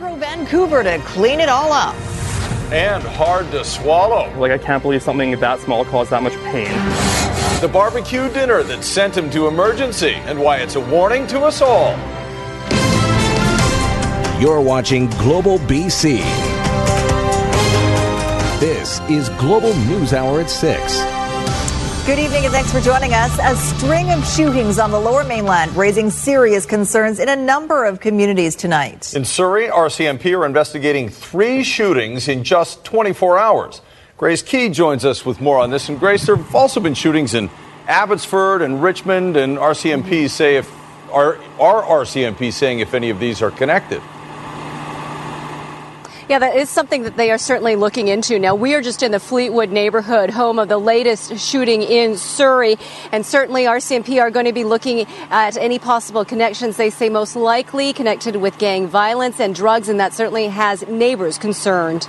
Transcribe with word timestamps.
Metro 0.00 0.16
Vancouver 0.16 0.82
to 0.82 0.98
clean 1.00 1.40
it 1.40 1.50
all 1.50 1.74
up. 1.74 1.94
And 2.72 3.02
hard 3.02 3.50
to 3.50 3.62
swallow. 3.62 4.34
Like, 4.38 4.50
I 4.50 4.56
can't 4.56 4.82
believe 4.82 5.02
something 5.02 5.38
that 5.38 5.60
small 5.60 5.84
caused 5.84 6.10
that 6.10 6.22
much 6.22 6.32
pain. 6.44 6.72
The 7.60 7.68
barbecue 7.70 8.32
dinner 8.32 8.62
that 8.62 8.82
sent 8.82 9.14
him 9.14 9.28
to 9.30 9.46
emergency 9.46 10.14
and 10.14 10.40
why 10.40 10.58
it's 10.58 10.76
a 10.76 10.80
warning 10.80 11.26
to 11.26 11.40
us 11.40 11.60
all. 11.60 11.90
You're 14.40 14.62
watching 14.62 15.10
Global 15.18 15.58
BC. 15.58 16.20
This 18.58 19.00
is 19.10 19.28
Global 19.30 19.74
News 19.80 20.14
Hour 20.14 20.40
at 20.40 20.48
6. 20.48 21.19
Good 22.06 22.18
evening 22.18 22.44
and 22.44 22.52
thanks 22.52 22.72
for 22.72 22.80
joining 22.80 23.12
us. 23.12 23.38
A 23.40 23.54
string 23.54 24.10
of 24.10 24.26
shootings 24.26 24.78
on 24.78 24.90
the 24.90 24.98
lower 24.98 25.22
mainland 25.22 25.76
raising 25.76 26.10
serious 26.10 26.66
concerns 26.66 27.20
in 27.20 27.28
a 27.28 27.36
number 27.36 27.84
of 27.84 28.00
communities 28.00 28.56
tonight. 28.56 29.14
In 29.14 29.24
Surrey, 29.24 29.68
RCMP 29.68 30.36
are 30.36 30.46
investigating 30.46 31.08
three 31.08 31.62
shootings 31.62 32.26
in 32.26 32.42
just 32.42 32.84
24 32.84 33.38
hours. 33.38 33.82
Grace 34.16 34.42
Ke 34.42 34.72
joins 34.72 35.04
us 35.04 35.24
with 35.24 35.40
more 35.40 35.58
on 35.58 35.70
this. 35.70 35.88
And 35.88 36.00
Grace, 36.00 36.26
there 36.26 36.36
have 36.36 36.54
also 36.54 36.80
been 36.80 36.94
shootings 36.94 37.34
in 37.34 37.50
Abbotsford 37.86 38.62
and 38.62 38.82
Richmond, 38.82 39.36
and 39.36 39.58
RCMP 39.58 40.28
say 40.30 40.56
if 40.56 40.70
are, 41.12 41.36
are 41.60 41.82
RCMP 41.82 42.52
saying 42.52 42.80
if 42.80 42.94
any 42.94 43.10
of 43.10 43.20
these 43.20 43.42
are 43.42 43.50
connected? 43.50 44.02
Yeah, 46.30 46.38
that 46.38 46.54
is 46.54 46.70
something 46.70 47.02
that 47.02 47.16
they 47.16 47.32
are 47.32 47.38
certainly 47.38 47.74
looking 47.74 48.06
into. 48.06 48.38
Now, 48.38 48.54
we 48.54 48.74
are 48.74 48.80
just 48.80 49.02
in 49.02 49.10
the 49.10 49.18
Fleetwood 49.18 49.70
neighborhood, 49.72 50.30
home 50.30 50.60
of 50.60 50.68
the 50.68 50.78
latest 50.78 51.36
shooting 51.40 51.82
in 51.82 52.16
Surrey, 52.16 52.76
and 53.10 53.26
certainly 53.26 53.64
RCMP 53.64 54.20
are 54.20 54.30
going 54.30 54.46
to 54.46 54.52
be 54.52 54.62
looking 54.62 55.08
at 55.30 55.56
any 55.56 55.80
possible 55.80 56.24
connections. 56.24 56.76
They 56.76 56.90
say 56.90 57.08
most 57.08 57.34
likely 57.34 57.92
connected 57.92 58.36
with 58.36 58.56
gang 58.58 58.86
violence 58.86 59.40
and 59.40 59.56
drugs, 59.56 59.88
and 59.88 59.98
that 59.98 60.12
certainly 60.14 60.46
has 60.46 60.86
neighbors 60.86 61.36
concerned. 61.36 62.08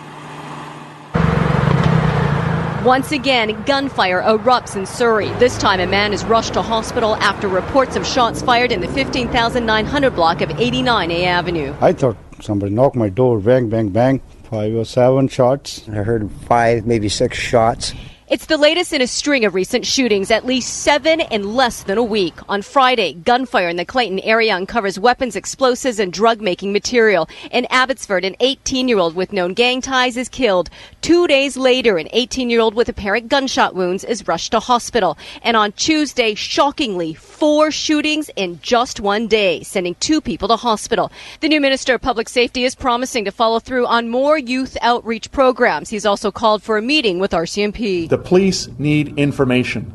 Once 2.85 3.11
again, 3.11 3.59
gunfire 3.63 4.21
erupts 4.21 4.75
in 4.75 4.85
Surrey. 4.85 5.29
This 5.39 5.57
time, 5.57 5.79
a 5.79 5.87
man 5.87 6.13
is 6.13 6.23
rushed 6.25 6.53
to 6.53 6.61
hospital 6.61 7.15
after 7.15 7.47
reports 7.47 7.95
of 7.95 8.05
shots 8.05 8.43
fired 8.43 8.71
in 8.71 8.81
the 8.81 8.87
15,900 8.87 10.15
block 10.15 10.41
of 10.41 10.49
89A 10.49 11.25
Avenue. 11.25 11.73
I 11.81 11.93
thought 11.93 12.17
somebody 12.41 12.73
knocked 12.73 12.95
my 12.95 13.09
door, 13.09 13.39
bang, 13.39 13.69
bang, 13.69 13.89
bang. 13.89 14.21
Five 14.43 14.75
or 14.75 14.85
seven 14.85 15.27
shots. 15.27 15.87
I 15.87 16.03
heard 16.03 16.29
five, 16.47 16.85
maybe 16.85 17.07
six 17.09 17.37
shots. 17.37 17.93
It's 18.31 18.45
the 18.45 18.55
latest 18.55 18.93
in 18.93 19.01
a 19.01 19.07
string 19.07 19.43
of 19.43 19.55
recent 19.55 19.85
shootings, 19.85 20.31
at 20.31 20.45
least 20.45 20.83
seven 20.83 21.19
in 21.19 21.53
less 21.53 21.83
than 21.83 21.97
a 21.97 22.03
week. 22.03 22.33
On 22.47 22.61
Friday, 22.61 23.11
gunfire 23.11 23.67
in 23.67 23.75
the 23.75 23.83
Clayton 23.83 24.21
area 24.21 24.55
uncovers 24.55 24.97
weapons, 24.97 25.35
explosives, 25.35 25.99
and 25.99 26.13
drug 26.13 26.39
making 26.39 26.71
material. 26.71 27.27
In 27.51 27.67
Abbotsford, 27.69 28.23
an 28.23 28.37
18 28.39 28.87
year 28.87 28.99
old 28.99 29.15
with 29.15 29.33
known 29.33 29.53
gang 29.53 29.81
ties 29.81 30.15
is 30.15 30.29
killed. 30.29 30.69
Two 31.01 31.27
days 31.27 31.57
later, 31.57 31.97
an 31.97 32.07
18 32.13 32.49
year 32.49 32.61
old 32.61 32.73
with 32.73 32.87
apparent 32.87 33.27
gunshot 33.27 33.75
wounds 33.75 34.05
is 34.05 34.25
rushed 34.25 34.53
to 34.53 34.61
hospital. 34.61 35.17
And 35.41 35.57
on 35.57 35.73
Tuesday, 35.73 36.33
shockingly, 36.33 37.13
four 37.13 37.69
shootings 37.69 38.29
in 38.37 38.61
just 38.61 39.01
one 39.01 39.27
day, 39.27 39.61
sending 39.63 39.95
two 39.95 40.21
people 40.21 40.47
to 40.47 40.55
hospital. 40.55 41.11
The 41.41 41.49
new 41.49 41.59
Minister 41.59 41.95
of 41.95 42.01
Public 42.01 42.29
Safety 42.29 42.63
is 42.63 42.75
promising 42.75 43.25
to 43.25 43.31
follow 43.31 43.59
through 43.59 43.87
on 43.87 44.07
more 44.07 44.37
youth 44.37 44.77
outreach 44.81 45.33
programs. 45.33 45.89
He's 45.89 46.05
also 46.05 46.31
called 46.31 46.63
for 46.63 46.77
a 46.77 46.81
meeting 46.81 47.19
with 47.19 47.31
RCMP. 47.31 48.07
The 48.07 48.20
police 48.23 48.67
need 48.77 49.17
information. 49.17 49.93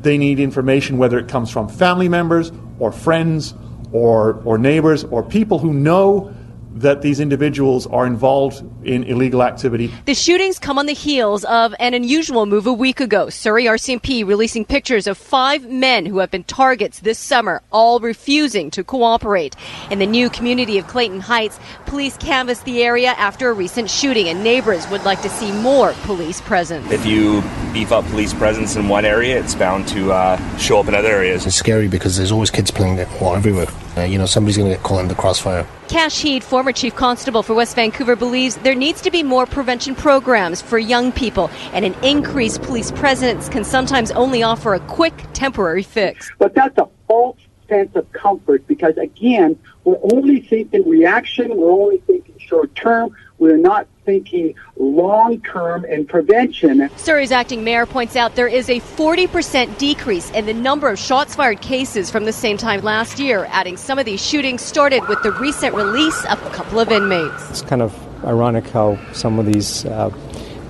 They 0.00 0.18
need 0.18 0.38
information 0.38 0.98
whether 0.98 1.18
it 1.18 1.28
comes 1.28 1.50
from 1.50 1.68
family 1.68 2.08
members 2.08 2.52
or 2.78 2.92
friends 2.92 3.54
or, 3.92 4.34
or 4.44 4.58
neighbors 4.58 5.04
or 5.04 5.22
people 5.22 5.58
who 5.58 5.72
know 5.72 6.34
that 6.80 7.02
these 7.02 7.20
individuals 7.20 7.86
are 7.86 8.06
involved 8.06 8.62
in 8.86 9.04
illegal 9.04 9.42
activity. 9.42 9.92
The 10.06 10.14
shootings 10.14 10.58
come 10.58 10.78
on 10.78 10.86
the 10.86 10.94
heels 10.94 11.44
of 11.44 11.74
an 11.78 11.94
unusual 11.94 12.46
move 12.46 12.66
a 12.66 12.72
week 12.72 13.00
ago. 13.00 13.28
Surrey 13.30 13.64
RCMP 13.64 14.26
releasing 14.26 14.64
pictures 14.64 15.06
of 15.06 15.18
five 15.18 15.68
men 15.68 16.06
who 16.06 16.18
have 16.18 16.30
been 16.30 16.44
targets 16.44 17.00
this 17.00 17.18
summer, 17.18 17.62
all 17.72 18.00
refusing 18.00 18.70
to 18.72 18.84
cooperate. 18.84 19.56
In 19.90 19.98
the 19.98 20.06
new 20.06 20.30
community 20.30 20.78
of 20.78 20.86
Clayton 20.86 21.20
Heights, 21.20 21.58
police 21.86 22.16
canvassed 22.16 22.64
the 22.64 22.82
area 22.82 23.10
after 23.10 23.50
a 23.50 23.52
recent 23.52 23.90
shooting, 23.90 24.28
and 24.28 24.42
neighbors 24.42 24.88
would 24.88 25.04
like 25.04 25.22
to 25.22 25.28
see 25.28 25.52
more 25.52 25.92
police 26.02 26.40
presence. 26.40 26.90
If 26.90 27.04
you 27.06 27.42
beef 27.72 27.92
up 27.92 28.04
police 28.06 28.34
presence 28.34 28.76
in 28.76 28.88
one 28.88 29.04
area, 29.04 29.38
it's 29.38 29.54
bound 29.54 29.88
to 29.88 30.12
uh, 30.12 30.58
show 30.58 30.80
up 30.80 30.88
in 30.88 30.94
other 30.94 31.08
areas. 31.08 31.46
It's 31.46 31.56
scary 31.56 31.88
because 31.88 32.16
there's 32.16 32.32
always 32.32 32.50
kids 32.50 32.70
playing 32.70 32.96
well, 33.20 33.34
everywhere. 33.34 33.66
Uh, 33.96 34.02
you 34.02 34.18
know, 34.18 34.26
somebody's 34.26 34.56
going 34.56 34.70
to 34.70 34.76
get 34.76 34.84
caught 34.84 35.00
in 35.00 35.08
the 35.08 35.14
crossfire. 35.14 35.66
Kash 35.88 36.20
Heed, 36.20 36.44
former 36.44 36.70
chief 36.70 36.94
constable 36.94 37.42
for 37.42 37.54
West 37.54 37.74
Vancouver, 37.74 38.14
believes 38.14 38.56
there 38.58 38.74
needs 38.74 39.00
to 39.00 39.10
be 39.10 39.22
more 39.22 39.46
prevention 39.46 39.94
programs 39.94 40.60
for 40.60 40.78
young 40.78 41.10
people, 41.12 41.50
and 41.72 41.82
an 41.82 41.94
increased 42.04 42.60
police 42.60 42.92
presence 42.92 43.48
can 43.48 43.64
sometimes 43.64 44.10
only 44.10 44.42
offer 44.42 44.74
a 44.74 44.80
quick, 44.80 45.14
temporary 45.32 45.82
fix. 45.82 46.30
But 46.38 46.54
that's 46.54 46.76
a 46.76 46.88
false 47.06 47.38
sense 47.68 47.94
of 47.94 48.10
comfort 48.12 48.66
because, 48.66 48.96
again, 48.96 49.58
we're 49.84 49.98
only 50.12 50.40
thinking 50.40 50.88
reaction, 50.88 51.56
we're 51.56 51.70
only 51.70 51.98
thinking 51.98 52.34
short 52.38 52.74
term, 52.74 53.14
we're 53.38 53.56
not 53.56 53.86
thinking 54.04 54.54
long 54.76 55.40
term 55.42 55.84
and 55.84 56.08
prevention. 56.08 56.90
Surrey's 56.96 57.30
acting 57.30 57.62
mayor 57.62 57.86
points 57.86 58.16
out 58.16 58.34
there 58.34 58.48
is 58.48 58.68
a 58.68 58.80
40% 58.80 59.78
decrease 59.78 60.30
in 60.30 60.46
the 60.46 60.54
number 60.54 60.88
of 60.88 60.98
shots 60.98 61.34
fired 61.34 61.60
cases 61.60 62.10
from 62.10 62.24
the 62.24 62.32
same 62.32 62.56
time 62.56 62.80
last 62.80 63.18
year, 63.18 63.46
adding 63.50 63.76
some 63.76 63.98
of 63.98 64.06
these 64.06 64.24
shootings 64.24 64.62
started 64.62 65.06
with 65.08 65.22
the 65.22 65.32
recent 65.32 65.74
release 65.74 66.24
of 66.26 66.42
a 66.44 66.50
couple 66.50 66.80
of 66.80 66.90
inmates. 66.90 67.50
It's 67.50 67.62
kind 67.62 67.82
of 67.82 67.94
ironic 68.24 68.66
how 68.68 68.98
some 69.12 69.38
of 69.38 69.46
these 69.46 69.84
uh, 69.84 70.10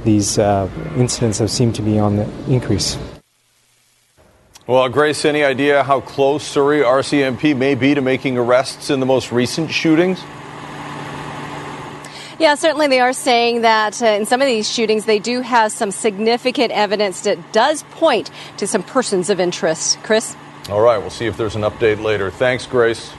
these 0.04 0.38
uh, 0.38 0.68
incidents 0.96 1.38
have 1.38 1.50
seemed 1.50 1.74
to 1.76 1.82
be 1.82 1.98
on 1.98 2.16
the 2.16 2.28
increase. 2.48 2.96
Well, 4.68 4.86
Grace, 4.90 5.24
any 5.24 5.42
idea 5.42 5.82
how 5.82 6.02
close 6.02 6.46
Surrey 6.46 6.80
RCMP 6.80 7.56
may 7.56 7.74
be 7.74 7.94
to 7.94 8.02
making 8.02 8.36
arrests 8.36 8.90
in 8.90 9.00
the 9.00 9.06
most 9.06 9.32
recent 9.32 9.70
shootings? 9.70 10.20
Yeah, 12.38 12.54
certainly 12.54 12.86
they 12.86 13.00
are 13.00 13.14
saying 13.14 13.62
that 13.62 14.02
uh, 14.02 14.08
in 14.08 14.26
some 14.26 14.42
of 14.42 14.46
these 14.46 14.70
shootings, 14.70 15.06
they 15.06 15.20
do 15.20 15.40
have 15.40 15.72
some 15.72 15.90
significant 15.90 16.70
evidence 16.72 17.22
that 17.22 17.50
does 17.50 17.82
point 17.92 18.30
to 18.58 18.66
some 18.66 18.82
persons 18.82 19.30
of 19.30 19.40
interest. 19.40 19.98
Chris? 20.02 20.36
All 20.68 20.82
right, 20.82 20.98
we'll 20.98 21.08
see 21.08 21.24
if 21.24 21.38
there's 21.38 21.56
an 21.56 21.62
update 21.62 22.02
later. 22.02 22.30
Thanks, 22.30 22.66
Grace. 22.66 23.10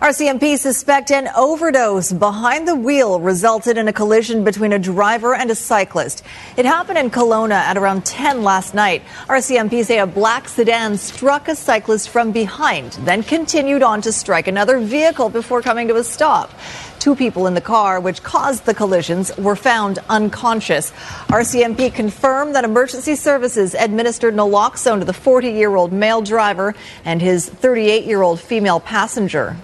RCMP 0.00 0.56
suspect 0.56 1.10
an 1.10 1.28
overdose 1.36 2.10
behind 2.10 2.66
the 2.66 2.74
wheel 2.74 3.20
resulted 3.20 3.76
in 3.76 3.86
a 3.86 3.92
collision 3.92 4.44
between 4.44 4.72
a 4.72 4.78
driver 4.78 5.34
and 5.34 5.50
a 5.50 5.54
cyclist. 5.54 6.22
It 6.56 6.64
happened 6.64 6.96
in 6.96 7.10
Kelowna 7.10 7.52
at 7.52 7.76
around 7.76 8.06
10 8.06 8.42
last 8.42 8.72
night. 8.72 9.02
RCMP 9.28 9.84
say 9.84 9.98
a 9.98 10.06
black 10.06 10.48
sedan 10.48 10.96
struck 10.96 11.48
a 11.48 11.54
cyclist 11.54 12.08
from 12.08 12.32
behind, 12.32 12.92
then 13.04 13.22
continued 13.22 13.82
on 13.82 14.00
to 14.00 14.10
strike 14.10 14.48
another 14.48 14.78
vehicle 14.78 15.28
before 15.28 15.60
coming 15.60 15.86
to 15.88 15.96
a 15.96 16.02
stop. 16.02 16.50
Two 16.98 17.14
people 17.14 17.46
in 17.46 17.52
the 17.52 17.60
car, 17.60 18.00
which 18.00 18.22
caused 18.22 18.64
the 18.64 18.72
collisions, 18.72 19.36
were 19.36 19.56
found 19.56 19.98
unconscious. 20.08 20.92
RCMP 21.28 21.92
confirmed 21.92 22.54
that 22.54 22.64
emergency 22.64 23.16
services 23.16 23.74
administered 23.74 24.32
naloxone 24.32 25.00
to 25.00 25.04
the 25.04 25.12
40 25.12 25.50
year 25.50 25.76
old 25.76 25.92
male 25.92 26.22
driver 26.22 26.74
and 27.04 27.20
his 27.20 27.46
38 27.46 28.06
year 28.06 28.22
old 28.22 28.40
female 28.40 28.80
passenger 28.80 29.58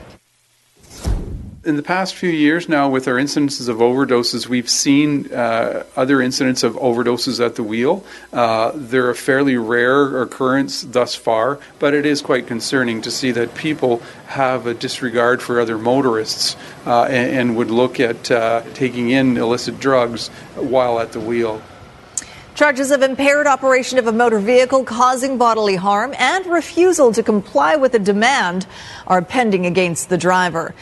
in 1.66 1.74
the 1.74 1.82
past 1.82 2.14
few 2.14 2.30
years 2.30 2.68
now, 2.68 2.88
with 2.88 3.08
our 3.08 3.14
incidences 3.14 3.68
of 3.68 3.78
overdoses, 3.78 4.46
we've 4.46 4.70
seen 4.70 5.32
uh, 5.32 5.82
other 5.96 6.22
incidents 6.22 6.62
of 6.62 6.74
overdoses 6.74 7.44
at 7.44 7.56
the 7.56 7.62
wheel. 7.64 8.04
Uh, 8.32 8.70
they're 8.74 9.10
a 9.10 9.16
fairly 9.16 9.56
rare 9.56 10.22
occurrence 10.22 10.82
thus 10.82 11.16
far, 11.16 11.58
but 11.80 11.92
it 11.92 12.06
is 12.06 12.22
quite 12.22 12.46
concerning 12.46 13.02
to 13.02 13.10
see 13.10 13.32
that 13.32 13.54
people 13.56 14.00
have 14.28 14.66
a 14.66 14.74
disregard 14.74 15.42
for 15.42 15.58
other 15.58 15.76
motorists 15.76 16.56
uh, 16.86 17.02
and, 17.04 17.36
and, 17.36 17.56
would 17.56 17.70
look 17.70 17.98
at 17.98 18.30
uh, 18.30 18.62
taking 18.74 19.10
in 19.10 19.36
illicit 19.36 19.80
drugs 19.80 20.28
while 20.54 21.00
at 21.00 21.12
the 21.12 21.20
wheel. 21.20 21.60
Charges 22.56 22.90
of 22.90 23.02
impaired 23.02 23.46
operation 23.46 23.98
of 23.98 24.06
a 24.06 24.12
motor 24.12 24.38
vehicle 24.38 24.82
causing 24.82 25.36
bodily 25.36 25.76
harm 25.76 26.14
and 26.18 26.46
refusal 26.46 27.12
to 27.12 27.22
comply 27.22 27.76
with 27.76 27.92
a 27.92 27.98
demand 27.98 28.66
are 29.06 29.20
pending 29.20 29.66
against 29.66 30.08
the 30.08 30.16
driver. 30.16 30.74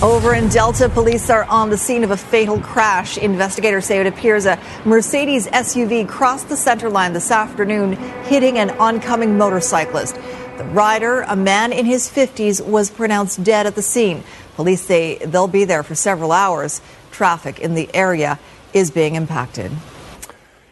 Over 0.00 0.34
in 0.34 0.48
Delta, 0.48 0.88
police 0.88 1.28
are 1.28 1.44
on 1.44 1.68
the 1.68 1.76
scene 1.76 2.02
of 2.02 2.12
a 2.12 2.16
fatal 2.16 2.58
crash. 2.58 3.18
Investigators 3.18 3.84
say 3.84 4.00
it 4.00 4.06
appears 4.06 4.46
a 4.46 4.58
Mercedes 4.86 5.46
SUV 5.48 6.08
crossed 6.08 6.48
the 6.48 6.56
center 6.56 6.88
line 6.88 7.12
this 7.12 7.30
afternoon, 7.30 7.92
hitting 8.24 8.56
an 8.56 8.70
oncoming 8.78 9.36
motorcyclist. 9.36 10.14
The 10.56 10.64
rider, 10.72 11.20
a 11.28 11.36
man 11.36 11.74
in 11.74 11.84
his 11.84 12.08
50s, 12.08 12.66
was 12.66 12.88
pronounced 12.90 13.44
dead 13.44 13.66
at 13.66 13.74
the 13.74 13.82
scene. 13.82 14.24
Police 14.56 14.80
say 14.80 15.18
they'll 15.18 15.46
be 15.46 15.66
there 15.66 15.82
for 15.82 15.94
several 15.94 16.32
hours. 16.32 16.80
Traffic 17.10 17.60
in 17.60 17.74
the 17.74 17.94
area 17.94 18.38
is 18.72 18.90
being 18.90 19.14
impacted. 19.14 19.72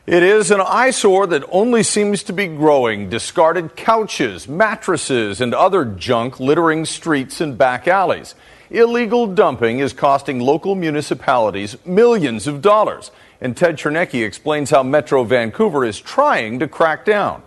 It 0.06 0.23
is 0.23 0.53
an 0.53 0.61
eyesore 0.61 1.26
that 1.26 1.43
only 1.50 1.82
seems 1.82 2.23
to 2.25 2.32
be 2.32 2.47
growing. 2.47 3.08
Discarded 3.11 3.75
couches, 3.75 4.47
mattresses, 4.47 5.41
and 5.41 5.53
other 5.53 5.85
junk 5.85 6.38
littering 6.38 6.85
streets 6.85 7.41
and 7.41 7.58
back 7.58 7.88
alleys. 7.88 8.37
illegal 8.70 9.26
dumping 9.26 9.81
is 9.81 9.93
costing 9.93 10.38
local 10.38 10.76
municipalities 10.76 11.76
millions 11.85 12.47
of 12.47 12.62
dollars. 12.62 13.11
And 13.41 13.56
Ted 13.56 13.79
Chernecki 13.79 14.25
explains 14.25 14.70
how 14.70 14.85
Metro 14.85 15.25
Vancouver 15.25 15.85
is 15.85 16.00
trying 16.00 16.61
to 16.61 16.69
crack 16.69 17.05
down. 17.05 17.43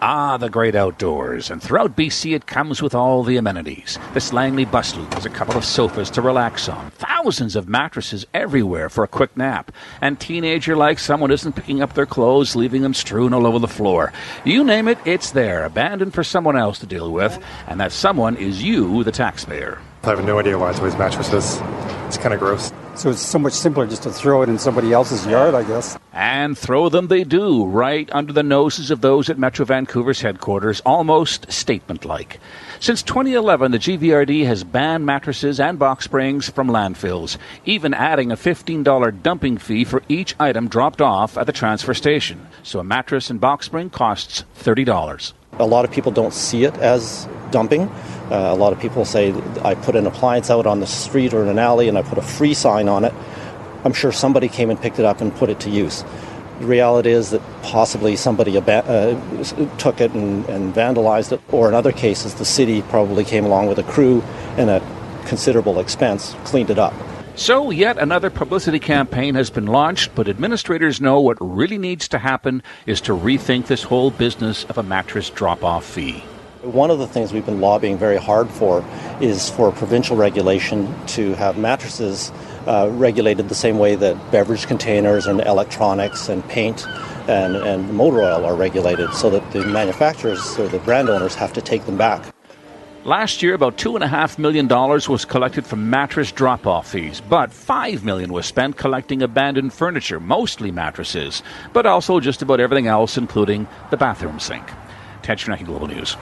Ah, 0.00 0.36
the 0.36 0.48
great 0.48 0.76
outdoors. 0.76 1.50
And 1.50 1.60
throughout 1.60 1.96
BC, 1.96 2.32
it 2.32 2.46
comes 2.46 2.80
with 2.80 2.94
all 2.94 3.24
the 3.24 3.36
amenities. 3.36 3.98
This 4.14 4.32
Langley 4.32 4.64
bus 4.64 4.94
loop 4.94 5.12
has 5.14 5.26
a 5.26 5.30
couple 5.30 5.56
of 5.56 5.64
sofas 5.64 6.08
to 6.10 6.22
relax 6.22 6.68
on, 6.68 6.92
thousands 6.92 7.56
of 7.56 7.68
mattresses 7.68 8.24
everywhere 8.32 8.88
for 8.88 9.02
a 9.02 9.08
quick 9.08 9.36
nap, 9.36 9.72
and 10.00 10.20
teenager 10.20 10.76
like 10.76 11.00
someone 11.00 11.32
isn't 11.32 11.56
picking 11.56 11.82
up 11.82 11.94
their 11.94 12.06
clothes, 12.06 12.54
leaving 12.54 12.82
them 12.82 12.94
strewn 12.94 13.34
all 13.34 13.44
over 13.44 13.58
the 13.58 13.66
floor. 13.66 14.12
You 14.44 14.62
name 14.62 14.86
it, 14.86 14.98
it's 15.04 15.32
there, 15.32 15.64
abandoned 15.64 16.14
for 16.14 16.22
someone 16.22 16.56
else 16.56 16.78
to 16.78 16.86
deal 16.86 17.10
with, 17.10 17.36
and 17.66 17.80
that 17.80 17.90
someone 17.90 18.36
is 18.36 18.62
you, 18.62 19.02
the 19.02 19.10
taxpayer. 19.10 19.80
I 20.04 20.10
have 20.10 20.24
no 20.24 20.38
idea 20.38 20.56
why 20.56 20.70
it's 20.70 20.78
always 20.78 20.96
mattresses. 20.96 21.60
It's 22.06 22.18
kind 22.18 22.32
of 22.32 22.38
gross. 22.38 22.72
So 22.98 23.10
it's 23.10 23.20
so 23.20 23.38
much 23.38 23.52
simpler 23.52 23.86
just 23.86 24.02
to 24.02 24.10
throw 24.10 24.42
it 24.42 24.48
in 24.48 24.58
somebody 24.58 24.92
else's 24.92 25.24
yard, 25.24 25.54
I 25.54 25.62
guess. 25.62 25.96
And 26.12 26.58
throw 26.58 26.88
them 26.88 27.06
they 27.06 27.22
do, 27.22 27.64
right 27.64 28.08
under 28.10 28.32
the 28.32 28.42
noses 28.42 28.90
of 28.90 29.02
those 29.02 29.30
at 29.30 29.38
Metro 29.38 29.64
Vancouver's 29.64 30.20
headquarters, 30.20 30.80
almost 30.84 31.52
statement 31.52 32.04
like. 32.04 32.40
Since 32.80 33.02
2011, 33.02 33.72
the 33.72 33.78
GVRD 33.78 34.46
has 34.46 34.62
banned 34.62 35.04
mattresses 35.04 35.58
and 35.58 35.80
box 35.80 36.04
springs 36.04 36.48
from 36.48 36.68
landfills, 36.68 37.36
even 37.64 37.92
adding 37.92 38.30
a 38.30 38.36
$15 38.36 39.20
dumping 39.20 39.58
fee 39.58 39.82
for 39.82 40.04
each 40.08 40.36
item 40.38 40.68
dropped 40.68 41.02
off 41.02 41.36
at 41.36 41.46
the 41.46 41.52
transfer 41.52 41.92
station. 41.92 42.46
So 42.62 42.78
a 42.78 42.84
mattress 42.84 43.30
and 43.30 43.40
box 43.40 43.66
spring 43.66 43.90
costs 43.90 44.44
$30. 44.60 45.32
A 45.58 45.66
lot 45.66 45.84
of 45.84 45.90
people 45.90 46.12
don't 46.12 46.32
see 46.32 46.62
it 46.62 46.74
as 46.76 47.28
dumping. 47.50 47.88
Uh, 48.30 48.50
a 48.52 48.54
lot 48.54 48.72
of 48.72 48.78
people 48.78 49.04
say 49.04 49.34
I 49.64 49.74
put 49.74 49.96
an 49.96 50.06
appliance 50.06 50.48
out 50.48 50.64
on 50.64 50.78
the 50.78 50.86
street 50.86 51.34
or 51.34 51.42
in 51.42 51.48
an 51.48 51.58
alley 51.58 51.88
and 51.88 51.98
I 51.98 52.02
put 52.02 52.16
a 52.18 52.22
free 52.22 52.54
sign 52.54 52.88
on 52.88 53.04
it. 53.04 53.12
I'm 53.84 53.92
sure 53.92 54.12
somebody 54.12 54.48
came 54.48 54.70
and 54.70 54.80
picked 54.80 55.00
it 55.00 55.04
up 55.04 55.20
and 55.20 55.34
put 55.34 55.50
it 55.50 55.58
to 55.60 55.70
use. 55.70 56.04
The 56.60 56.66
reality 56.66 57.10
is 57.10 57.30
that 57.30 57.42
possibly 57.62 58.16
somebody 58.16 58.56
ab- 58.56 58.68
uh, 58.68 59.14
took 59.76 60.00
it 60.00 60.12
and, 60.12 60.44
and 60.48 60.74
vandalized 60.74 61.32
it, 61.32 61.40
or 61.52 61.68
in 61.68 61.74
other 61.74 61.92
cases, 61.92 62.34
the 62.34 62.44
city 62.44 62.82
probably 62.82 63.24
came 63.24 63.44
along 63.44 63.68
with 63.68 63.78
a 63.78 63.84
crew 63.84 64.22
and 64.56 64.68
at 64.68 64.82
considerable 65.26 65.78
expense 65.78 66.34
cleaned 66.44 66.70
it 66.70 66.78
up. 66.78 66.94
So, 67.36 67.70
yet 67.70 67.98
another 67.98 68.30
publicity 68.30 68.80
campaign 68.80 69.36
has 69.36 69.48
been 69.48 69.66
launched, 69.66 70.12
but 70.16 70.28
administrators 70.28 71.00
know 71.00 71.20
what 71.20 71.36
really 71.40 71.78
needs 71.78 72.08
to 72.08 72.18
happen 72.18 72.64
is 72.84 73.00
to 73.02 73.12
rethink 73.12 73.66
this 73.66 73.84
whole 73.84 74.10
business 74.10 74.64
of 74.64 74.76
a 74.76 74.82
mattress 74.82 75.30
drop 75.30 75.62
off 75.62 75.84
fee. 75.84 76.24
One 76.62 76.90
of 76.90 76.98
the 76.98 77.06
things 77.06 77.32
we've 77.32 77.46
been 77.46 77.60
lobbying 77.60 77.98
very 77.98 78.16
hard 78.16 78.50
for 78.50 78.84
is 79.20 79.48
for 79.48 79.70
provincial 79.70 80.16
regulation 80.16 80.92
to 81.08 81.34
have 81.34 81.56
mattresses 81.56 82.32
uh, 82.66 82.90
regulated 82.94 83.48
the 83.48 83.54
same 83.54 83.78
way 83.78 83.94
that 83.94 84.32
beverage 84.32 84.66
containers 84.66 85.28
and 85.28 85.40
electronics 85.40 86.28
and 86.28 86.46
paint 86.48 86.84
and, 87.28 87.54
and 87.54 87.94
motor 87.94 88.22
oil 88.22 88.44
are 88.44 88.56
regulated 88.56 89.14
so 89.14 89.30
that 89.30 89.48
the 89.52 89.64
manufacturers 89.66 90.58
or 90.58 90.66
the 90.66 90.80
brand 90.80 91.08
owners 91.08 91.36
have 91.36 91.52
to 91.52 91.62
take 91.62 91.86
them 91.86 91.96
back. 91.96 92.34
Last 93.04 93.40
year, 93.40 93.54
about 93.54 93.76
$2.5 93.76 94.38
million 94.38 94.66
was 94.66 95.24
collected 95.24 95.64
from 95.64 95.88
mattress 95.88 96.32
drop 96.32 96.66
off 96.66 96.90
fees, 96.90 97.22
but 97.28 97.52
5 97.52 98.04
million 98.04 98.32
was 98.32 98.46
spent 98.46 98.76
collecting 98.76 99.22
abandoned 99.22 99.72
furniture, 99.72 100.18
mostly 100.18 100.72
mattresses, 100.72 101.40
but 101.72 101.86
also 101.86 102.18
just 102.18 102.42
about 102.42 102.58
everything 102.58 102.88
else, 102.88 103.16
including 103.16 103.68
the 103.90 103.96
bathroom 103.96 104.40
sink. 104.40 104.68
Chernecki, 105.22 105.64
Global 105.64 105.86
News. 105.86 106.16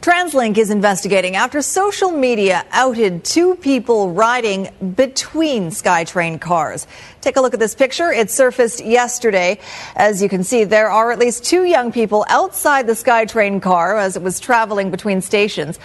TransLink 0.00 0.56
is 0.56 0.70
investigating 0.70 1.36
after 1.36 1.60
social 1.60 2.10
media 2.10 2.64
outed 2.70 3.22
two 3.22 3.54
people 3.56 4.12
riding 4.12 4.70
between 4.96 5.68
SkyTrain 5.68 6.40
cars. 6.40 6.86
Take 7.20 7.36
a 7.36 7.42
look 7.42 7.52
at 7.52 7.60
this 7.60 7.74
picture. 7.74 8.10
It 8.10 8.30
surfaced 8.30 8.82
yesterday. 8.82 9.58
As 9.94 10.22
you 10.22 10.30
can 10.30 10.42
see, 10.42 10.64
there 10.64 10.90
are 10.90 11.12
at 11.12 11.18
least 11.18 11.44
two 11.44 11.64
young 11.64 11.92
people 11.92 12.24
outside 12.30 12.86
the 12.86 12.94
SkyTrain 12.94 13.60
car 13.60 13.98
as 13.98 14.16
it 14.16 14.22
was 14.22 14.40
traveling 14.40 14.90
between 14.90 15.20
stations. 15.20 15.78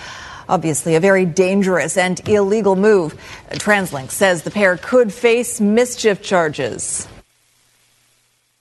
Obviously, 0.48 0.96
a 0.96 1.02
very 1.02 1.26
dangerous 1.26 1.98
and 1.98 2.26
illegal 2.26 2.78
move. 2.78 3.16
TransLink 3.50 4.12
says 4.12 4.44
the 4.44 4.52
pair 4.52 4.78
could 4.78 5.12
face 5.12 5.60
mischief 5.60 6.22
charges. 6.22 7.06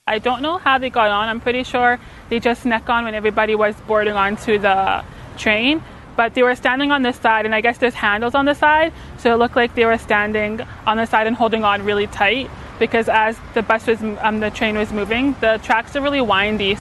I 0.09 0.19
don't 0.19 0.43
know 0.43 0.59
how 0.59 0.79
they 0.79 0.91
got 0.91 1.13
on. 1.13 1.29
I'm 1.29 1.41
pretty 1.41 1.63
sure 1.63 2.01
they 2.29 2.41
just 2.41 2.63
snuck 2.63 2.89
on 2.89 3.05
when 3.05 3.15
everybody 3.15 3.55
was 3.55 3.77
boarding 3.87 4.15
onto 4.15 4.59
the 4.59 5.05
train, 5.37 5.83
but 6.17 6.35
they 6.35 6.43
were 6.43 6.55
standing 6.55 6.91
on 6.91 7.03
this 7.03 7.17
side, 7.17 7.45
and 7.45 7.55
I 7.55 7.61
guess 7.61 7.79
there's 7.79 7.95
handles 7.95 8.35
on 8.35 8.45
the 8.45 8.55
side, 8.55 8.93
so 9.19 9.35
it 9.35 9.39
looked 9.39 9.57
like 9.57 9.75
they 9.75 9.85
were 9.85 9.99
standing 9.99 10.61
on 10.87 10.97
the 10.97 11.07
side 11.07 11.27
and 11.27 11.37
holding 11.37 11.65
on 11.65 11.85
really 11.85 12.07
tight 12.07 12.51
because 12.79 13.09
as 13.09 13.39
the 13.55 13.63
bus 13.63 13.87
was, 13.87 14.03
um, 14.03 14.41
the 14.41 14.51
train 14.51 14.77
was 14.77 14.93
moving, 14.93 15.35
the 15.41 15.61
tracks 15.63 15.95
are 15.97 16.01
really 16.01 16.21
windy. 16.21 16.79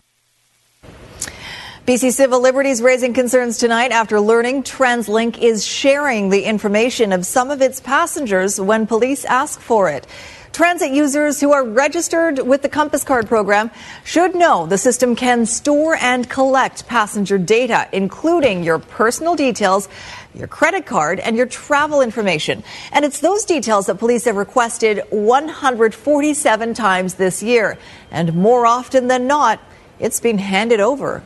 BC 1.85 2.13
Civil 2.13 2.39
Liberties 2.39 2.81
raising 2.81 3.13
concerns 3.13 3.57
tonight 3.57 3.91
after 3.91 4.21
learning 4.21 4.63
TransLink 4.63 5.37
is 5.37 5.65
sharing 5.65 6.29
the 6.29 6.43
information 6.45 7.11
of 7.11 7.25
some 7.25 7.51
of 7.51 7.61
its 7.61 7.81
passengers 7.81 8.59
when 8.59 8.87
police 8.87 9.25
ask 9.25 9.59
for 9.59 9.89
it. 9.89 10.07
Transit 10.53 10.91
users 10.91 11.41
who 11.41 11.51
are 11.51 11.63
registered 11.63 12.37
with 12.37 12.61
the 12.61 12.69
Compass 12.69 13.03
Card 13.03 13.27
program 13.27 13.71
should 14.03 14.35
know 14.35 14.67
the 14.67 14.77
system 14.77 15.15
can 15.15 15.47
store 15.47 15.97
and 15.99 16.29
collect 16.29 16.87
passenger 16.87 17.39
data, 17.39 17.89
including 17.91 18.63
your 18.63 18.77
personal 18.77 19.35
details, 19.35 19.89
your 20.35 20.45
credit 20.47 20.85
card, 20.85 21.19
and 21.19 21.35
your 21.35 21.47
travel 21.47 22.01
information. 22.01 22.63
And 22.91 23.03
it's 23.03 23.19
those 23.19 23.45
details 23.45 23.87
that 23.87 23.95
police 23.95 24.25
have 24.25 24.35
requested 24.35 25.01
147 25.09 26.73
times 26.75 27.15
this 27.15 27.41
year. 27.41 27.79
And 28.11 28.35
more 28.35 28.67
often 28.67 29.07
than 29.07 29.25
not, 29.25 29.59
it's 29.97 30.19
been 30.19 30.37
handed 30.37 30.79
over. 30.79 31.23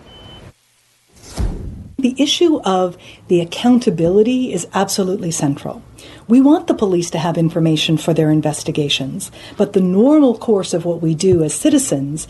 The 1.99 2.13
issue 2.19 2.61
of 2.61 2.95
the 3.27 3.41
accountability 3.41 4.53
is 4.53 4.67
absolutely 4.71 5.31
central. 5.31 5.81
We 6.27 6.39
want 6.41 6.67
the 6.67 6.75
police 6.75 7.09
to 7.09 7.17
have 7.17 7.39
information 7.39 7.97
for 7.97 8.13
their 8.13 8.29
investigations, 8.29 9.31
but 9.57 9.73
the 9.73 9.81
normal 9.81 10.38
course 10.38 10.75
of 10.75 10.85
what 10.85 11.01
we 11.01 11.15
do 11.15 11.41
as 11.41 11.55
citizens, 11.55 12.27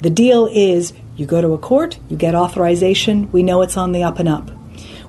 the 0.00 0.10
deal 0.10 0.48
is 0.50 0.92
you 1.14 1.24
go 1.24 1.40
to 1.40 1.52
a 1.52 1.58
court, 1.58 2.00
you 2.08 2.16
get 2.16 2.34
authorization, 2.34 3.30
we 3.30 3.44
know 3.44 3.62
it's 3.62 3.76
on 3.76 3.92
the 3.92 4.02
up 4.02 4.18
and 4.18 4.28
up. 4.28 4.50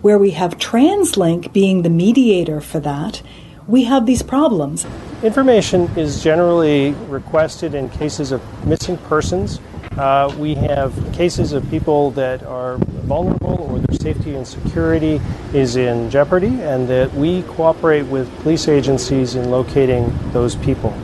Where 0.04 0.20
we 0.20 0.30
have 0.30 0.60
TransLink 0.60 1.52
being 1.52 1.82
the 1.82 1.90
mediator 1.90 2.62
for 2.62 2.80
that, 2.82 3.24
we 3.66 3.86
have 3.86 4.06
these 4.06 4.22
problems. 4.22 4.86
Information 5.24 5.90
is 5.98 6.24
generally 6.24 6.92
requested 7.10 7.74
in 7.74 7.90
cases 7.90 8.32
of 8.32 8.44
missing 8.64 8.98
persons. 9.10 9.60
Uh, 9.98 10.32
we 10.38 10.54
have 10.54 10.94
cases 11.12 11.54
of 11.54 11.68
people 11.72 12.12
that 12.12 12.44
are 12.44 12.78
vulnerable 12.78 13.68
or 13.72 13.80
their 13.80 13.98
safety 13.98 14.36
and 14.36 14.48
security 14.48 15.20
is 15.56 15.76
in 15.76 16.08
jeopardy, 16.12 16.62
and 16.62 16.88
that 16.88 17.12
we 17.16 17.42
cooperate 17.44 18.04
with 18.04 18.32
police 18.44 18.68
agencies 18.68 19.34
in 19.34 19.50
locating 19.50 20.14
those 20.34 20.56
people. 20.56 20.96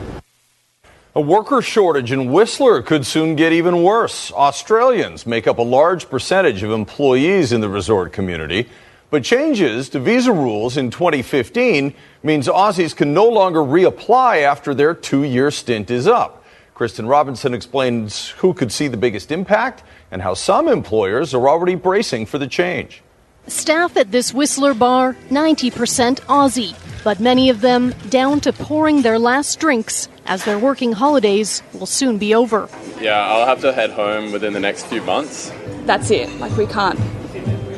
A 1.16 1.20
worker 1.20 1.60
shortage 1.60 2.12
in 2.12 2.30
Whistler 2.30 2.82
could 2.82 3.04
soon 3.04 3.34
get 3.34 3.52
even 3.52 3.82
worse. 3.82 4.30
Australians 4.30 5.26
make 5.26 5.48
up 5.48 5.58
a 5.58 5.62
large 5.62 6.08
percentage 6.08 6.62
of 6.62 6.70
employees 6.70 7.52
in 7.52 7.60
the 7.60 7.68
resort 7.68 8.12
community. 8.12 8.68
But 9.10 9.24
changes 9.24 9.88
to 9.90 10.00
visa 10.00 10.32
rules 10.32 10.76
in 10.76 10.90
2015 10.90 11.94
means 12.22 12.46
Aussies 12.46 12.94
can 12.94 13.12
no 13.12 13.28
longer 13.28 13.60
reapply 13.60 14.42
after 14.42 14.72
their 14.72 14.94
two 14.94 15.24
year 15.24 15.50
stint 15.50 15.90
is 15.90 16.06
up. 16.06 16.43
Kristen 16.74 17.06
Robinson 17.06 17.54
explains 17.54 18.30
who 18.30 18.52
could 18.52 18.72
see 18.72 18.88
the 18.88 18.96
biggest 18.96 19.30
impact 19.30 19.84
and 20.10 20.20
how 20.20 20.34
some 20.34 20.66
employers 20.66 21.32
are 21.32 21.48
already 21.48 21.76
bracing 21.76 22.26
for 22.26 22.36
the 22.36 22.48
change. 22.48 23.00
Staff 23.46 23.96
at 23.96 24.10
this 24.10 24.34
Whistler 24.34 24.74
bar, 24.74 25.14
90% 25.30 26.20
Aussie, 26.22 26.74
but 27.04 27.20
many 27.20 27.48
of 27.48 27.60
them 27.60 27.94
down 28.08 28.40
to 28.40 28.52
pouring 28.52 29.02
their 29.02 29.20
last 29.20 29.60
drinks 29.60 30.08
as 30.26 30.44
their 30.44 30.58
working 30.58 30.92
holidays 30.92 31.62
will 31.74 31.86
soon 31.86 32.18
be 32.18 32.34
over. 32.34 32.68
Yeah, 33.00 33.20
I'll 33.20 33.46
have 33.46 33.60
to 33.60 33.72
head 33.72 33.90
home 33.90 34.32
within 34.32 34.52
the 34.52 34.60
next 34.60 34.86
few 34.86 35.02
months. 35.02 35.52
That's 35.84 36.10
it. 36.10 36.28
Like, 36.40 36.56
we 36.56 36.66
can't 36.66 36.98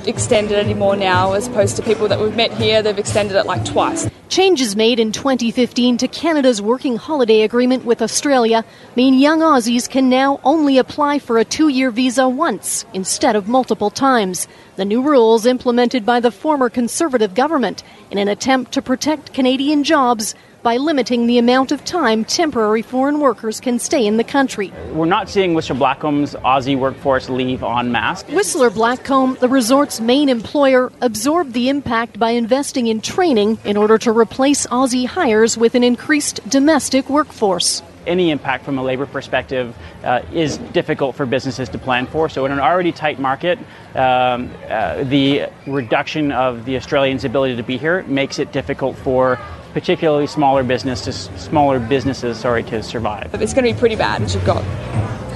extend 0.06 0.50
it 0.50 0.58
anymore 0.58 0.96
now, 0.96 1.32
as 1.32 1.46
opposed 1.46 1.76
to 1.76 1.82
people 1.82 2.08
that 2.08 2.20
we've 2.20 2.36
met 2.36 2.52
here, 2.52 2.82
they've 2.82 2.98
extended 2.98 3.36
it 3.36 3.46
like 3.46 3.64
twice. 3.64 4.08
Changes 4.28 4.74
made 4.74 4.98
in 4.98 5.12
2015 5.12 5.98
to 5.98 6.08
Canada's 6.08 6.60
working 6.60 6.96
holiday 6.96 7.42
agreement 7.42 7.84
with 7.84 8.02
Australia 8.02 8.64
mean 8.96 9.18
young 9.18 9.40
Aussies 9.40 9.88
can 9.88 10.08
now 10.08 10.40
only 10.42 10.78
apply 10.78 11.18
for 11.18 11.38
a 11.38 11.44
two 11.44 11.68
year 11.68 11.90
visa 11.90 12.28
once 12.28 12.84
instead 12.92 13.36
of 13.36 13.48
multiple 13.48 13.90
times. 13.90 14.48
The 14.76 14.84
new 14.84 15.00
rules 15.00 15.46
implemented 15.46 16.04
by 16.04 16.20
the 16.20 16.30
former 16.30 16.68
Conservative 16.68 17.34
government 17.34 17.82
in 18.10 18.18
an 18.18 18.28
attempt 18.28 18.72
to 18.72 18.82
protect 18.82 19.32
Canadian 19.32 19.84
jobs 19.84 20.34
by 20.66 20.78
limiting 20.78 21.28
the 21.28 21.38
amount 21.38 21.70
of 21.70 21.84
time 21.84 22.24
temporary 22.24 22.82
foreign 22.82 23.20
workers 23.20 23.60
can 23.60 23.78
stay 23.78 24.04
in 24.04 24.16
the 24.16 24.24
country. 24.24 24.72
We're 24.94 25.04
not 25.04 25.30
seeing 25.30 25.54
Whistler 25.54 25.76
Blackcomb's 25.76 26.34
Aussie 26.34 26.76
workforce 26.76 27.28
leave 27.28 27.62
en 27.62 27.92
masse. 27.92 28.24
Whistler 28.24 28.70
Blackcomb, 28.70 29.38
the 29.38 29.48
resort's 29.48 30.00
main 30.00 30.28
employer, 30.28 30.90
absorbed 31.00 31.52
the 31.52 31.68
impact 31.68 32.18
by 32.18 32.30
investing 32.30 32.88
in 32.88 33.00
training 33.00 33.58
in 33.64 33.76
order 33.76 33.96
to 33.98 34.10
replace 34.10 34.66
Aussie 34.66 35.06
hires 35.06 35.56
with 35.56 35.76
an 35.76 35.84
increased 35.84 36.40
domestic 36.48 37.08
workforce 37.08 37.80
any 38.06 38.30
impact 38.30 38.64
from 38.64 38.78
a 38.78 38.82
labor 38.84 39.04
perspective 39.04 39.76
uh, 40.04 40.22
is 40.32 40.58
difficult 40.58 41.16
for 41.16 41.26
businesses 41.26 41.68
to 41.68 41.76
plan 41.76 42.06
for. 42.06 42.28
So, 42.28 42.46
in 42.46 42.52
an 42.52 42.60
already 42.60 42.92
tight 42.92 43.18
market, 43.18 43.58
um, 43.96 44.48
uh, 44.68 45.02
the 45.02 45.48
reduction 45.66 46.30
of 46.30 46.64
the 46.66 46.76
Australians' 46.76 47.24
ability 47.24 47.56
to 47.56 47.64
be 47.64 47.76
here 47.76 48.04
makes 48.04 48.38
it 48.38 48.52
difficult 48.52 48.96
for 48.96 49.40
particularly 49.76 50.26
smaller 50.26 50.62
businesses, 50.62 51.28
smaller 51.36 51.78
businesses, 51.78 52.38
sorry, 52.38 52.62
to 52.62 52.82
survive. 52.82 53.28
It's 53.34 53.52
going 53.52 53.66
to 53.66 53.74
be 53.74 53.78
pretty 53.78 53.94
bad. 53.94 54.22
You've 54.22 54.42
got 54.46 54.62
a 54.62 54.64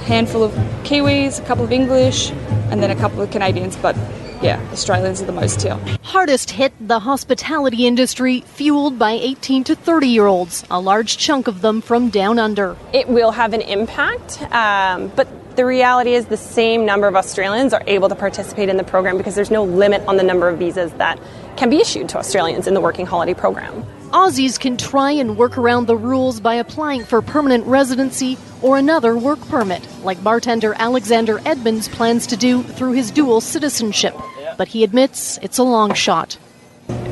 handful 0.07 0.43
of 0.43 0.51
Kiwis, 0.81 1.39
a 1.39 1.45
couple 1.45 1.63
of 1.63 1.71
English, 1.71 2.31
and 2.71 2.81
then 2.81 2.89
a 2.89 2.95
couple 2.95 3.21
of 3.21 3.29
Canadians, 3.29 3.75
but 3.75 3.95
yeah, 4.41 4.59
Australians 4.71 5.21
are 5.21 5.25
the 5.25 5.31
most 5.31 5.61
here. 5.61 5.77
Hardest 6.01 6.49
hit 6.49 6.73
the 6.79 6.97
hospitality 6.97 7.85
industry, 7.85 8.41
fueled 8.41 8.97
by 8.97 9.11
18 9.11 9.63
to 9.65 9.75
30 9.75 10.07
year 10.07 10.25
olds, 10.25 10.65
a 10.71 10.79
large 10.79 11.19
chunk 11.19 11.47
of 11.47 11.61
them 11.61 11.79
from 11.79 12.09
down 12.09 12.39
under. 12.39 12.75
It 12.93 13.07
will 13.09 13.29
have 13.29 13.53
an 13.53 13.61
impact, 13.61 14.41
um, 14.51 15.11
but 15.15 15.27
the 15.55 15.67
reality 15.67 16.15
is 16.15 16.25
the 16.25 16.37
same 16.37 16.83
number 16.83 17.07
of 17.07 17.15
Australians 17.15 17.75
are 17.75 17.83
able 17.85 18.09
to 18.09 18.15
participate 18.15 18.69
in 18.69 18.77
the 18.77 18.83
program 18.83 19.19
because 19.19 19.35
there's 19.35 19.51
no 19.51 19.63
limit 19.63 20.01
on 20.07 20.17
the 20.17 20.23
number 20.23 20.49
of 20.49 20.57
visas 20.57 20.91
that 20.93 21.19
can 21.57 21.69
be 21.69 21.79
issued 21.79 22.09
to 22.09 22.17
Australians 22.17 22.65
in 22.65 22.73
the 22.73 22.81
working 22.81 23.05
holiday 23.05 23.35
program. 23.35 23.85
Aussies 24.11 24.59
can 24.59 24.75
try 24.75 25.11
and 25.11 25.37
work 25.37 25.57
around 25.57 25.87
the 25.87 25.95
rules 25.95 26.41
by 26.41 26.55
applying 26.55 27.05
for 27.05 27.21
permanent 27.21 27.65
residency 27.65 28.37
or 28.61 28.77
another 28.77 29.17
work 29.17 29.39
permit, 29.47 29.87
like 30.03 30.21
bartender 30.21 30.73
Alexander 30.77 31.39
Edmonds 31.45 31.87
plans 31.87 32.27
to 32.27 32.35
do 32.35 32.61
through 32.61 32.91
his 32.91 33.09
dual 33.09 33.39
citizenship. 33.39 34.13
But 34.57 34.67
he 34.67 34.83
admits 34.83 35.37
it's 35.41 35.59
a 35.59 35.63
long 35.63 35.93
shot. 35.93 36.37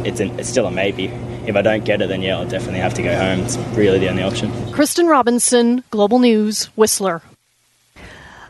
It's, 0.04 0.20
an, 0.20 0.38
it's 0.38 0.50
still 0.50 0.66
a 0.66 0.72
maybe. 0.72 1.06
If 1.48 1.56
I 1.56 1.62
don't 1.62 1.86
get 1.86 2.02
it, 2.02 2.10
then 2.10 2.22
yeah, 2.22 2.38
I'll 2.38 2.48
definitely 2.48 2.82
have 2.82 2.94
to 2.96 3.02
go 3.02 3.16
home. 3.16 3.40
It's 3.40 3.56
really 3.78 4.00
the 4.00 4.10
only 4.10 4.24
option. 4.24 4.52
Kristen 4.74 5.08
Robinson, 5.08 5.86
Global 5.92 6.20
News, 6.20 6.66
Whistler. 6.76 7.22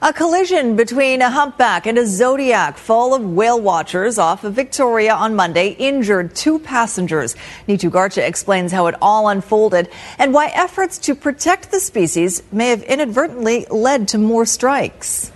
A 0.02 0.14
collision 0.14 0.78
between 0.78 1.22
a 1.22 1.30
humpback 1.30 1.86
and 1.86 1.98
a 1.98 2.08
zodiac 2.08 2.78
full 2.78 3.14
of 3.14 3.22
whale 3.22 3.60
watchers 3.60 4.18
off 4.18 4.46
of 4.46 4.54
Victoria 4.54 5.14
on 5.14 5.36
Monday 5.36 5.72
injured 5.72 6.34
two 6.34 6.58
passengers. 6.58 7.36
Neetu 7.68 7.92
Garcha 7.92 8.26
explains 8.26 8.72
how 8.72 8.88
it 8.88 8.96
all 9.02 9.28
unfolded 9.28 9.90
and 10.18 10.34
why 10.34 10.54
efforts 10.56 10.98
to 11.00 11.14
protect 11.14 11.72
the 11.72 11.82
species 11.82 12.42
may 12.50 12.70
have 12.70 12.82
inadvertently 12.84 13.66
led 13.70 14.08
to 14.08 14.18
more 14.18 14.46
strikes. 14.46 15.34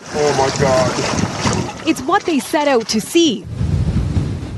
Oh 0.00 0.32
my 0.36 0.50
God. 0.60 1.86
It's 1.86 2.02
what 2.02 2.24
they 2.24 2.40
set 2.40 2.66
out 2.66 2.88
to 2.88 3.00
see. 3.00 3.46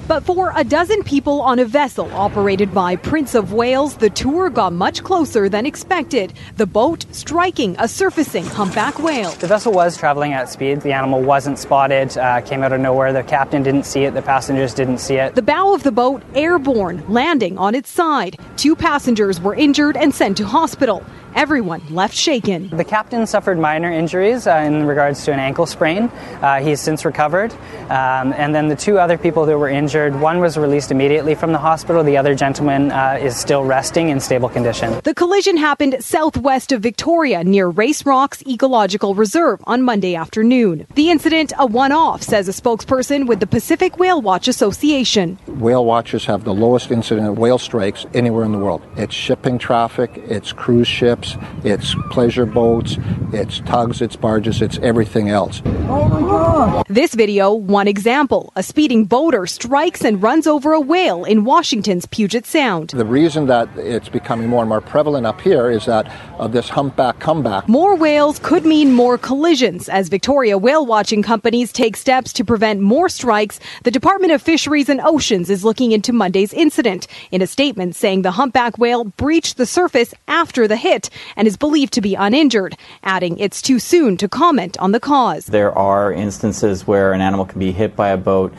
But 0.09 0.25
for 0.25 0.53
a 0.57 0.65
dozen 0.65 1.03
people 1.05 1.41
on 1.41 1.61
a 1.61 1.65
vessel 1.65 2.13
operated 2.13 2.75
by 2.75 2.97
Prince 2.97 3.35
of 3.35 3.53
Whales, 3.53 3.97
the 3.97 4.11
tour 4.11 4.51
got 4.51 4.73
much 4.73 5.05
closer 5.05 5.49
than 5.49 5.65
expected. 5.65 6.33
The 6.57 6.67
boat 6.67 7.07
striking 7.13 7.77
a 7.79 7.87
surfacing 7.87 8.45
humpback 8.45 8.99
whale. 8.99 9.31
The 9.31 9.47
vessel 9.47 9.73
was 9.73 9.97
traveling 9.97 10.33
at 10.33 10.49
speed. 10.49 10.81
The 10.81 10.93
animal 10.93 11.23
wasn't 11.23 11.59
spotted, 11.59 12.19
uh, 12.19 12.41
came 12.41 12.63
out 12.63 12.73
of 12.73 12.81
nowhere. 12.81 13.13
The 13.13 13.23
captain 13.23 13.63
didn't 13.63 13.85
see 13.85 14.05
it, 14.05 14.15
the 14.15 14.23
passengers 14.23 14.75
didn't 14.75 14.99
see 14.99 15.17
it. 15.17 15.37
The 15.37 15.43
bow 15.43 15.73
of 15.73 15.85
the 15.85 15.93
boat 15.93 16.23
airborne, 16.35 17.05
landing 17.09 17.57
on 17.57 17.75
its 17.75 17.91
side. 17.91 18.39
Two 18.57 18.75
passengers 18.75 19.41
were 19.41 19.55
injured 19.55 19.97
and 19.97 20.13
sent 20.13 20.37
to 20.39 20.47
hospital. 20.47 21.05
Everyone 21.35 21.81
left 21.89 22.15
shaken. 22.15 22.69
The 22.69 22.85
captain 22.85 23.27
suffered 23.27 23.59
minor 23.59 23.91
injuries 23.91 24.47
uh, 24.47 24.57
in 24.57 24.85
regards 24.85 25.25
to 25.25 25.33
an 25.33 25.39
ankle 25.39 25.65
sprain. 25.65 26.05
Uh, 26.43 26.61
he's 26.61 26.81
since 26.81 27.05
recovered. 27.05 27.53
Um, 27.89 28.33
and 28.35 28.55
then 28.55 28.69
the 28.69 28.77
two 28.77 28.99
other 28.99 29.17
people 29.17 29.47
that 29.47 29.57
were 29.57 29.69
injured, 29.69 30.21
one 30.21 30.41
was 30.41 30.59
released 30.59 30.91
immediately 30.91 31.35
from 31.35 31.53
the 31.53 31.59
hospital. 31.59 32.05
The 32.05 32.19
other 32.19 32.35
gentleman 32.35 32.93
uh, 32.93 33.19
is 33.21 33.37
still 33.37 33.65
resting 33.65 34.11
in 34.11 34.21
stable 34.21 34.51
condition. 34.51 35.01
The 35.05 35.15
collision 35.15 35.57
happened 35.57 35.97
southwest 36.05 36.71
of 36.71 36.83
Victoria 36.83 37.43
near 37.45 37.69
Race 37.69 38.05
Rocks 38.05 38.43
Ecological 38.47 39.15
Reserve 39.15 39.61
on 39.65 39.83
Monday 39.83 40.15
afternoon. 40.15 40.87
The 40.95 41.11
incident, 41.11 41.53
a 41.59 41.65
one 41.65 41.93
off, 41.93 42.23
says 42.23 42.47
a 42.49 42.53
spokesperson 42.53 43.27
with 43.27 43.41
the 43.41 43.47
Pacific 43.47 43.99
Whale 43.99 44.21
Watch 44.21 44.49
Association. 44.49 45.39
Whale 45.47 45.85
watchers 45.85 46.27
have 46.27 46.45
the 46.45 46.55
lowest 46.55 46.91
incident 46.91 47.27
of 47.27 47.39
whale 47.39 47.59
strikes 47.59 48.05
anywhere 48.13 48.45
in 48.45 48.53
the 48.53 48.59
world. 48.59 48.83
It's 48.97 49.15
shipping 49.15 49.59
traffic, 49.59 50.11
it's 50.29 50.53
cruise 50.53 50.89
ships 50.89 51.22
ships, 51.25 51.37
it's 51.65 51.95
pleasure 52.11 52.47
boats, 52.47 52.99
it's 53.33 53.61
tugs, 53.61 54.01
it's 54.01 54.17
barges, 54.17 54.63
it's 54.63 54.79
everything 54.79 55.29
else. 55.29 55.63
Oh 55.65 56.09
my 56.09 56.21
God. 56.21 56.87
This 56.89 57.15
video, 57.15 57.53
one 57.55 57.89
example. 57.89 58.53
A 58.57 58.63
speeding 58.63 59.05
boater 59.05 59.47
strikes 59.47 60.05
and 60.05 60.23
runs 60.23 60.47
over 60.47 60.73
a 60.73 60.81
whale 60.81 61.25
in 61.25 61.45
Washington's 61.45 62.07
Puget 62.07 62.47
Sound. 62.47 62.91
The 62.91 63.05
reason 63.05 63.47
that 63.47 63.69
it's 63.77 64.09
becoming 64.09 64.49
more 64.49 64.61
and 64.61 64.69
more 64.69 64.81
prevalent 64.81 65.27
up 65.27 65.41
here 65.41 65.71
is 65.71 65.87
that 65.87 66.11
of 66.39 66.53
this 66.53 66.69
humpback 66.69 67.19
comeback. 67.19 67.69
More 67.69 67.97
whales 67.97 68.39
could 68.39 68.65
mean 68.65 68.93
more 68.93 69.19
collisions. 69.19 69.89
As 69.89 70.09
Victoria 70.09 70.59
whale 70.59 70.87
watching 70.87 71.23
companies 71.23 71.73
take 71.73 71.97
steps 71.97 72.33
to 72.35 72.45
prevent 72.45 72.81
more 72.81 73.09
strikes, 73.09 73.61
the 73.85 73.91
Department 73.91 74.33
of 74.33 74.43
Fisheries 74.43 74.89
and 74.89 75.01
Oceans 75.01 75.51
is 75.51 75.65
looking 75.65 75.93
into 75.93 76.13
Monday's 76.13 76.53
incident. 76.53 77.07
In 77.31 77.43
a 77.43 77.47
statement 77.47 77.95
saying 77.97 78.23
the 78.23 78.33
humpback 78.33 78.79
whale 78.79 79.05
breached 79.05 79.57
the 79.57 79.67
surface 79.67 80.15
after 80.29 80.67
the 80.67 80.77
hit 80.77 81.11
and 81.37 81.49
is 81.49 81.57
believed 81.57 81.93
to 81.95 82.01
be 82.01 82.15
uninjured, 82.15 82.77
adding 83.03 83.39
it's 83.39 83.63
too 83.63 83.79
soon 83.79 84.17
to 84.19 84.29
comment 84.29 84.79
on 84.79 84.93
the 84.93 85.01
cause. 85.01 85.47
There 85.47 85.77
are 85.77 86.13
instances 86.13 86.87
where 86.87 87.13
an 87.13 87.21
animal 87.21 87.47
can 87.47 87.59
be 87.59 87.73
hit 87.73 87.97
by 87.97 88.09
a 88.09 88.17
boat, 88.17 88.53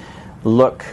look 0.44 0.86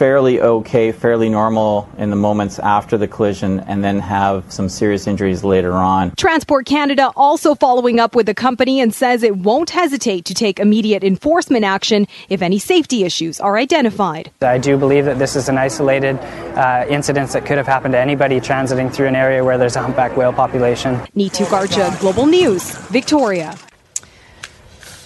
fairly 0.00 0.40
okay, 0.40 0.92
fairly 0.92 1.28
normal 1.28 1.86
in 1.98 2.08
the 2.08 2.16
moments 2.16 2.58
after 2.58 2.96
the 2.96 3.06
collision, 3.06 3.60
and 3.60 3.84
then 3.84 3.98
have 3.98 4.50
some 4.50 4.66
serious 4.66 5.06
injuries 5.06 5.44
later 5.44 5.74
on. 5.74 6.10
Transport 6.16 6.64
Canada 6.64 7.12
also 7.16 7.54
following 7.54 8.00
up 8.00 8.14
with 8.14 8.24
the 8.24 8.32
company 8.32 8.80
and 8.80 8.94
says 8.94 9.22
it 9.22 9.36
won't 9.36 9.68
hesitate 9.68 10.24
to 10.24 10.32
take 10.32 10.58
immediate 10.58 11.04
enforcement 11.04 11.66
action 11.66 12.06
if 12.30 12.40
any 12.40 12.58
safety 12.58 13.04
issues 13.04 13.40
are 13.40 13.58
identified. 13.58 14.30
I 14.40 14.56
do 14.56 14.78
believe 14.78 15.04
that 15.04 15.18
this 15.18 15.36
is 15.36 15.50
an 15.50 15.58
isolated 15.58 16.16
uh, 16.56 16.86
incident 16.88 17.28
that 17.32 17.44
could 17.44 17.58
have 17.58 17.66
happened 17.66 17.92
to 17.92 17.98
anybody 17.98 18.40
transiting 18.40 18.90
through 18.90 19.08
an 19.08 19.16
area 19.16 19.44
where 19.44 19.58
there's 19.58 19.76
a 19.76 19.82
humpback 19.82 20.16
whale 20.16 20.32
population. 20.32 20.96
Neetu 21.14 21.44
Garcha, 21.44 22.00
Global 22.00 22.24
News, 22.24 22.74
Victoria. 22.88 23.54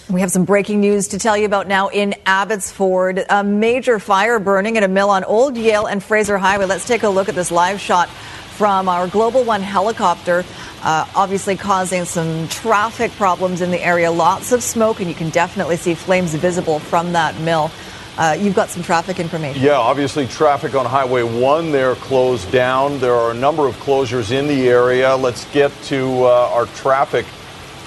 We 0.07 0.21
have 0.21 0.29
some 0.29 0.45
breaking 0.45 0.81
news 0.81 1.07
to 1.09 1.19
tell 1.19 1.35
you 1.35 1.47
about 1.47 1.67
now 1.67 1.87
in 1.87 2.13
Abbotsford. 2.27 3.25
A 3.27 3.43
major 3.43 3.97
fire 3.97 4.37
burning 4.37 4.77
at 4.77 4.83
a 4.83 4.87
mill 4.87 5.09
on 5.09 5.23
Old 5.23 5.57
Yale 5.57 5.87
and 5.87 6.03
Fraser 6.03 6.37
Highway. 6.37 6.65
Let's 6.65 6.85
take 6.85 7.01
a 7.01 7.09
look 7.09 7.27
at 7.27 7.33
this 7.33 7.49
live 7.49 7.79
shot 7.79 8.07
from 8.09 8.87
our 8.87 9.07
Global 9.07 9.43
One 9.43 9.61
helicopter. 9.61 10.45
Uh, 10.83 11.07
obviously, 11.15 11.57
causing 11.57 12.05
some 12.05 12.47
traffic 12.49 13.11
problems 13.13 13.61
in 13.61 13.71
the 13.71 13.83
area. 13.83 14.11
Lots 14.11 14.51
of 14.51 14.61
smoke, 14.61 14.99
and 14.99 15.09
you 15.09 15.15
can 15.15 15.31
definitely 15.31 15.75
see 15.75 15.95
flames 15.95 16.35
visible 16.35 16.77
from 16.77 17.13
that 17.13 17.39
mill. 17.39 17.71
Uh, 18.15 18.37
you've 18.39 18.55
got 18.55 18.69
some 18.69 18.83
traffic 18.83 19.19
information. 19.19 19.59
Yeah, 19.59 19.73
obviously, 19.73 20.27
traffic 20.27 20.75
on 20.75 20.85
Highway 20.85 21.23
1 21.23 21.71
there 21.71 21.95
closed 21.95 22.51
down. 22.51 22.99
There 22.99 23.15
are 23.15 23.31
a 23.31 23.35
number 23.35 23.67
of 23.67 23.75
closures 23.77 24.31
in 24.31 24.45
the 24.45 24.69
area. 24.69 25.15
Let's 25.15 25.51
get 25.51 25.71
to 25.85 26.25
uh, 26.25 26.51
our 26.53 26.67
traffic 26.67 27.25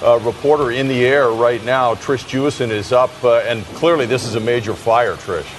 uh, 0.01 0.19
reporter 0.19 0.71
in 0.71 0.87
the 0.87 1.05
air 1.05 1.29
right 1.29 1.63
now. 1.63 1.95
Trish 1.95 2.25
Jewison 2.27 2.69
is 2.69 2.91
up, 2.91 3.11
uh, 3.23 3.39
and 3.39 3.65
clearly 3.75 4.05
this 4.05 4.25
is 4.25 4.35
a 4.35 4.39
major 4.39 4.73
fire, 4.73 5.15
Trish. 5.15 5.58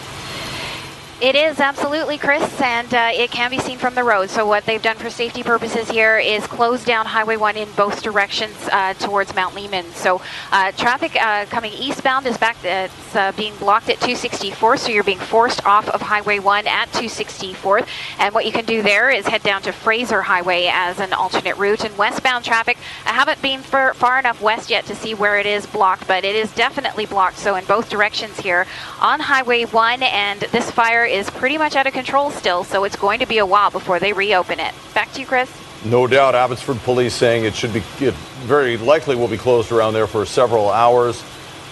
It 1.21 1.37
is 1.37 1.61
absolutely, 1.61 2.17
Chris, 2.17 2.62
and 2.62 2.95
uh, 2.95 3.11
it 3.12 3.31
can 3.31 3.50
be 3.50 3.59
seen 3.59 3.77
from 3.77 3.95
the 3.95 4.03
road. 4.03 4.31
So 4.31 4.47
what 4.47 4.65
they've 4.65 4.81
done 4.81 4.97
for 4.97 5.11
safety 5.11 5.43
purposes 5.43 5.91
here 5.91 6.19
is 6.19 6.47
close 6.47 6.83
down 6.83 7.05
Highway 7.05 7.37
1 7.37 7.59
in 7.59 7.69
both 7.73 8.03
directions 8.03 8.57
uh, 8.73 8.95
towards 8.95 9.35
Mount 9.35 9.55
Lehman. 9.55 9.85
So 9.93 10.23
uh, 10.50 10.73
traffic 10.73 11.23
uh, 11.23 11.45
coming 11.50 11.75
eastbound 11.75 12.27
is 12.27 12.39
back. 12.39 12.57
It's 12.65 13.15
uh, 13.15 13.33
being 13.33 13.55
blocked 13.57 13.91
at 13.91 13.97
264, 13.97 14.79
so 14.79 14.91
you're 14.91 15.05
being 15.05 15.19
forced 15.19 15.67
off 15.67 15.91
of 15.91 16.00
Highway 16.00 16.39
1 16.39 16.67
at 16.67 16.87
264. 16.87 17.83
And 18.19 18.35
what 18.35 18.47
you 18.47 18.53
can 18.53 18.65
do 18.65 18.81
there 18.81 19.11
is 19.11 19.27
head 19.27 19.43
down 19.43 19.61
to 19.62 19.73
Fraser 19.73 20.23
Highway 20.23 20.71
as 20.73 21.00
an 21.00 21.12
alternate 21.12 21.59
route. 21.59 21.85
And 21.85 21.99
westbound 21.99 22.47
traffic, 22.47 22.79
I 23.05 23.12
haven't 23.12 23.43
been 23.43 23.61
far, 23.61 23.93
far 23.93 24.19
enough 24.19 24.41
west 24.41 24.71
yet 24.71 24.87
to 24.87 24.95
see 24.95 25.12
where 25.12 25.39
it 25.39 25.45
is 25.45 25.67
blocked, 25.67 26.09
but 26.09 26.25
it 26.25 26.35
is 26.35 26.50
definitely 26.55 27.05
blocked. 27.05 27.37
So 27.37 27.57
in 27.57 27.67
both 27.67 27.91
directions 27.91 28.41
here 28.41 28.67
on 29.03 29.21
Highway 29.21 29.67
1, 29.67 30.03
and 30.03 30.41
this 30.41 30.71
fire 30.71 31.10
is 31.11 31.29
pretty 31.31 31.59
much 31.59 31.76
out 31.76 31.87
of 31.87 31.93
control 31.93 32.31
still, 32.31 32.64
so 32.64 32.85
it's 32.85 32.97
going 32.97 33.21
to 33.21 33.26
be 33.26 33.38
a 33.38 33.47
while 33.47 33.71
before 33.71 33.99
they 33.99 34.12
reopen 34.12 34.61
it. 34.61 34.75
Back 34.95 35.12
to 35.12 35.21
you, 35.21 35.26
Chris. 35.26 35.50
No 35.85 36.07
doubt, 36.07 36.35
Abbotsford 36.35 36.79
police 36.79 37.14
saying 37.14 37.45
it 37.45 37.55
should 37.55 37.73
be, 37.73 37.83
it 38.00 38.14
very 38.45 38.76
likely 38.76 39.17
will 39.17 39.29
be 39.29 39.38
closed 39.38 39.73
around 39.73 39.95
there 39.95 40.07
for 40.07 40.26
several 40.26 40.69
hours. 40.69 41.23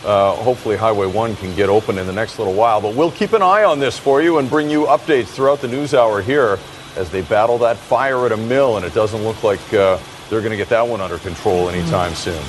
Uh, 0.04 0.34
hopefully, 0.36 0.76
Highway 0.76 1.06
1 1.06 1.36
can 1.36 1.54
get 1.56 1.68
open 1.68 1.98
in 1.98 2.06
the 2.06 2.12
next 2.12 2.38
little 2.38 2.54
while. 2.54 2.80
But 2.80 2.94
we'll 2.94 3.10
keep 3.10 3.32
an 3.32 3.42
eye 3.42 3.64
on 3.64 3.78
this 3.78 3.98
for 3.98 4.22
you 4.22 4.38
and 4.38 4.48
bring 4.48 4.70
you 4.70 4.86
updates 4.86 5.26
throughout 5.26 5.60
the 5.60 5.68
news 5.68 5.92
hour 5.92 6.22
here 6.22 6.58
as 6.96 7.10
they 7.10 7.22
battle 7.22 7.58
that 7.58 7.76
fire 7.76 8.24
at 8.24 8.32
a 8.32 8.36
mill, 8.36 8.76
and 8.76 8.86
it 8.86 8.94
doesn't 8.94 9.22
look 9.22 9.42
like 9.42 9.60
uh, 9.74 9.98
they're 10.30 10.40
going 10.40 10.52
to 10.52 10.56
get 10.56 10.68
that 10.68 10.86
one 10.86 11.00
under 11.00 11.18
control 11.18 11.68
anytime 11.68 12.14
soon. 12.14 12.42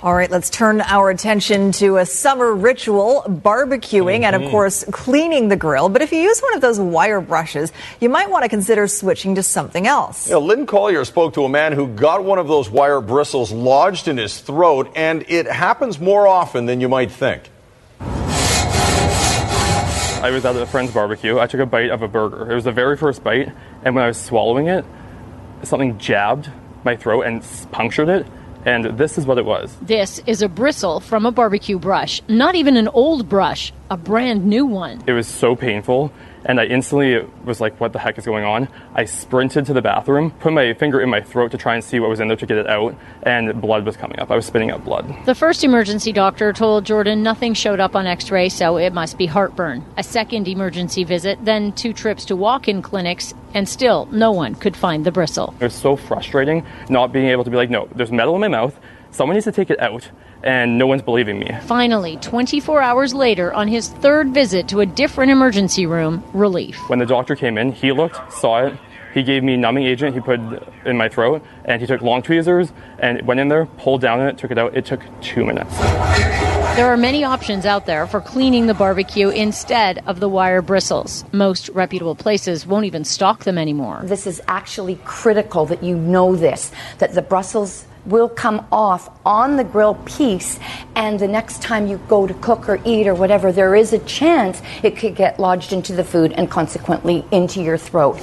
All 0.00 0.14
right, 0.14 0.30
let's 0.30 0.48
turn 0.48 0.80
our 0.80 1.10
attention 1.10 1.72
to 1.72 1.96
a 1.96 2.06
summer 2.06 2.54
ritual, 2.54 3.24
barbecuing, 3.26 4.22
and 4.22 4.36
of 4.36 4.42
Mhm. 4.42 4.50
course, 4.52 4.84
cleaning 4.92 5.48
the 5.48 5.56
grill. 5.56 5.88
But 5.88 6.02
if 6.02 6.12
you 6.12 6.20
use 6.20 6.40
one 6.40 6.54
of 6.54 6.60
those 6.60 6.78
wire 6.78 7.20
brushes, 7.20 7.72
you 7.98 8.08
might 8.08 8.30
want 8.30 8.44
to 8.44 8.48
consider 8.48 8.86
switching 8.86 9.34
to 9.34 9.42
something 9.42 9.88
else. 9.88 10.28
You 10.28 10.34
know, 10.34 10.38
Lynn 10.38 10.66
Colliar 10.66 11.04
spoke 11.04 11.34
to 11.34 11.44
a 11.44 11.48
man 11.48 11.72
who 11.72 11.88
got 11.88 12.22
one 12.22 12.38
of 12.38 12.46
those 12.46 12.70
wire 12.70 13.00
bristles 13.00 13.50
lodged 13.50 14.06
in 14.06 14.18
his 14.18 14.38
throat, 14.38 14.88
and 14.94 15.24
it 15.26 15.48
happens 15.50 15.98
more 15.98 16.28
often 16.28 16.66
than 16.66 16.80
you 16.80 16.88
might 16.88 17.10
think. 17.10 17.50
I 20.22 20.30
was 20.30 20.44
at 20.44 20.54
a 20.54 20.64
friend's 20.66 20.92
barbecue. 20.92 21.40
I 21.40 21.48
took 21.48 21.58
a 21.58 21.66
bite 21.66 21.90
of 21.90 22.02
a 22.02 22.08
burger. 22.08 22.48
It 22.48 22.54
was 22.54 22.62
the 22.62 22.72
very 22.72 22.96
first 22.96 23.24
bite, 23.24 23.50
and 23.84 23.96
when 23.96 24.04
I 24.04 24.06
was 24.06 24.16
swallowing 24.20 24.68
it, 24.68 24.84
something 25.64 25.98
jabbed 25.98 26.50
my 26.84 26.94
throat 26.94 27.22
and 27.22 27.42
punctured 27.72 28.08
it, 28.08 28.26
and 28.64 28.98
this 28.98 29.18
is 29.18 29.26
what 29.26 29.38
it 29.38 29.44
was. 29.44 29.76
This 29.82 30.20
is 30.26 30.42
a 30.42 30.48
bristle 30.48 31.00
from 31.00 31.26
a 31.26 31.30
barbecue 31.30 31.78
brush. 31.78 32.22
Not 32.28 32.54
even 32.54 32.76
an 32.76 32.88
old 32.88 33.28
brush, 33.28 33.72
a 33.90 33.96
brand 33.96 34.46
new 34.46 34.66
one. 34.66 35.02
It 35.06 35.12
was 35.12 35.26
so 35.26 35.56
painful, 35.56 36.12
and 36.48 36.58
I 36.58 36.64
instantly 36.64 37.24
was 37.44 37.60
like, 37.60 37.78
what 37.78 37.92
the 37.92 37.98
heck 37.98 38.16
is 38.18 38.24
going 38.24 38.44
on? 38.44 38.68
I 38.94 39.04
sprinted 39.04 39.66
to 39.66 39.74
the 39.74 39.82
bathroom, 39.82 40.30
put 40.32 40.52
my 40.54 40.72
finger 40.72 41.00
in 41.00 41.10
my 41.10 41.20
throat 41.20 41.50
to 41.52 41.58
try 41.58 41.74
and 41.74 41.84
see 41.84 42.00
what 42.00 42.08
was 42.08 42.20
in 42.20 42.28
there 42.28 42.38
to 42.38 42.46
get 42.46 42.56
it 42.56 42.66
out, 42.66 42.96
and 43.22 43.60
blood 43.60 43.84
was 43.84 43.96
coming 43.98 44.18
up. 44.18 44.30
I 44.30 44.36
was 44.36 44.46
spitting 44.46 44.70
out 44.70 44.82
blood. 44.82 45.14
The 45.26 45.34
first 45.34 45.62
emergency 45.62 46.10
doctor 46.10 46.54
told 46.54 46.86
Jordan 46.86 47.22
nothing 47.22 47.52
showed 47.52 47.80
up 47.80 47.94
on 47.94 48.06
x 48.06 48.30
ray, 48.30 48.48
so 48.48 48.78
it 48.78 48.94
must 48.94 49.18
be 49.18 49.26
heartburn. 49.26 49.84
A 49.98 50.02
second 50.02 50.48
emergency 50.48 51.04
visit, 51.04 51.44
then 51.44 51.72
two 51.72 51.92
trips 51.92 52.24
to 52.24 52.36
walk 52.36 52.66
in 52.66 52.80
clinics, 52.80 53.34
and 53.52 53.68
still 53.68 54.06
no 54.10 54.32
one 54.32 54.54
could 54.54 54.76
find 54.76 55.04
the 55.04 55.12
bristle. 55.12 55.54
It 55.60 55.64
was 55.64 55.74
so 55.74 55.96
frustrating 55.96 56.64
not 56.88 57.12
being 57.12 57.26
able 57.26 57.44
to 57.44 57.50
be 57.50 57.56
like, 57.56 57.68
no, 57.68 57.88
there's 57.94 58.10
metal 58.10 58.34
in 58.34 58.40
my 58.40 58.48
mouth, 58.48 58.78
someone 59.10 59.34
needs 59.34 59.44
to 59.44 59.52
take 59.52 59.70
it 59.70 59.80
out, 59.80 60.08
and 60.42 60.78
no 60.78 60.86
one's 60.86 61.02
believing 61.02 61.38
me. 61.38 61.50
Finally, 61.62 62.16
24 62.18 62.80
hours 62.82 63.14
later, 63.14 63.52
on 63.52 63.68
his 63.68 63.88
third 63.88 64.32
visit 64.34 64.68
to 64.68 64.80
a 64.80 64.86
different 64.86 65.30
emergency 65.30 65.86
room, 65.86 66.22
relief. 66.32 66.76
When 66.88 66.98
the 66.98 67.06
doctor 67.06 67.34
came 67.34 67.58
in, 67.58 67.72
he 67.72 67.92
looked, 67.92 68.32
saw 68.32 68.66
it. 68.66 68.78
He 69.14 69.22
gave 69.22 69.42
me 69.42 69.56
numbing 69.56 69.84
agent 69.84 70.14
he 70.14 70.20
put 70.20 70.38
in 70.84 70.96
my 70.96 71.08
throat, 71.08 71.42
and 71.64 71.80
he 71.80 71.86
took 71.86 72.02
long 72.02 72.22
tweezers 72.22 72.72
and 72.98 73.20
went 73.26 73.40
in 73.40 73.48
there, 73.48 73.66
pulled 73.66 74.00
down 74.00 74.20
it, 74.20 74.38
took 74.38 74.50
it 74.50 74.58
out. 74.58 74.76
It 74.76 74.84
took 74.84 75.02
two 75.20 75.44
minutes. 75.44 75.76
There 76.78 76.86
are 76.86 76.96
many 76.96 77.24
options 77.24 77.66
out 77.66 77.86
there 77.86 78.06
for 78.06 78.20
cleaning 78.20 78.68
the 78.68 78.74
barbecue 78.74 79.30
instead 79.30 80.00
of 80.06 80.20
the 80.20 80.28
wire 80.28 80.62
bristles. 80.62 81.24
Most 81.32 81.68
reputable 81.70 82.14
places 82.14 82.64
won't 82.64 82.84
even 82.84 83.02
stock 83.02 83.42
them 83.42 83.58
anymore. 83.58 84.02
This 84.04 84.28
is 84.28 84.40
actually 84.46 85.00
critical 85.04 85.66
that 85.66 85.82
you 85.82 85.96
know 85.96 86.36
this, 86.36 86.70
that 86.98 87.14
the 87.14 87.22
Brussels 87.22 87.87
will 88.08 88.28
come 88.28 88.66
off 88.72 89.10
on 89.24 89.56
the 89.56 89.64
grill 89.64 89.94
piece, 90.04 90.58
and 90.96 91.20
the 91.20 91.28
next 91.28 91.62
time 91.62 91.86
you 91.86 91.98
go 92.08 92.26
to 92.26 92.34
cook 92.34 92.68
or 92.68 92.80
eat 92.84 93.06
or 93.06 93.14
whatever, 93.14 93.52
there 93.52 93.74
is 93.74 93.92
a 93.92 93.98
chance 94.00 94.60
it 94.82 94.96
could 94.96 95.14
get 95.14 95.38
lodged 95.38 95.72
into 95.72 95.92
the 95.92 96.04
food 96.04 96.32
and 96.32 96.50
consequently 96.50 97.24
into 97.30 97.62
your 97.62 97.76
throat. 97.76 98.18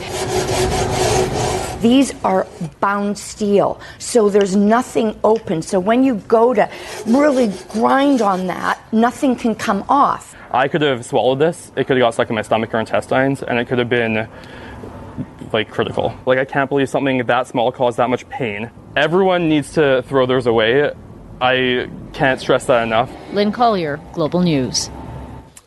These 1.81 2.13
are 2.23 2.47
bound 2.79 3.17
steel, 3.17 3.79
so 3.99 4.29
there's 4.29 4.55
nothing 4.55 5.19
open. 5.23 5.61
So 5.61 5.79
when 5.79 6.03
you 6.03 6.15
go 6.15 6.53
to 6.53 6.67
really 7.05 7.53
grind 7.69 8.21
on 8.21 8.47
that, 8.47 8.79
nothing 8.91 9.35
can 9.35 9.53
come 9.53 9.85
off. 9.87 10.35
I 10.51 10.67
could 10.67 10.81
have 10.81 11.05
swallowed 11.05 11.39
this. 11.39 11.71
It 11.75 11.85
could 11.85 11.97
have 11.97 12.03
got 12.03 12.13
stuck 12.13 12.29
in 12.29 12.35
my 12.35 12.41
stomach 12.41 12.73
or 12.73 12.79
intestines, 12.79 13.43
and 13.43 13.59
it 13.59 13.65
could 13.67 13.77
have 13.77 13.89
been 13.89 14.27
like 15.55 15.71
critical. 15.71 16.13
Like 16.25 16.37
I 16.37 16.45
can't 16.45 16.69
believe 16.69 16.89
something 16.89 17.25
that 17.25 17.47
small 17.47 17.71
caused 17.71 17.97
that 17.97 18.09
much 18.09 18.27
pain. 18.29 18.69
Everyone 18.95 19.49
needs 19.49 19.73
to 19.73 20.03
throw 20.03 20.25
theirs 20.25 20.45
away. 20.45 20.91
I 21.41 21.89
can't 22.13 22.39
stress 22.39 22.65
that 22.65 22.83
enough. 22.83 23.09
Lynn 23.31 23.51
Colliar, 23.51 23.99
Global 24.13 24.41
News. 24.41 24.89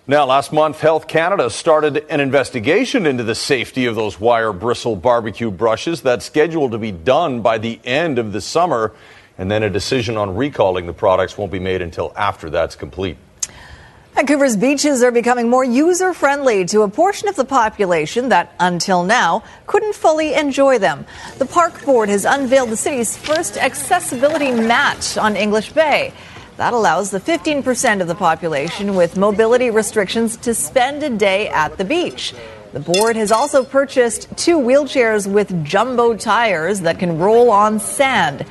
Now, 0.07 0.25
last 0.25 0.52
month, 0.54 0.80
Health 0.80 1.07
Canada 1.07 1.50
started 1.50 2.07
an 2.09 2.21
investigation 2.21 3.04
into 3.04 3.25
the 3.25 3.35
safety 3.35 3.85
of 3.85 3.95
those 3.95 4.18
wire 4.18 4.54
bristle 4.54 4.97
barbecue 4.97 5.50
brushes. 5.50 6.00
That's 6.00 6.25
scheduled 6.25 6.73
to 6.73 6.78
be 6.78 6.92
done 6.92 7.42
by 7.42 7.59
the 7.59 7.78
end 7.85 8.18
of 8.18 8.33
the 8.33 8.40
summer, 8.40 8.94
and 9.37 9.51
then 9.51 9.62
a 9.62 9.68
decision 9.68 10.16
on 10.16 10.35
recalling 10.35 10.87
the 10.87 10.94
products 10.94 11.37
won't 11.37 11.53
be 11.53 11.59
made 11.59 11.83
until 11.83 12.14
after 12.16 12.48
that's 12.48 12.74
complete. 12.74 13.18
Vancouver's 14.14 14.57
beaches 14.57 15.03
are 15.03 15.12
becoming 15.12 15.49
more 15.49 15.64
user 15.64 16.12
friendly 16.12 16.64
to 16.64 16.83
a 16.83 16.88
portion 16.88 17.29
of 17.29 17.37
the 17.37 17.44
population 17.44 18.31
that, 18.31 18.53
until 18.59 19.05
now, 19.05 19.44
couldn't 19.66 19.94
fully 19.94 20.35
enjoy 20.35 20.79
them. 20.79 21.07
The 21.38 21.47
Park 21.47 21.85
Board 21.85 22.09
has 22.09 22.25
unveiled 22.25 22.71
the 22.71 22.77
city's 22.77 23.16
first 23.16 23.57
accessibility 23.57 24.51
mat 24.51 25.16
on 25.16 25.37
English 25.37 25.73
Bay. 25.73 26.12
That 26.57 26.73
allows 26.73 27.12
the 27.12 27.21
15% 27.21 28.01
of 28.01 28.09
the 28.09 28.16
population 28.16 28.97
with 28.97 29.16
mobility 29.16 29.71
restrictions 29.71 30.37
to 30.38 30.53
spend 30.53 31.05
a 31.05 31.11
day 31.11 31.49
at 31.49 31.79
the 31.79 31.85
beach. 31.85 32.35
The 32.73 32.81
board 32.81 33.14
has 33.14 33.31
also 33.31 33.64
purchased 33.64 34.37
two 34.37 34.59
wheelchairs 34.59 35.31
with 35.31 35.64
jumbo 35.64 36.16
tires 36.16 36.81
that 36.81 36.99
can 36.99 37.18
roll 37.18 37.51
on 37.51 37.79
sand. 37.79 38.44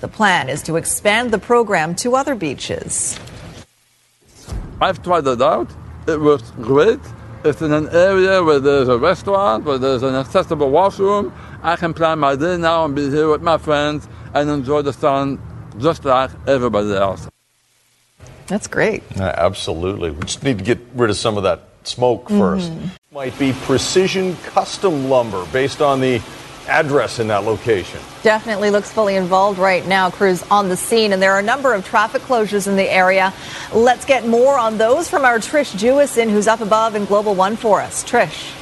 The 0.00 0.08
plan 0.08 0.50
is 0.50 0.62
to 0.64 0.76
expand 0.76 1.30
the 1.30 1.38
program 1.38 1.94
to 1.96 2.14
other 2.14 2.34
beaches. 2.34 3.18
I've 4.80 5.02
tried 5.02 5.26
it 5.26 5.40
out. 5.42 5.68
It 6.06 6.20
works 6.20 6.52
great. 6.60 7.00
It's 7.44 7.60
in 7.60 7.72
an 7.72 7.88
area 7.90 8.42
where 8.42 8.60
there's 8.60 8.88
a 8.88 8.98
restaurant, 8.98 9.64
where 9.64 9.78
there's 9.78 10.02
an 10.02 10.14
accessible 10.14 10.70
washroom. 10.70 11.32
I 11.62 11.76
can 11.76 11.92
plan 11.92 12.18
my 12.18 12.36
day 12.36 12.56
now 12.56 12.84
and 12.86 12.94
be 12.94 13.10
here 13.10 13.28
with 13.30 13.42
my 13.42 13.58
friends 13.58 14.08
and 14.34 14.48
enjoy 14.50 14.82
the 14.82 14.92
sun 14.92 15.38
just 15.78 16.04
like 16.04 16.30
everybody 16.46 16.94
else. 16.94 17.28
That's 18.46 18.66
great. 18.66 19.02
Yeah, 19.16 19.34
absolutely. 19.36 20.10
We 20.10 20.22
just 20.22 20.42
need 20.42 20.58
to 20.58 20.64
get 20.64 20.78
rid 20.94 21.10
of 21.10 21.16
some 21.16 21.36
of 21.36 21.42
that 21.44 21.68
smoke 21.84 22.28
1st 22.30 22.70
Mhm. 22.72 22.90
Might 23.12 23.38
be 23.38 23.52
precision 23.52 24.36
custom 24.44 25.08
lumber 25.08 25.44
based 25.52 25.80
on 25.80 26.00
the 26.00 26.20
address 26.68 27.18
in 27.18 27.28
that 27.28 27.44
location. 27.44 28.00
Definitely 28.22 28.70
looks 28.70 28.90
fully 28.90 29.16
involved 29.16 29.58
right 29.58 29.86
now. 29.86 30.10
Crews 30.10 30.42
on 30.50 30.68
the 30.68 30.76
scene, 30.76 31.12
and 31.12 31.22
there 31.22 31.32
are 31.32 31.38
a 31.38 31.42
number 31.42 31.74
of 31.74 31.84
traffic 31.84 32.22
closures 32.22 32.66
in 32.66 32.76
the 32.76 32.90
area. 32.90 33.32
Let's 33.72 34.04
get 34.04 34.26
more 34.26 34.58
on 34.58 34.78
those 34.78 35.08
from 35.08 35.24
our 35.24 35.38
Trish 35.38 35.74
Jewison, 35.76 36.30
who's 36.30 36.46
up 36.46 36.60
above 36.60 36.94
in 36.94 37.04
Global 37.04 37.34
One 37.34 37.56
for 37.56 37.80
us. 37.80 38.04
Trish. 38.04 38.52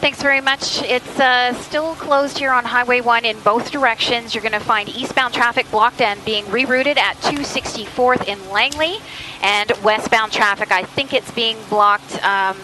Thanks 0.00 0.22
very 0.22 0.40
much. 0.40 0.80
It's 0.82 1.20
uh, 1.20 1.52
still 1.52 1.94
closed 1.94 2.38
here 2.38 2.52
on 2.52 2.64
Highway 2.64 3.02
1 3.02 3.26
in 3.26 3.38
both 3.40 3.70
directions. 3.70 4.34
You're 4.34 4.40
going 4.40 4.52
to 4.52 4.58
find 4.58 4.88
eastbound 4.88 5.34
traffic 5.34 5.70
blocked 5.70 6.00
and 6.00 6.24
being 6.24 6.46
rerouted 6.46 6.96
at 6.96 7.16
264th 7.18 8.26
in 8.26 8.48
Langley, 8.48 8.96
and 9.42 9.70
westbound 9.84 10.32
traffic, 10.32 10.72
I 10.72 10.84
think 10.84 11.12
it's 11.12 11.30
being 11.32 11.58
blocked. 11.68 12.14
Um, 12.24 12.56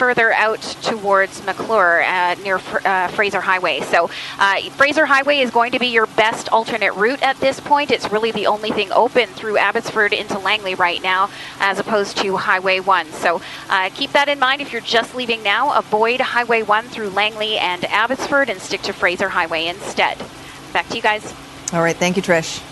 Further 0.00 0.32
out 0.32 0.62
towards 0.80 1.44
McClure 1.44 2.02
uh, 2.02 2.34
near 2.36 2.58
Fr- 2.58 2.88
uh, 2.88 3.08
Fraser 3.08 3.42
Highway. 3.42 3.80
So, 3.80 4.08
uh, 4.38 4.62
Fraser 4.70 5.04
Highway 5.04 5.40
is 5.40 5.50
going 5.50 5.72
to 5.72 5.78
be 5.78 5.88
your 5.88 6.06
best 6.06 6.48
alternate 6.48 6.94
route 6.94 7.20
at 7.22 7.36
this 7.36 7.60
point. 7.60 7.90
It's 7.90 8.10
really 8.10 8.32
the 8.32 8.46
only 8.46 8.70
thing 8.70 8.90
open 8.92 9.28
through 9.28 9.58
Abbotsford 9.58 10.14
into 10.14 10.38
Langley 10.38 10.74
right 10.74 11.02
now, 11.02 11.28
as 11.58 11.78
opposed 11.78 12.16
to 12.16 12.38
Highway 12.38 12.80
1. 12.80 13.12
So, 13.12 13.42
uh, 13.68 13.90
keep 13.94 14.12
that 14.12 14.30
in 14.30 14.38
mind 14.38 14.62
if 14.62 14.72
you're 14.72 14.80
just 14.80 15.14
leaving 15.14 15.42
now. 15.42 15.76
Avoid 15.76 16.22
Highway 16.22 16.62
1 16.62 16.86
through 16.86 17.10
Langley 17.10 17.58
and 17.58 17.84
Abbotsford 17.84 18.48
and 18.48 18.58
stick 18.58 18.80
to 18.80 18.94
Fraser 18.94 19.28
Highway 19.28 19.66
instead. 19.66 20.16
Back 20.72 20.88
to 20.88 20.96
you 20.96 21.02
guys. 21.02 21.34
All 21.74 21.82
right. 21.82 21.94
Thank 21.94 22.16
you, 22.16 22.22
Trish. 22.22 22.62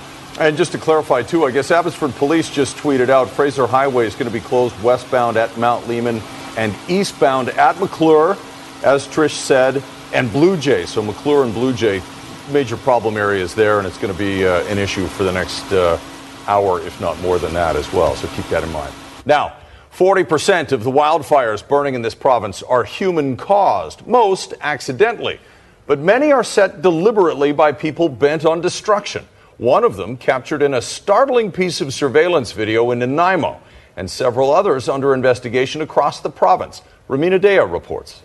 And 0.40 0.56
just 0.56 0.72
to 0.72 0.78
clarify, 0.78 1.24
too, 1.24 1.44
I 1.44 1.50
guess 1.50 1.70
Abbotsford 1.70 2.14
Police 2.14 2.48
just 2.48 2.78
tweeted 2.78 3.10
out 3.10 3.28
Fraser 3.28 3.66
Highway 3.66 4.06
is 4.06 4.14
going 4.14 4.28
to 4.28 4.32
be 4.32 4.40
closed 4.40 4.82
westbound 4.82 5.36
at 5.36 5.54
Mount 5.58 5.86
Lehman 5.88 6.22
and 6.58 6.74
eastbound 6.88 7.50
at 7.50 7.78
McClure, 7.78 8.36
as 8.82 9.06
Trish 9.06 9.36
said, 9.36 9.80
and 10.12 10.30
Blue 10.32 10.56
Jay. 10.56 10.86
So 10.86 11.00
McClure 11.00 11.44
and 11.44 11.54
Blue 11.54 11.72
Jay, 11.72 12.02
major 12.50 12.76
problem 12.76 13.16
areas 13.16 13.54
there, 13.54 13.78
and 13.78 13.86
it's 13.86 13.96
going 13.96 14.12
to 14.12 14.18
be 14.18 14.44
uh, 14.44 14.64
an 14.64 14.76
issue 14.76 15.06
for 15.06 15.22
the 15.22 15.30
next 15.30 15.72
uh, 15.72 16.00
hour, 16.48 16.80
if 16.80 17.00
not 17.00 17.16
more 17.20 17.38
than 17.38 17.54
that 17.54 17.76
as 17.76 17.92
well. 17.92 18.16
So 18.16 18.26
keep 18.28 18.44
that 18.46 18.64
in 18.64 18.72
mind. 18.72 18.92
Now, 19.24 19.54
40% 19.96 20.72
of 20.72 20.82
the 20.82 20.90
wildfires 20.90 21.66
burning 21.66 21.94
in 21.94 22.02
this 22.02 22.16
province 22.16 22.64
are 22.64 22.82
human 22.82 23.36
caused, 23.36 24.04
most 24.04 24.52
accidentally. 24.60 25.38
But 25.86 26.00
many 26.00 26.32
are 26.32 26.44
set 26.44 26.82
deliberately 26.82 27.52
by 27.52 27.70
people 27.70 28.08
bent 28.08 28.44
on 28.44 28.60
destruction. 28.60 29.28
One 29.58 29.84
of 29.84 29.96
them 29.96 30.16
captured 30.16 30.62
in 30.62 30.74
a 30.74 30.82
startling 30.82 31.52
piece 31.52 31.80
of 31.80 31.94
surveillance 31.94 32.50
video 32.50 32.90
in 32.90 32.98
Nanaimo, 32.98 33.60
and 33.98 34.08
several 34.08 34.52
others 34.52 34.88
under 34.88 35.12
investigation 35.12 35.82
across 35.82 36.20
the 36.20 36.30
province. 36.30 36.80
Rumina 37.08 37.38
Daya 37.40 37.70
reports. 37.70 38.22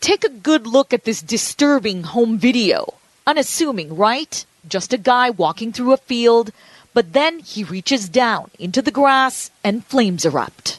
Take 0.00 0.24
a 0.24 0.28
good 0.28 0.64
look 0.66 0.94
at 0.94 1.04
this 1.04 1.20
disturbing 1.20 2.04
home 2.04 2.38
video. 2.38 2.94
Unassuming, 3.26 3.96
right? 3.96 4.46
Just 4.68 4.92
a 4.92 4.98
guy 4.98 5.30
walking 5.30 5.72
through 5.72 5.92
a 5.92 5.96
field, 5.96 6.52
but 6.94 7.12
then 7.12 7.40
he 7.40 7.64
reaches 7.64 8.08
down 8.08 8.50
into 8.58 8.80
the 8.80 8.92
grass 8.92 9.50
and 9.64 9.84
flames 9.84 10.24
erupt. 10.24 10.78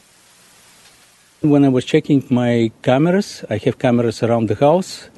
When 1.42 1.64
I 1.64 1.68
was 1.68 1.84
checking 1.84 2.24
my 2.30 2.72
cameras, 2.82 3.44
I 3.50 3.58
have 3.58 3.78
cameras 3.78 4.22
around 4.22 4.48
the 4.48 4.56
house, 4.56 5.08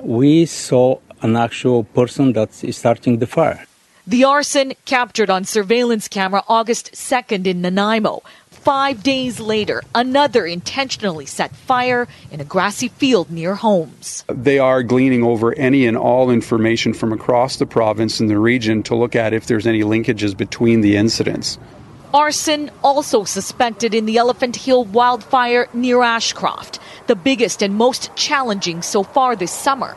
we 0.00 0.46
saw 0.46 0.98
an 1.20 1.36
actual 1.36 1.82
person 1.84 2.32
that 2.34 2.62
is 2.62 2.76
starting 2.76 3.18
the 3.18 3.26
fire. 3.26 3.67
The 4.08 4.24
arson 4.24 4.72
captured 4.86 5.28
on 5.28 5.44
surveillance 5.44 6.08
camera 6.08 6.42
August 6.48 6.92
2nd 6.92 7.46
in 7.46 7.60
Nanaimo. 7.60 8.22
Five 8.48 9.02
days 9.02 9.38
later, 9.38 9.82
another 9.94 10.46
intentionally 10.46 11.26
set 11.26 11.54
fire 11.54 12.08
in 12.30 12.40
a 12.40 12.44
grassy 12.44 12.88
field 12.88 13.30
near 13.30 13.54
homes. 13.54 14.24
They 14.28 14.58
are 14.58 14.82
gleaning 14.82 15.24
over 15.24 15.52
any 15.58 15.84
and 15.84 15.94
all 15.94 16.30
information 16.30 16.94
from 16.94 17.12
across 17.12 17.58
the 17.58 17.66
province 17.66 18.18
and 18.18 18.30
the 18.30 18.38
region 18.38 18.82
to 18.84 18.94
look 18.94 19.14
at 19.14 19.34
if 19.34 19.44
there's 19.44 19.66
any 19.66 19.82
linkages 19.82 20.34
between 20.34 20.80
the 20.80 20.96
incidents. 20.96 21.58
Arson 22.14 22.70
also 22.82 23.24
suspected 23.24 23.92
in 23.92 24.06
the 24.06 24.16
Elephant 24.16 24.56
Hill 24.56 24.86
wildfire 24.86 25.68
near 25.74 26.00
Ashcroft, 26.00 26.78
the 27.08 27.14
biggest 27.14 27.60
and 27.60 27.74
most 27.74 28.16
challenging 28.16 28.80
so 28.80 29.02
far 29.02 29.36
this 29.36 29.52
summer. 29.52 29.94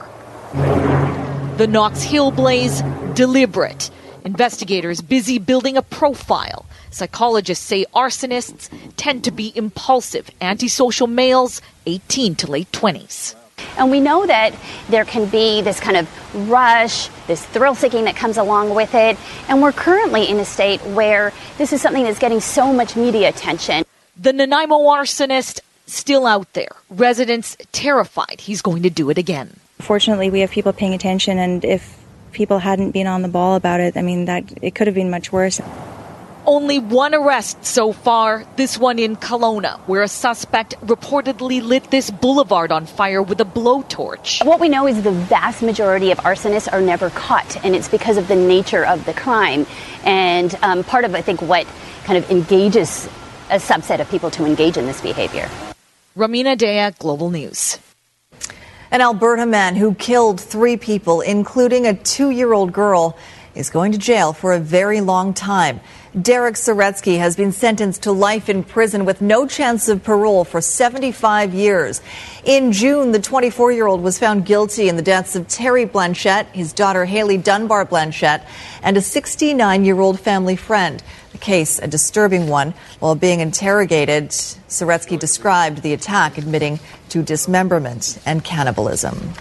The 1.56 1.68
Knox 1.70 2.04
Hill 2.04 2.32
blaze, 2.32 2.82
deliberate. 3.14 3.90
Investigators 4.24 5.02
busy 5.02 5.40
building 5.40 5.78
a 5.78 5.82
profile. 5.82 6.66
Psychologists 6.92 7.66
say 7.66 7.86
arsonists 7.96 8.70
tend 8.98 9.24
to 9.24 9.32
be 9.32 9.52
impulsive, 9.56 10.30
antisocial 10.42 11.08
males, 11.08 11.62
18 11.86 12.36
to 12.36 12.52
late 12.52 12.72
20s. 12.72 13.36
And 13.78 13.90
we 13.90 14.00
know 14.00 14.26
that 14.26 14.54
there 14.90 15.06
can 15.06 15.28
be 15.28 15.62
this 15.62 15.80
kind 15.80 15.98
of 15.98 16.50
rush, 16.50 17.10
this 17.28 17.46
thrill 17.48 17.76
seeking 17.76 18.06
that 18.06 18.16
comes 18.16 18.38
along 18.38 18.76
with 18.76 18.94
it. 18.96 19.18
And 19.48 19.62
we're 19.62 19.72
currently 19.72 20.28
in 20.28 20.38
a 20.38 20.46
state 20.46 20.82
where 20.82 21.32
this 21.58 21.74
is 21.74 21.82
something 21.82 22.04
that's 22.04 22.20
getting 22.20 22.42
so 22.42 22.74
much 22.74 22.96
media 22.96 23.30
attention. 23.30 23.86
The 24.18 24.34
Nanaimo 24.34 24.78
arsonist 24.78 25.62
still 25.88 26.26
out 26.26 26.52
there. 26.54 26.76
Residents 26.90 27.58
terrified 27.72 28.42
he's 28.42 28.62
going 28.62 28.84
to 28.84 28.90
do 28.90 29.10
it 29.10 29.18
again. 29.18 29.58
Fortunately, 29.80 30.30
we 30.30 30.42
have 30.42 30.52
people 30.52 30.74
paying 30.74 30.94
attention, 30.94 31.40
and 31.40 31.66
if 31.66 31.98
people 32.32 32.60
hadn't 32.60 32.92
been 32.92 33.08
on 33.08 33.22
the 33.22 33.28
ball 33.28 33.56
about 33.56 33.80
it, 33.80 33.98
I 33.98 34.02
mean, 34.02 34.26
that 34.26 34.44
it 34.62 34.76
could 34.76 34.88
have 34.88 34.96
been 34.96 35.10
much 35.10 35.32
worse. 35.32 35.62
Only 36.46 36.80
one 36.80 37.14
arrest 37.14 37.64
so 37.64 37.94
far, 37.94 38.44
this 38.56 38.78
one 38.78 38.98
in 38.98 39.16
Kelowna, 39.16 39.80
where 39.82 40.02
a 40.02 40.08
suspect 40.08 40.74
reportedly 40.82 41.62
lit 41.62 41.92
this 41.92 42.10
boulevard 42.10 42.72
on 42.72 42.88
fire 42.88 43.22
with 43.22 43.40
a 43.42 43.46
blowtorch. 43.46 44.44
What 44.44 44.60
we 44.60 44.68
know 44.68 44.88
is 44.88 45.04
the 45.04 45.12
vast 45.12 45.62
majority 45.62 46.10
of 46.10 46.18
arsonists 46.20 46.72
are 46.72 46.82
never 46.82 47.12
caught, 47.12 47.64
and 47.64 47.76
it's 47.76 47.88
because 47.88 48.18
of 48.18 48.28
the 48.28 48.36
nature 48.36 48.84
of 48.84 49.06
the 49.06 49.14
crime. 49.14 49.68
And 50.04 50.58
um, 50.64 50.84
part 50.84 51.06
of, 51.06 51.14
I 51.14 51.22
think, 51.22 51.44
what 51.44 51.68
kind 52.06 52.18
of 52.18 52.30
engages 52.32 53.06
a 53.52 53.58
subset 53.58 54.00
of 54.00 54.10
people 54.10 54.32
to 54.32 54.46
engage 54.46 54.78
in 54.78 54.88
this 54.88 55.00
behavior. 55.00 55.48
Rumina 56.18 56.58
Daya, 56.58 56.98
Global 56.98 57.30
News. 57.30 57.78
An 58.92 59.00
Alberta 59.00 59.46
man 59.46 59.78
who 59.78 59.96
killed 59.96 60.42
three 60.42 60.76
people, 60.76 61.22
including 61.22 61.88
a 61.88 61.94
two 61.94 62.30
year 62.30 62.52
old 62.52 62.74
girl, 62.74 63.18
is 63.56 63.70
going 63.70 63.94
to 63.94 63.98
jail 63.98 64.34
for 64.34 64.52
a 64.52 64.60
very 64.60 65.00
long 65.00 65.34
time. 65.34 65.80
Derek 66.20 66.56
Saretsky 66.56 67.20
has 67.20 67.38
been 67.38 67.54
sentenced 67.54 68.04
to 68.04 68.12
life 68.12 68.50
in 68.50 68.66
prison 68.66 69.06
with 69.06 69.22
no 69.22 69.48
chance 69.48 69.88
of 69.88 70.04
parole 70.04 70.44
for 70.44 70.60
75 70.60 71.54
years. 71.54 72.02
In 72.44 72.74
June, 72.74 73.14
the 73.14 73.20
24 73.20 73.72
year 73.72 73.88
old 73.88 74.02
was 74.02 74.20
found 74.20 74.46
guilty 74.46 74.90
in 74.90 74.98
the 74.98 75.02
deaths 75.02 75.38
of 75.38 75.48
Terry 75.48 75.86
Blanchette, 75.86 76.48
his 76.48 76.74
daughter 76.74 77.06
Hailey 77.06 77.38
Dunbar 77.38 77.86
Blanchette, 77.86 78.46
and 78.84 78.98
a 78.98 79.02
69 79.02 79.86
year 79.86 80.02
old 80.02 80.20
family 80.20 80.58
friend. 80.58 81.02
The 81.32 81.38
case, 81.38 81.80
a 81.80 81.88
disturbing 81.88 82.48
one. 82.48 82.74
While 83.00 83.16
being 83.16 83.40
interrogated, 83.40 84.32
Saretsky 84.32 85.18
described 85.18 85.82
the 85.82 85.94
attack, 85.94 86.38
admitting 86.38 86.82
to 87.08 87.24
dismemberment 87.24 88.20
and 88.26 88.44
cannibalism. 88.44 89.34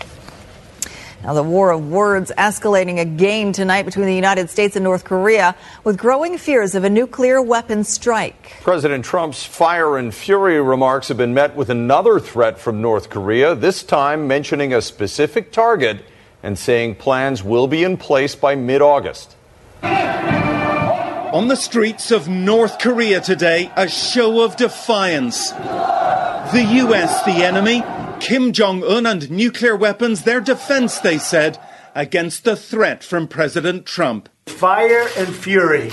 Now, 1.23 1.35
the 1.35 1.43
war 1.43 1.71
of 1.71 1.91
words 1.91 2.33
escalating 2.39 2.99
again 2.99 3.53
tonight 3.53 3.85
between 3.85 4.07
the 4.07 4.15
United 4.15 4.49
States 4.49 4.75
and 4.75 4.83
North 4.83 5.05
Korea 5.05 5.55
with 5.85 5.99
growing 5.99 6.39
fears 6.39 6.75
of 6.75 6.83
a 6.83 6.89
nuclear 6.89 7.43
weapon 7.43 7.85
strike. 7.85 8.57
President 8.63 9.05
Trump's 9.05 9.45
fire 9.45 9.99
and 9.99 10.15
fury 10.15 10.59
remarks 10.63 11.09
have 11.09 11.19
been 11.19 11.35
met 11.35 11.55
with 11.55 11.69
another 11.69 12.21
threat 12.21 12.59
from 12.59 12.81
North 12.81 13.11
Korea, 13.11 13.55
this 13.55 13.83
time 13.83 14.29
mentioning 14.29 14.73
a 14.73 14.81
specific 14.81 15.53
target 15.53 16.03
and 16.43 16.59
saying 16.59 16.95
plans 16.95 17.45
will 17.45 17.67
be 17.67 17.85
in 17.85 17.99
place 17.99 18.35
by 18.35 18.55
mid 18.55 18.81
August. 18.81 19.37
On 19.83 21.49
the 21.49 21.57
streets 21.57 22.11
of 22.11 22.29
North 22.29 22.79
Korea 22.79 23.21
today, 23.21 23.71
a 23.77 23.89
show 23.89 24.43
of 24.43 24.57
defiance. 24.57 25.51
The 25.51 26.67
US, 26.89 27.23
the 27.25 27.45
enemy, 27.45 27.83
Kim 28.21 28.53
Jong 28.53 28.85
un 28.85 29.07
and 29.07 29.31
nuclear 29.31 29.75
weapons, 29.75 30.23
their 30.23 30.41
defense, 30.41 30.99
they 30.99 31.17
said, 31.17 31.59
against 31.95 32.45
the 32.45 32.55
threat 32.55 33.03
from 33.03 33.27
President 33.27 33.87
Trump. 33.87 34.29
Fire 34.47 35.09
and 35.17 35.35
fury 35.35 35.91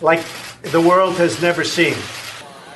like 0.00 0.24
the 0.62 0.80
world 0.80 1.16
has 1.16 1.40
never 1.42 1.62
seen. 1.62 1.94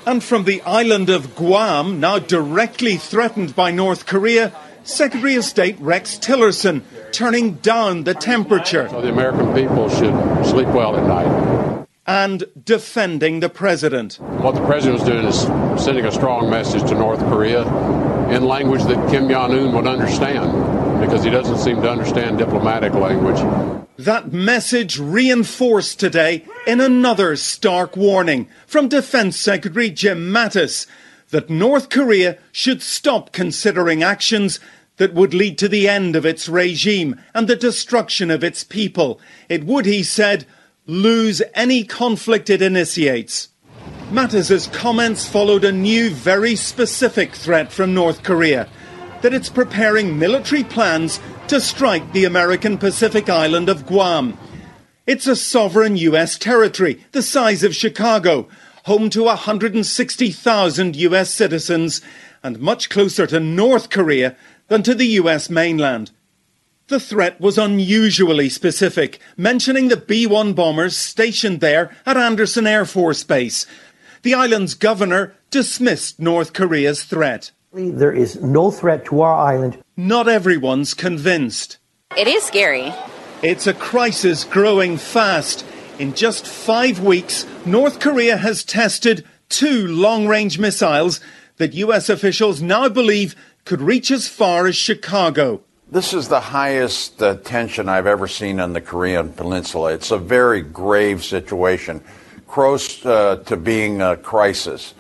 And 0.07 0.23
from 0.23 0.45
the 0.45 0.61
island 0.63 1.09
of 1.09 1.35
Guam, 1.35 1.99
now 1.99 2.19
directly 2.19 2.97
threatened 2.97 3.57
by 3.57 3.71
North 3.71 4.05
Korea, 4.05 4.53
Secretary 4.83 5.37
of 5.37 5.45
State 5.45 5.81
Rex 5.81 6.19
Tillerson 6.19 6.83
turning 7.13 7.55
down 7.55 8.05
the 8.05 8.13
temperature. 8.13 8.89
So 8.91 9.01
the 9.01 9.09
American 9.09 9.55
people 9.55 9.89
should 9.89 10.15
sleep 10.45 10.69
well 10.69 10.97
at 10.97 11.07
night. 11.07 11.87
And 12.07 12.45
defending 12.63 13.41
the 13.41 13.49
president. 13.49 14.17
What 14.21 14.55
the 14.55 14.67
president 14.67 15.01
is 15.01 15.09
doing 15.09 15.25
is 15.25 15.83
sending 15.83 16.05
a 16.05 16.13
strong 16.13 16.51
message 16.51 16.83
to 16.91 16.95
North 16.95 17.21
Korea 17.21 17.65
in 18.31 18.45
language 18.45 18.83
that 18.85 19.11
Kim 19.11 19.29
Jong 19.29 19.53
un 19.53 19.73
would 19.73 19.87
understand, 19.87 21.01
because 21.01 21.25
he 21.25 21.31
doesn't 21.31 21.59
seem 21.59 21.83
to 21.83 21.91
understand 21.91 22.39
diplomatic 22.39 22.95
language. 22.95 23.41
That 23.97 24.33
message 24.33 24.99
reinforced 24.99 26.01
today 26.01 26.45
in 26.67 26.81
another 26.81 27.37
stark 27.37 27.97
warning 27.97 28.49
from 28.67 28.89
Defense 28.89 29.39
Secretary 29.39 29.91
Jim 29.91 30.33
Mattis 30.33 30.87
that 31.31 31.49
North 31.51 31.91
Korea 31.91 32.39
should 32.51 32.83
stop 32.83 33.33
considering 33.33 34.03
actions 34.03 34.61
that 34.97 35.15
would 35.15 35.35
lead 35.35 35.59
to 35.59 35.69
the 35.69 35.89
end 35.89 36.17
of 36.17 36.27
its 36.27 36.49
regime 36.49 37.21
and 37.35 37.49
the 37.49 37.57
destruction 37.57 38.31
of 38.31 38.45
its 38.45 38.65
people. 38.65 39.21
It 39.49 39.65
would, 39.65 39.87
he 39.87 40.03
said, 40.03 40.47
lose 40.87 41.43
any 41.55 41.85
conflict 41.85 42.51
it 42.51 42.63
initiates. 42.63 43.49
Mattis's 44.11 44.67
comments 44.69 45.27
followed 45.27 45.65
a 45.65 45.73
new, 45.73 46.11
very 46.11 46.57
specific 46.57 47.35
threat 47.35 47.73
from 47.73 47.95
North 47.95 48.23
Korea 48.23 48.69
that 49.23 49.33
it's 49.33 49.49
preparing 49.49 50.19
military 50.19 50.63
plans 50.63 51.21
to 51.49 51.61
strike 51.61 52.13
the 52.13 52.25
American 52.25 52.77
Pacific 52.77 53.31
island 53.31 53.69
of 53.69 53.87
Guam. 53.87 54.37
It's 55.07 55.27
a 55.27 55.35
sovereign 55.35 55.97
US 55.97 56.39
territory 56.39 57.03
the 57.13 57.23
size 57.23 57.65
of 57.65 57.75
Chicago, 57.75 58.47
home 58.85 59.09
to 59.11 59.25
160,000 59.25 60.97
US 60.97 61.33
citizens, 61.33 62.03
and 62.43 62.61
much 62.61 62.91
closer 62.91 63.27
to 63.27 63.41
North 63.41 63.89
Korea 63.89 64.37
than 64.69 64.83
to 64.83 64.95
the 64.95 65.07
US 65.07 65.49
mainland. 65.49 66.11
The 66.89 67.01
threat 67.01 67.41
was 67.41 67.57
unusually 67.57 68.51
specific, 68.51 69.19
mentioning 69.39 69.89
the 69.89 69.97
B 69.97 70.27
1 70.27 70.53
bombers 70.53 70.95
stationed 70.95 71.61
there 71.61 71.97
at 72.05 72.19
Andersen 72.19 72.67
Air 72.67 72.85
Force 72.85 73.25
Base. 73.25 73.67
The 74.25 74.33
island's 74.33 74.73
governor 74.73 75.35
dismissed 75.51 76.19
North 76.19 76.55
Korea's 76.55 77.05
threat. 77.05 77.51
There 77.75 78.11
is 78.11 78.41
no 78.41 78.71
threat 78.71 79.05
to 79.07 79.21
our 79.21 79.35
island. 79.35 79.77
Not 79.99 80.31
everyone's 80.31 80.95
convinced. 80.95 81.77
It 82.17 82.27
is 82.27 82.43
scary. 82.43 82.91
It's 83.43 83.67
a 83.67 83.75
crisis 83.75 84.45
growing 84.45 84.97
fast. 84.97 85.67
In 85.99 86.15
just 86.15 86.47
five 86.47 87.01
weeks, 87.01 87.45
North 87.67 88.01
Korea 88.01 88.39
has 88.39 88.65
tested 88.65 89.27
two 89.51 89.89
long 89.89 90.27
range 90.27 90.59
missiles 90.59 91.21
that 91.59 91.75
US 91.75 92.09
officials 92.09 92.63
now 92.63 92.89
believe 92.89 93.37
could 93.67 93.83
reach 93.83 94.11
as 94.11 94.27
far 94.27 94.67
as 94.67 94.75
Chicago. 94.75 95.61
This 95.91 96.15
is 96.15 96.29
the 96.29 96.41
highest 96.41 97.23
uh, 97.23 97.37
tension 97.37 97.91
I've 97.91 98.07
ever 98.07 98.27
seen 98.27 98.59
on 98.59 98.73
the 98.73 98.81
Korean 98.81 99.35
Peninsula. 99.35 99.93
It's 99.93 100.11
a 100.11 100.17
very 100.17 100.63
grave 100.63 101.23
situation, 101.23 102.03
close 102.55 103.05
uh, 103.05 103.35
to 103.47 103.57
being 103.57 104.01
a 104.01 104.17
crisis. 104.17 104.95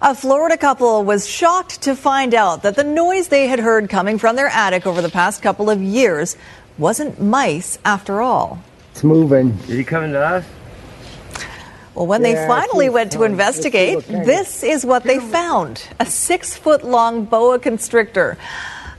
A 0.00 0.14
Florida 0.14 0.56
couple 0.56 1.04
was 1.04 1.28
shocked 1.28 1.82
to 1.82 1.94
find 1.94 2.32
out 2.32 2.62
that 2.62 2.74
the 2.74 2.84
noise 2.84 3.28
they 3.28 3.46
had 3.46 3.58
heard 3.58 3.90
coming 3.90 4.16
from 4.18 4.34
their 4.34 4.48
attic 4.48 4.86
over 4.86 5.02
the 5.02 5.10
past 5.10 5.42
couple 5.42 5.68
of 5.68 5.82
years 5.82 6.38
wasn't 6.78 7.20
mice 7.20 7.78
after 7.84 8.22
all. 8.22 8.62
It's 8.92 9.04
moving. 9.04 9.50
Is 9.68 9.76
he 9.76 9.84
coming 9.84 10.12
to 10.12 10.24
us? 10.24 10.46
Well, 11.94 12.06
when 12.06 12.22
Yeah, 12.22 12.32
they 12.32 12.46
finally 12.48 12.88
went 12.88 13.12
to 13.12 13.24
investigate, 13.24 13.96
Let's 13.96 14.06
see 14.06 14.14
what 14.14 14.26
this 14.26 14.62
is 14.62 14.86
what 14.86 15.02
they 15.04 15.18
found 15.18 15.86
a 16.00 16.06
six 16.06 16.56
foot 16.56 16.82
long 16.82 17.26
boa 17.26 17.58
constrictor. 17.58 18.38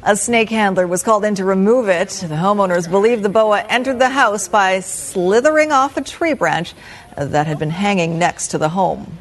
A 0.03 0.15
snake 0.15 0.49
handler 0.49 0.87
was 0.87 1.03
called 1.03 1.23
in 1.23 1.35
to 1.35 1.45
remove 1.45 1.87
it. 1.87 2.09
The 2.09 2.33
homeowners 2.33 2.89
believe 2.89 3.21
the 3.21 3.29
boa 3.29 3.61
entered 3.69 3.99
the 3.99 4.09
house 4.09 4.47
by 4.47 4.79
slithering 4.79 5.71
off 5.71 5.95
a 5.95 6.01
tree 6.01 6.33
branch 6.33 6.73
that 7.15 7.45
had 7.45 7.59
been 7.59 7.69
hanging 7.69 8.17
next 8.17 8.47
to 8.49 8.57
the 8.57 8.69
home. 8.69 9.19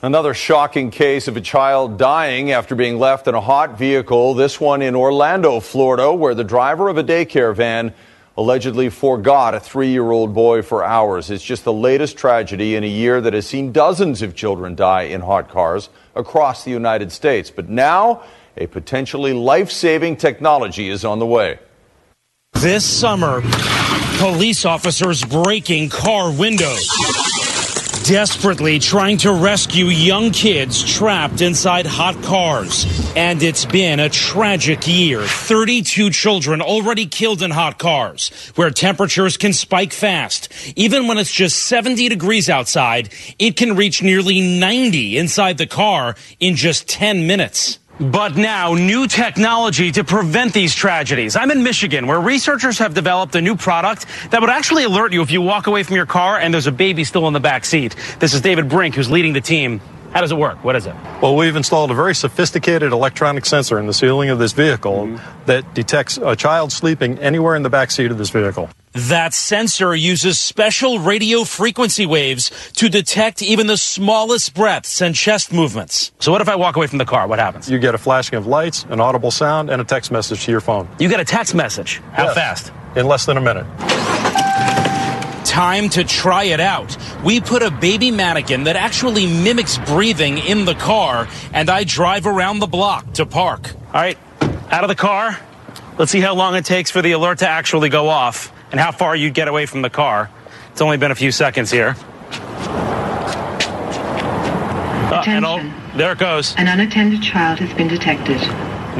Another 0.00 0.34
shocking 0.34 0.92
case 0.92 1.26
of 1.26 1.36
a 1.36 1.40
child 1.40 1.98
dying 1.98 2.52
after 2.52 2.76
being 2.76 3.00
left 3.00 3.26
in 3.26 3.34
a 3.34 3.40
hot 3.40 3.76
vehicle, 3.76 4.34
this 4.34 4.60
one 4.60 4.82
in 4.82 4.94
Orlando, 4.94 5.58
Florida, 5.58 6.14
where 6.14 6.34
the 6.36 6.44
driver 6.44 6.88
of 6.88 6.96
a 6.96 7.02
daycare 7.02 7.54
van 7.54 7.92
allegedly 8.36 8.88
forgot 8.88 9.52
a 9.52 9.58
three 9.58 9.90
year 9.90 10.12
old 10.12 10.32
boy 10.32 10.62
for 10.62 10.84
hours. 10.84 11.28
It's 11.28 11.42
just 11.42 11.64
the 11.64 11.72
latest 11.72 12.16
tragedy 12.16 12.76
in 12.76 12.84
a 12.84 12.88
year 12.88 13.20
that 13.20 13.32
has 13.32 13.48
seen 13.48 13.72
dozens 13.72 14.22
of 14.22 14.36
children 14.36 14.76
die 14.76 15.02
in 15.02 15.22
hot 15.22 15.48
cars 15.48 15.88
across 16.14 16.62
the 16.62 16.70
United 16.70 17.10
States. 17.10 17.50
But 17.50 17.68
now, 17.68 18.22
a 18.56 18.66
potentially 18.66 19.32
life 19.32 19.70
saving 19.70 20.16
technology 20.16 20.88
is 20.88 21.04
on 21.04 21.18
the 21.18 21.26
way. 21.26 21.58
This 22.54 22.84
summer, 22.84 23.42
police 24.18 24.64
officers 24.64 25.24
breaking 25.24 25.88
car 25.88 26.30
windows 26.32 26.88
desperately 28.04 28.78
trying 28.80 29.16
to 29.16 29.32
rescue 29.32 29.86
young 29.86 30.30
kids 30.32 30.82
trapped 30.82 31.40
inside 31.40 31.86
hot 31.86 32.20
cars. 32.22 32.84
And 33.14 33.42
it's 33.42 33.64
been 33.64 34.00
a 34.00 34.08
tragic 34.08 34.86
year. 34.86 35.22
32 35.22 36.10
children 36.10 36.60
already 36.60 37.06
killed 37.06 37.42
in 37.42 37.50
hot 37.50 37.78
cars, 37.78 38.30
where 38.56 38.70
temperatures 38.70 39.36
can 39.36 39.52
spike 39.52 39.92
fast. 39.92 40.48
Even 40.76 41.06
when 41.06 41.18
it's 41.18 41.32
just 41.32 41.66
70 41.66 42.08
degrees 42.08 42.50
outside, 42.50 43.12
it 43.38 43.56
can 43.56 43.76
reach 43.76 44.02
nearly 44.02 44.40
90 44.40 45.18
inside 45.18 45.58
the 45.58 45.66
car 45.66 46.16
in 46.40 46.56
just 46.56 46.88
10 46.88 47.26
minutes. 47.26 47.78
But 48.00 48.36
now, 48.36 48.74
new 48.74 49.06
technology 49.06 49.92
to 49.92 50.02
prevent 50.02 50.54
these 50.54 50.74
tragedies. 50.74 51.36
I'm 51.36 51.50
in 51.50 51.62
Michigan, 51.62 52.06
where 52.06 52.20
researchers 52.20 52.78
have 52.78 52.94
developed 52.94 53.34
a 53.34 53.40
new 53.40 53.54
product 53.54 54.06
that 54.30 54.40
would 54.40 54.50
actually 54.50 54.84
alert 54.84 55.12
you 55.12 55.20
if 55.20 55.30
you 55.30 55.42
walk 55.42 55.66
away 55.66 55.82
from 55.82 55.96
your 55.96 56.06
car 56.06 56.38
and 56.38 56.54
there's 56.54 56.66
a 56.66 56.72
baby 56.72 57.04
still 57.04 57.28
in 57.28 57.34
the 57.34 57.40
back 57.40 57.64
seat. 57.64 57.94
This 58.18 58.32
is 58.32 58.40
David 58.40 58.68
Brink, 58.68 58.94
who's 58.94 59.10
leading 59.10 59.34
the 59.34 59.42
team. 59.42 59.80
How 60.12 60.20
does 60.20 60.30
it 60.30 60.36
work? 60.36 60.62
What 60.62 60.76
is 60.76 60.84
it? 60.84 60.94
Well, 61.22 61.36
we've 61.36 61.56
installed 61.56 61.90
a 61.90 61.94
very 61.94 62.14
sophisticated 62.14 62.92
electronic 62.92 63.46
sensor 63.46 63.78
in 63.78 63.86
the 63.86 63.94
ceiling 63.94 64.28
of 64.28 64.38
this 64.38 64.52
vehicle 64.52 65.06
mm-hmm. 65.06 65.46
that 65.46 65.74
detects 65.74 66.18
a 66.18 66.36
child 66.36 66.70
sleeping 66.70 67.18
anywhere 67.18 67.56
in 67.56 67.62
the 67.62 67.70
back 67.70 67.90
seat 67.90 68.10
of 68.10 68.18
this 68.18 68.28
vehicle. 68.28 68.68
That 68.92 69.32
sensor 69.32 69.94
uses 69.94 70.38
special 70.38 70.98
radio 70.98 71.44
frequency 71.44 72.04
waves 72.04 72.50
to 72.74 72.90
detect 72.90 73.40
even 73.40 73.68
the 73.68 73.78
smallest 73.78 74.52
breaths 74.54 75.00
and 75.00 75.14
chest 75.14 75.50
movements. 75.50 76.12
So, 76.18 76.30
what 76.30 76.42
if 76.42 76.48
I 76.50 76.56
walk 76.56 76.76
away 76.76 76.88
from 76.88 76.98
the 76.98 77.06
car? 77.06 77.26
What 77.26 77.38
happens? 77.38 77.70
You 77.70 77.78
get 77.78 77.94
a 77.94 77.98
flashing 77.98 78.36
of 78.36 78.46
lights, 78.46 78.84
an 78.90 79.00
audible 79.00 79.30
sound, 79.30 79.70
and 79.70 79.80
a 79.80 79.84
text 79.84 80.12
message 80.12 80.44
to 80.44 80.50
your 80.50 80.60
phone. 80.60 80.86
You 80.98 81.08
get 81.08 81.20
a 81.20 81.24
text 81.24 81.54
message? 81.54 82.02
How 82.12 82.24
yes. 82.24 82.34
fast? 82.34 82.72
In 82.94 83.06
less 83.06 83.24
than 83.24 83.38
a 83.38 83.40
minute. 83.40 83.64
Time 85.52 85.90
to 85.90 86.02
try 86.02 86.44
it 86.44 86.60
out. 86.60 86.96
We 87.22 87.38
put 87.38 87.62
a 87.62 87.70
baby 87.70 88.10
mannequin 88.10 88.64
that 88.64 88.74
actually 88.74 89.26
mimics 89.26 89.76
breathing 89.76 90.38
in 90.38 90.64
the 90.64 90.74
car, 90.74 91.28
and 91.52 91.68
I 91.68 91.84
drive 91.84 92.26
around 92.26 92.60
the 92.60 92.66
block 92.66 93.12
to 93.12 93.26
park. 93.26 93.70
All 93.88 93.92
right, 93.92 94.16
out 94.70 94.82
of 94.82 94.88
the 94.88 94.94
car. 94.94 95.38
Let's 95.98 96.10
see 96.10 96.20
how 96.20 96.34
long 96.34 96.54
it 96.54 96.64
takes 96.64 96.90
for 96.90 97.02
the 97.02 97.12
alert 97.12 97.40
to 97.40 97.48
actually 97.50 97.90
go 97.90 98.08
off 98.08 98.50
and 98.70 98.80
how 98.80 98.92
far 98.92 99.14
you'd 99.14 99.34
get 99.34 99.46
away 99.46 99.66
from 99.66 99.82
the 99.82 99.90
car. 99.90 100.30
It's 100.70 100.80
only 100.80 100.96
been 100.96 101.10
a 101.10 101.14
few 101.14 101.30
seconds 101.30 101.70
here. 101.70 101.96
Uh, 105.10 105.22
and 105.26 106.00
there 106.00 106.12
it 106.12 106.18
goes. 106.18 106.56
An 106.56 106.66
unattended 106.66 107.22
child 107.22 107.58
has 107.58 107.76
been 107.76 107.88
detected. 107.88 108.40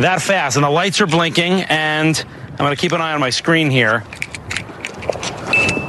That 0.03 0.21
fast, 0.21 0.59
and 0.59 0.65
the 0.65 0.71
lights 0.71 1.01
are 1.01 1.07
blinking, 1.07 1.63
and 1.63 2.23
I'm 2.51 2.57
going 2.59 2.77
to 2.77 2.81
keep 2.81 2.93
an 2.93 3.01
eye 3.01 3.15
on 3.15 3.21
my 3.21 3.31
screen 3.31 3.71
here. 3.71 4.05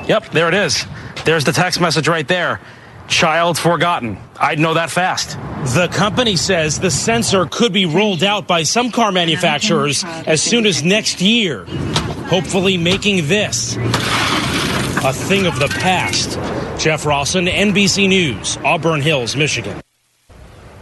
Yep, 0.08 0.30
there 0.30 0.48
it 0.48 0.54
is. 0.54 0.86
There's 1.26 1.44
the 1.44 1.52
text 1.52 1.80
message 1.80 2.08
right 2.08 2.28
there. 2.28 2.60
Child 3.08 3.58
forgotten. 3.58 4.18
I'd 4.40 4.60
know 4.60 4.74
that 4.74 4.90
fast. 4.90 5.38
The 5.76 5.90
company 5.92 6.36
says 6.36 6.80
the 6.80 6.92
sensor 6.92 7.46
could 7.46 7.74
be 7.74 7.86
rolled 7.86 8.24
out 8.24 8.48
by 8.48 8.64
some 8.64 8.92
car 8.92 9.12
manufacturers 9.12 10.04
as 10.04 10.42
soon 10.42 10.66
as 10.66 10.84
next 10.84 11.22
year 11.22 11.66
hopefully 12.34 12.78
making 12.78 13.28
this 13.28 13.76
a 15.06 15.14
thing 15.14 15.46
of 15.46 15.60
the 15.60 15.68
past. 15.80 16.32
Jeff 16.82 17.04
Rossen, 17.04 17.48
NBC 17.48 18.08
News, 18.08 18.58
Auburn 18.64 19.02
Hills, 19.02 19.36
Michigan. 19.36 19.80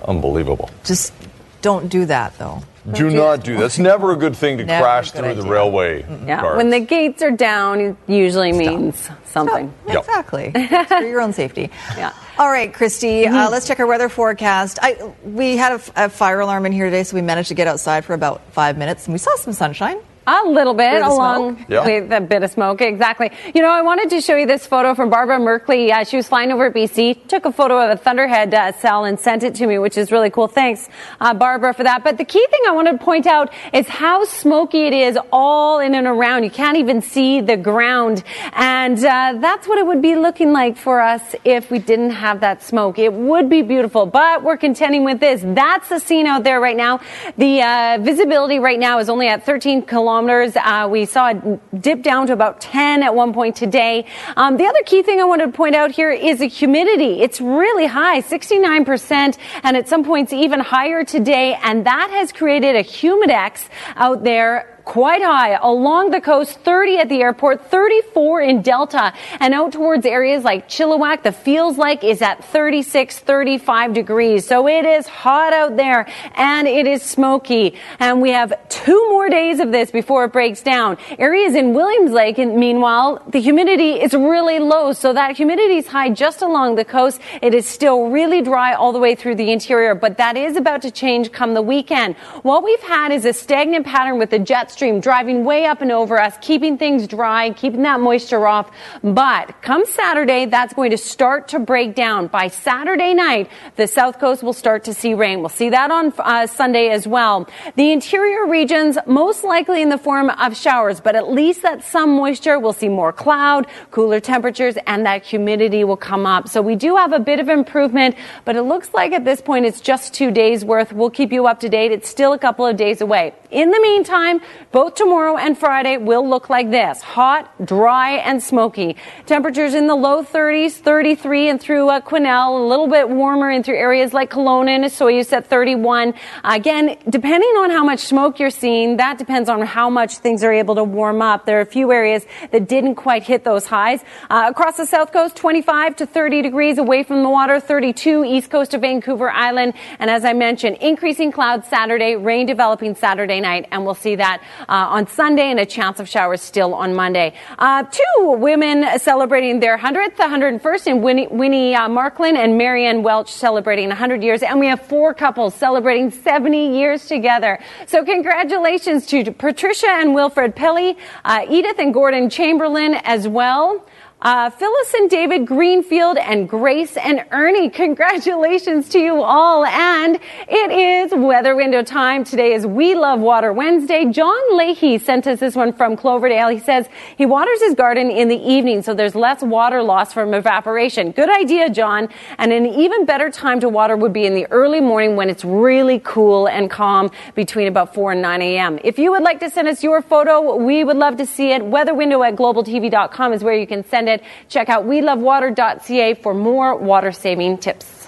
Unbelievable. 0.08 0.70
Just 0.84 1.14
don't 1.62 1.90
do 1.90 2.06
that, 2.06 2.38
though. 2.38 2.64
Do 2.94 3.10
not 3.10 3.44
do 3.44 3.54
that. 3.56 3.62
That's 3.62 3.78
never 3.80 4.12
a 4.12 4.16
good 4.16 4.36
thing 4.36 4.58
to 4.58 4.66
Never 4.66 4.84
crash 4.84 5.10
a 5.10 5.14
good 5.14 5.20
through 5.20 5.30
idea. 5.32 5.44
the 5.44 5.50
railway. 5.50 6.06
Yeah, 6.26 6.40
car. 6.42 6.58
when 6.58 6.70
the 6.72 6.80
gates 6.80 7.22
are 7.22 7.32
down, 7.32 7.80
it 7.80 7.96
usually 8.08 8.52
means 8.52 9.08
something. 9.26 9.72
Yep. 9.88 9.98
Exactly. 10.00 10.52
It's 10.56 10.88
for 10.92 11.02
your 11.02 11.22
own 11.22 11.34
safety. 11.34 11.70
Yeah. 11.96 12.14
All 12.40 12.50
right, 12.50 12.74
Christy, 12.74 13.28
uh, 13.28 13.50
let's 13.52 13.68
check 13.68 13.80
our 13.80 13.86
weather 13.86 14.10
forecast. 14.10 14.80
I, 14.82 15.14
we 15.24 15.58
had 15.58 15.74
a, 15.74 15.76
f- 15.76 15.92
a 15.96 16.10
fire 16.10 16.40
alarm 16.40 16.66
in 16.66 16.72
here 16.72 16.86
today, 16.86 17.04
so 17.04 17.16
we 17.16 17.22
managed 17.22 17.50
to 17.50 17.54
get 17.56 17.68
outside 17.68 18.04
for 18.04 18.14
about 18.16 18.42
five 18.52 18.78
minutes, 18.78 19.06
and 19.06 19.14
we 19.14 19.20
saw 19.20 19.36
some 19.36 19.54
sunshine. 19.54 19.98
A 20.28 20.44
little 20.48 20.76
bit, 20.76 20.92
Bit 20.92 21.02
along 21.02 21.56
smoke. 21.58 21.68
Yeah. 21.68 21.86
with 21.86 22.12
a 22.12 22.22
bit 22.22 22.44
of 22.44 22.52
smoke, 22.52 22.80
exactly. 22.82 23.32
You 23.56 23.64
know, 23.64 23.72
I 23.72 23.82
wanted 23.82 24.12
to 24.12 24.22
show 24.22 24.36
you 24.36 24.46
this 24.46 24.68
photo 24.68 24.94
from 24.94 25.10
Barbara 25.10 25.40
Merkley. 25.40 25.92
Uh, 25.92 26.04
she 26.04 26.16
was 26.16 26.28
flying 26.28 26.52
over 26.52 26.70
BC, 26.70 27.28
took 27.28 27.46
a 27.46 27.52
photo 27.52 27.80
of 27.84 27.90
a 27.90 27.98
Thunderhead 28.02 28.54
uh, 28.54 28.72
cell 28.74 29.04
and 29.06 29.20
sent 29.20 29.42
it 29.42 29.56
to 29.56 29.66
me, 29.66 29.80
which 29.80 29.98
is 29.98 30.12
really 30.12 30.30
cool. 30.30 30.48
Thanks, 30.48 30.88
uh, 31.20 31.34
Barbara, 31.34 31.74
for 31.74 31.84
that. 31.84 32.04
But 32.04 32.20
the 32.20 32.26
key 32.26 32.46
thing 32.52 32.60
I 32.68 32.72
want 32.72 32.88
to 32.90 33.04
point 33.04 33.26
out 33.26 33.52
is 33.74 33.88
how 33.88 34.24
smoky 34.26 34.86
it 34.86 34.94
is 34.94 35.18
all 35.32 35.80
in 35.80 35.96
and 35.96 36.06
around. 36.06 36.44
You 36.44 36.52
can't 36.52 36.78
even 36.78 37.02
see 37.02 37.42
the 37.42 37.58
ground. 37.58 38.24
And 38.54 39.00
uh, 39.00 39.40
that's 39.40 39.68
what 39.68 39.80
it 39.80 39.88
would 39.88 40.04
be 40.04 40.16
looking 40.16 40.52
like 40.52 40.78
for 40.78 41.02
us 41.02 41.34
if 41.44 41.72
we 41.72 41.80
didn't 41.80 42.12
have 42.12 42.42
that 42.42 42.62
smoke. 42.62 43.00
It 43.00 43.12
would 43.12 43.50
be 43.50 43.64
beautiful, 43.64 44.06
but 44.06 44.44
we're 44.44 44.58
contending 44.58 45.04
with 45.04 45.20
this. 45.20 45.42
That's 45.44 45.90
the 45.90 45.98
scene 45.98 46.28
out 46.28 46.44
there 46.44 46.60
right 46.62 46.78
now. 46.78 47.00
The 47.38 47.62
uh, 47.64 47.98
visibility 48.02 48.60
right 48.60 48.80
now 48.80 49.00
is 49.00 49.10
only 49.10 49.28
at 49.28 49.48
13 49.48 49.82
kilometers. 49.82 50.11
Uh, 50.12 50.88
we 50.92 51.06
saw 51.06 51.30
it 51.30 51.82
dip 51.82 52.04
down 52.04 52.28
to 52.28 52.34
about 52.34 52.60
10 52.60 53.02
at 53.02 53.16
one 53.16 53.34
point 53.34 53.56
today. 53.56 54.06
Um, 54.36 54.58
the 54.58 54.66
other 54.66 54.84
key 54.86 55.04
thing 55.04 55.22
I 55.22 55.24
wanted 55.24 55.46
to 55.46 55.52
point 55.54 55.74
out 55.74 55.92
here 55.92 56.12
is 56.12 56.40
the 56.40 56.48
humidity. 56.48 57.22
It's 57.22 57.40
really 57.40 57.86
high, 57.86 58.22
69%, 58.22 59.38
and 59.64 59.78
at 59.78 59.88
some 59.88 60.04
points 60.04 60.34
even 60.34 60.60
higher 60.60 61.06
today, 61.06 61.58
and 61.64 61.86
that 61.86 62.10
has 62.12 62.32
created 62.32 62.76
a 62.76 62.84
humidex 62.84 63.70
out 63.96 64.24
there 64.24 64.81
quite 64.92 65.22
high. 65.22 65.58
Along 65.62 66.12
the 66.12 66.20
coast 66.20 66.60
30 66.66 66.98
at 66.98 67.08
the 67.08 67.22
airport 67.22 67.72
34 67.72 68.42
in 68.42 68.62
delta. 68.62 69.14
And 69.40 69.54
out 69.54 69.72
towards 69.72 70.06
areas 70.06 70.44
like 70.44 70.68
chilliwack 70.68 71.24
the 71.24 71.32
feels 71.32 71.78
like 71.78 72.04
is 72.04 72.22
at 72.22 72.44
36 72.44 73.20
35 73.20 73.94
degrees. 73.94 74.46
So 74.46 74.68
it 74.68 74.84
is 74.84 75.08
hot 75.08 75.54
out 75.54 75.78
there 75.78 76.10
and 76.36 76.68
it 76.68 76.88
is 76.88 77.04
smoky. 77.04 77.80
And 78.00 78.22
we 78.22 78.32
have 78.32 78.52
two 78.68 79.02
more 79.12 79.30
days 79.30 79.62
of 79.62 79.72
this 79.72 79.92
before 79.92 80.26
it 80.26 80.34
breaks 80.34 80.62
down. 80.62 80.98
Areas 81.18 81.56
in 81.56 81.74
williams 81.74 82.12
lake 82.12 82.38
and 82.38 82.58
meanwhile 82.58 83.24
the 83.30 83.40
humidity 83.40 83.94
is 83.94 84.14
really 84.14 84.60
low. 84.60 84.92
So 84.92 85.14
that 85.14 85.38
humidity 85.38 85.78
is 85.78 85.88
high 85.88 86.10
just 86.10 86.42
along 86.42 86.76
the 86.76 86.84
coast. 86.84 87.22
It 87.42 87.54
is 87.54 87.66
still 87.66 88.10
really 88.10 88.42
dry 88.42 88.74
all 88.74 88.92
the 88.92 89.00
way 89.00 89.16
through 89.16 89.36
the 89.36 89.54
interior 89.54 89.96
but 89.96 90.18
that 90.18 90.36
is 90.36 90.58
about 90.58 90.82
to 90.82 90.92
change 90.92 91.32
come 91.32 91.54
the 91.54 91.62
weekend. 91.62 92.18
What 92.44 92.62
we've 92.66 92.84
had 92.84 93.14
is 93.14 93.24
a 93.24 93.32
stagnant 93.32 93.86
pattern 93.86 94.20
with 94.20 94.32
the 94.32 94.40
jet 94.40 94.70
stream 94.82 95.00
driving 95.00 95.46
way 95.46 95.66
up 95.68 95.80
and 95.84 95.92
over 95.92 96.20
us, 96.20 96.36
keeping 96.42 96.76
things 96.76 97.06
dry, 97.06 97.52
keeping 97.52 97.84
that 97.84 98.00
moisture 98.00 98.48
off. 98.48 98.72
But 99.04 99.62
come 99.62 99.86
Saturday, 99.86 100.48
that's 100.48 100.74
going 100.74 100.90
to 100.90 100.98
start 100.98 101.50
to 101.50 101.60
break 101.60 101.94
down. 101.94 102.26
By 102.26 102.48
Saturday 102.48 103.14
night, 103.14 103.52
the 103.76 103.86
south 103.86 104.18
coast 104.20 104.42
will 104.42 104.54
start 104.54 104.84
to 104.86 104.94
see 104.96 105.14
rain. 105.14 105.42
We'll 105.42 105.50
see 105.50 105.70
that 105.70 105.92
on 105.92 106.12
uh, 106.18 106.48
Sunday 106.48 106.90
as 106.90 107.08
well. 107.08 107.48
The 107.76 107.92
interior 107.92 108.48
regions, 108.48 108.98
most 109.06 109.44
likely 109.44 109.84
in 109.84 109.90
the 109.90 110.00
form 110.00 110.32
of 110.32 110.58
showers, 110.58 111.00
but 111.00 111.16
at 111.16 111.30
least 111.30 111.62
that 111.62 111.84
some 111.84 112.16
moisture. 112.16 112.58
We'll 112.58 112.74
see 112.74 112.90
more 112.90 113.14
cloud, 113.14 113.68
cooler 113.92 114.20
temperatures, 114.20 114.78
and 114.88 115.06
that 115.06 115.24
humidity 115.24 115.84
will 115.84 115.96
come 115.96 116.26
up. 116.26 116.50
So 116.50 116.60
we 116.60 116.76
do 116.76 116.96
have 116.96 117.14
a 117.14 117.20
bit 117.20 117.40
of 117.40 117.50
improvement, 117.50 118.16
but 118.46 118.56
it 118.56 118.64
looks 118.64 118.96
like 118.96 119.12
at 119.12 119.26
this 119.26 119.42
point 119.42 119.68
it's 119.68 119.80
just 119.80 120.16
two 120.16 120.32
days 120.32 120.66
worth. 120.66 120.92
We'll 120.92 121.12
keep 121.12 121.32
you 121.32 121.46
up 121.46 121.60
to 121.60 121.70
date. 121.70 121.92
It's 121.92 122.10
still 122.10 122.34
a 122.34 122.40
couple 122.40 122.66
of 122.66 122.78
days 122.78 123.00
away. 123.00 123.36
In 123.52 123.70
the 123.70 123.80
meantime, 123.82 124.42
both 124.72 124.96
tomorrow 124.96 125.36
and 125.38 125.58
Friday 125.58 125.98
will 125.98 126.28
look 126.28 126.50
like 126.50 126.72
this. 126.72 127.02
Hot, 127.02 127.66
dry, 127.66 128.12
and 128.12 128.42
smoky. 128.42 128.96
Temperatures 129.26 129.74
in 129.74 129.88
the 129.88 129.96
low 129.96 130.24
30s, 130.24 130.72
33 130.72 131.50
and 131.50 131.62
through 131.62 131.90
uh, 131.90 132.00
Quesnel, 132.00 132.58
a 132.58 132.68
little 132.68 132.88
bit 132.88 133.10
warmer 133.10 133.52
in 133.52 133.64
through 133.64 133.76
areas 133.76 134.14
like 134.14 134.32
Kelowna 134.32 134.70
and 134.70 134.86
Osoyoos 134.86 135.34
at 135.34 135.48
31. 135.48 136.14
Again, 136.46 136.98
depending 137.10 137.50
on 137.58 137.70
how 137.70 137.84
much 137.84 138.00
smoke 138.00 138.40
you're 138.40 138.50
seeing, 138.50 138.98
that 138.98 139.18
depends 139.18 139.50
on 139.50 139.62
how 139.62 139.90
much 139.90 140.20
things 140.20 140.44
are 140.44 140.54
able 140.54 140.76
to 140.76 140.84
warm 140.84 141.22
up. 141.22 141.46
There 141.46 141.58
are 141.58 141.62
a 141.62 141.66
few 141.66 141.92
areas 141.92 142.26
that 142.52 142.70
didn't 142.70 142.96
quite 142.96 143.24
hit 143.24 143.44
those 143.44 143.66
highs. 143.66 144.02
Uh, 144.30 144.48
across 144.50 144.78
the 144.78 144.86
south 144.86 145.12
coast, 145.12 145.36
25 145.36 145.98
to 145.98 146.06
30 146.06 146.42
degrees 146.42 146.78
away 146.78 147.04
from 147.04 147.24
the 147.24 147.30
water, 147.30 147.60
32 147.60 148.24
east 148.24 148.50
coast 148.50 148.74
of 148.74 148.82
Vancouver 148.82 149.30
Island. 149.30 149.74
And 150.00 150.10
as 150.10 150.24
I 150.24 150.32
mentioned, 150.32 150.78
increasing 150.78 151.32
clouds 151.32 151.68
Saturday, 151.68 152.16
rain 152.16 152.46
developing 152.46 152.96
Saturday 152.96 153.42
night, 153.42 153.68
and 153.72 153.84
we'll 153.86 153.96
see 153.96 154.16
that 154.16 154.42
on 154.68 155.08
Sunday 155.08 155.52
and 155.52 155.60
a 155.60 155.66
chance 155.66 156.00
of 156.00 156.08
showers 156.08 156.42
still 156.42 156.74
on 156.74 156.94
Monday. 156.94 157.34
Uh, 157.58 157.84
two 157.84 158.32
women 158.32 159.00
celebrating 159.00 159.60
their 159.60 159.78
100th, 159.78 160.16
101st, 160.16 160.88
and 160.88 161.04
Winnie, 161.04 161.28
Winnie 161.28 161.76
uh, 161.76 161.88
Marklin 161.88 162.36
and 162.36 162.58
Marianne 162.58 163.04
Welch 163.04 163.32
celebrating 163.32 163.90
100 163.90 164.24
years. 164.24 164.44
And 164.44 164.60
we 164.60 164.68
have 164.68 164.82
four 164.82 165.14
couples 165.14 165.56
celebrating 165.56 166.12
70 166.12 166.78
years 166.78 167.06
together. 167.06 167.60
So 167.88 168.04
congratulations 168.04 169.06
to 169.08 169.32
Patricia 169.32 169.90
and 169.90 170.14
Wilfred 170.14 170.56
Pelly, 170.56 170.98
uh, 171.26 171.46
Edith 171.50 171.80
and 171.80 171.94
Gordon 171.94 172.30
Chamberlain 172.30 172.96
as 173.04 173.28
well. 173.28 173.86
Uh, 174.22 174.52
Phyllis 174.52 174.94
and 174.94 175.10
David 175.10 175.48
Greenfield 175.48 176.16
and 176.16 176.48
Grace 176.48 176.96
and 176.96 177.26
Ernie, 177.32 177.72
congratulations 177.72 178.88
to 178.90 179.00
you 179.00 179.24
all. 179.24 179.66
And 179.66 180.20
it 180.48 180.72
is 180.72 181.12
weather 181.12 181.56
window 181.56 181.82
time. 181.82 182.24
Today 182.24 182.54
is 182.54 182.68
We 182.68 182.94
Love 182.94 183.20
Water 183.20 183.52
Wednesday. 183.52 184.06
John 184.12 184.40
Leahy 184.56 185.00
sent 185.00 185.26
us 185.26 185.40
this 185.40 185.56
one 185.56 185.74
from 185.74 185.98
Cloverdale. 185.98 186.50
He 186.50 186.60
says 186.60 186.88
he 187.18 187.26
waters 187.26 187.64
his 187.64 187.74
garden 187.74 188.12
in 188.12 188.28
the 188.28 188.38
evening 188.38 188.84
so 188.84 188.94
there's 188.94 189.16
less 189.16 189.42
water 189.42 189.82
loss 189.82 190.14
from 190.14 190.36
evaporation. 190.36 191.14
Good 191.14 191.32
idea, 191.32 191.72
John. 191.72 192.08
And 192.38 192.54
an 192.54 192.68
even 192.68 193.06
better 193.06 193.32
time 193.32 193.60
to 193.62 193.70
water 193.70 193.98
would 193.98 194.14
be 194.14 194.28
in 194.28 194.36
the 194.36 194.46
early 194.52 194.82
morning 194.82 195.16
when 195.16 195.32
it's 195.32 195.44
really 195.44 195.98
cool 195.98 196.48
and 196.48 196.70
calm 196.70 197.10
between 197.34 197.68
about 197.68 197.96
4 197.96 198.12
and 198.12 198.22
9 198.22 198.40
a.m. 198.44 198.80
If 198.84 199.00
you 199.00 199.10
would 199.14 199.24
like 199.24 199.40
to 199.40 199.50
send 199.50 199.68
us 199.68 199.82
your 199.82 200.04
photo, 200.04 200.58
we 200.58 200.84
would 200.84 200.98
love 200.98 201.18
to 201.18 201.26
see 201.26 201.54
it. 201.54 201.66
Weather 201.66 201.96
window 201.96 202.22
at 202.22 202.36
globaltv.com 202.36 203.34
is 203.34 203.44
where 203.44 203.56
you 203.56 203.66
can 203.66 203.84
send 203.84 204.10
it. 204.10 204.11
Check 204.50 204.68
out 204.68 204.86
welovewater.ca 204.86 206.16
for 206.16 206.34
more 206.34 206.76
water 206.76 207.12
saving 207.14 207.60
tips. 207.60 208.02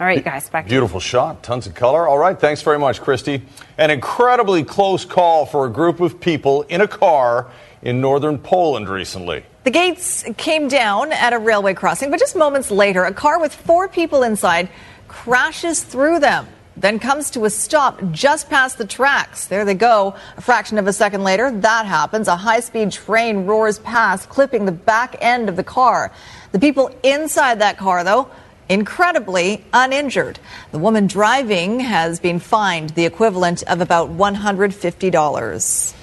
All 0.00 0.06
right, 0.06 0.24
guys, 0.24 0.48
back 0.48 0.64
to 0.64 0.70
Beautiful 0.70 0.98
shot, 0.98 1.42
tons 1.42 1.66
of 1.66 1.74
color. 1.74 2.08
All 2.08 2.16
right, 2.16 2.38
thanks 2.38 2.62
very 2.62 2.78
much, 2.78 3.02
Christy. 3.02 3.42
An 3.76 3.90
incredibly 3.90 4.64
close 4.64 5.04
call 5.04 5.44
for 5.44 5.66
a 5.66 5.70
group 5.70 6.00
of 6.00 6.20
people 6.20 6.62
in 6.62 6.80
a 6.80 6.88
car 6.88 7.50
in 7.82 8.00
northern 8.00 8.38
Poland 8.38 8.88
recently. 8.88 9.44
The 9.64 9.70
gates 9.70 10.24
came 10.38 10.68
down 10.68 11.12
at 11.12 11.34
a 11.34 11.38
railway 11.38 11.74
crossing, 11.74 12.10
but 12.10 12.18
just 12.18 12.34
moments 12.34 12.70
later, 12.70 13.04
a 13.04 13.12
car 13.12 13.38
with 13.38 13.54
four 13.54 13.88
people 13.88 14.22
inside 14.22 14.70
crashes 15.06 15.82
through 15.82 16.20
them, 16.20 16.46
then 16.80 16.98
comes 16.98 17.30
to 17.30 17.44
a 17.44 17.50
stop 17.50 18.00
just 18.10 18.48
past 18.48 18.78
the 18.78 18.86
tracks. 18.86 19.46
There 19.46 19.64
they 19.64 19.74
go. 19.74 20.14
A 20.36 20.40
fraction 20.40 20.78
of 20.78 20.86
a 20.86 20.92
second 20.92 21.22
later, 21.22 21.50
that 21.50 21.86
happens. 21.86 22.26
A 22.26 22.36
high 22.36 22.60
speed 22.60 22.90
train 22.90 23.44
roars 23.46 23.78
past, 23.78 24.28
clipping 24.28 24.64
the 24.64 24.72
back 24.72 25.16
end 25.20 25.48
of 25.48 25.56
the 25.56 25.64
car. 25.64 26.10
The 26.52 26.58
people 26.58 26.90
inside 27.02 27.60
that 27.60 27.76
car, 27.76 28.02
though, 28.02 28.30
incredibly 28.68 29.64
uninjured. 29.74 30.38
The 30.72 30.78
woman 30.78 31.06
driving 31.06 31.80
has 31.80 32.18
been 32.18 32.38
fined 32.38 32.90
the 32.90 33.04
equivalent 33.04 33.62
of 33.64 33.80
about 33.80 34.10
$150. 34.10 35.94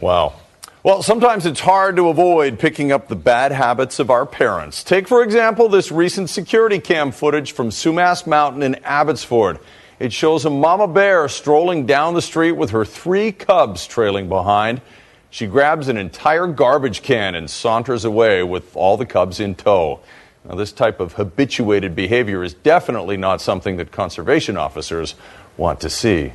Wow. 0.00 0.34
Well, 0.82 1.02
sometimes 1.02 1.46
it's 1.46 1.60
hard 1.60 1.96
to 1.96 2.08
avoid 2.08 2.58
picking 2.58 2.92
up 2.92 3.08
the 3.08 3.16
bad 3.16 3.52
habits 3.52 3.98
of 3.98 4.10
our 4.10 4.26
parents. 4.26 4.84
Take, 4.84 5.08
for 5.08 5.22
example, 5.22 5.68
this 5.68 5.90
recent 5.90 6.28
security 6.28 6.78
cam 6.78 7.10
footage 7.10 7.52
from 7.52 7.70
Sumas 7.70 8.26
Mountain 8.26 8.62
in 8.62 8.74
Abbotsford. 8.84 9.58
It 10.04 10.12
shows 10.12 10.44
a 10.44 10.50
mama 10.50 10.86
bear 10.86 11.26
strolling 11.28 11.86
down 11.86 12.12
the 12.12 12.20
street 12.20 12.52
with 12.52 12.72
her 12.72 12.84
three 12.84 13.32
cubs 13.32 13.86
trailing 13.86 14.28
behind. 14.28 14.82
She 15.30 15.46
grabs 15.46 15.88
an 15.88 15.96
entire 15.96 16.46
garbage 16.46 17.00
can 17.00 17.34
and 17.34 17.48
saunters 17.48 18.04
away 18.04 18.42
with 18.42 18.76
all 18.76 18.98
the 18.98 19.06
cubs 19.06 19.40
in 19.40 19.54
tow. 19.54 20.00
Now, 20.44 20.56
this 20.56 20.72
type 20.72 21.00
of 21.00 21.14
habituated 21.14 21.96
behavior 21.96 22.44
is 22.44 22.52
definitely 22.52 23.16
not 23.16 23.40
something 23.40 23.78
that 23.78 23.92
conservation 23.92 24.58
officers 24.58 25.14
want 25.56 25.80
to 25.80 25.88
see. 25.88 26.34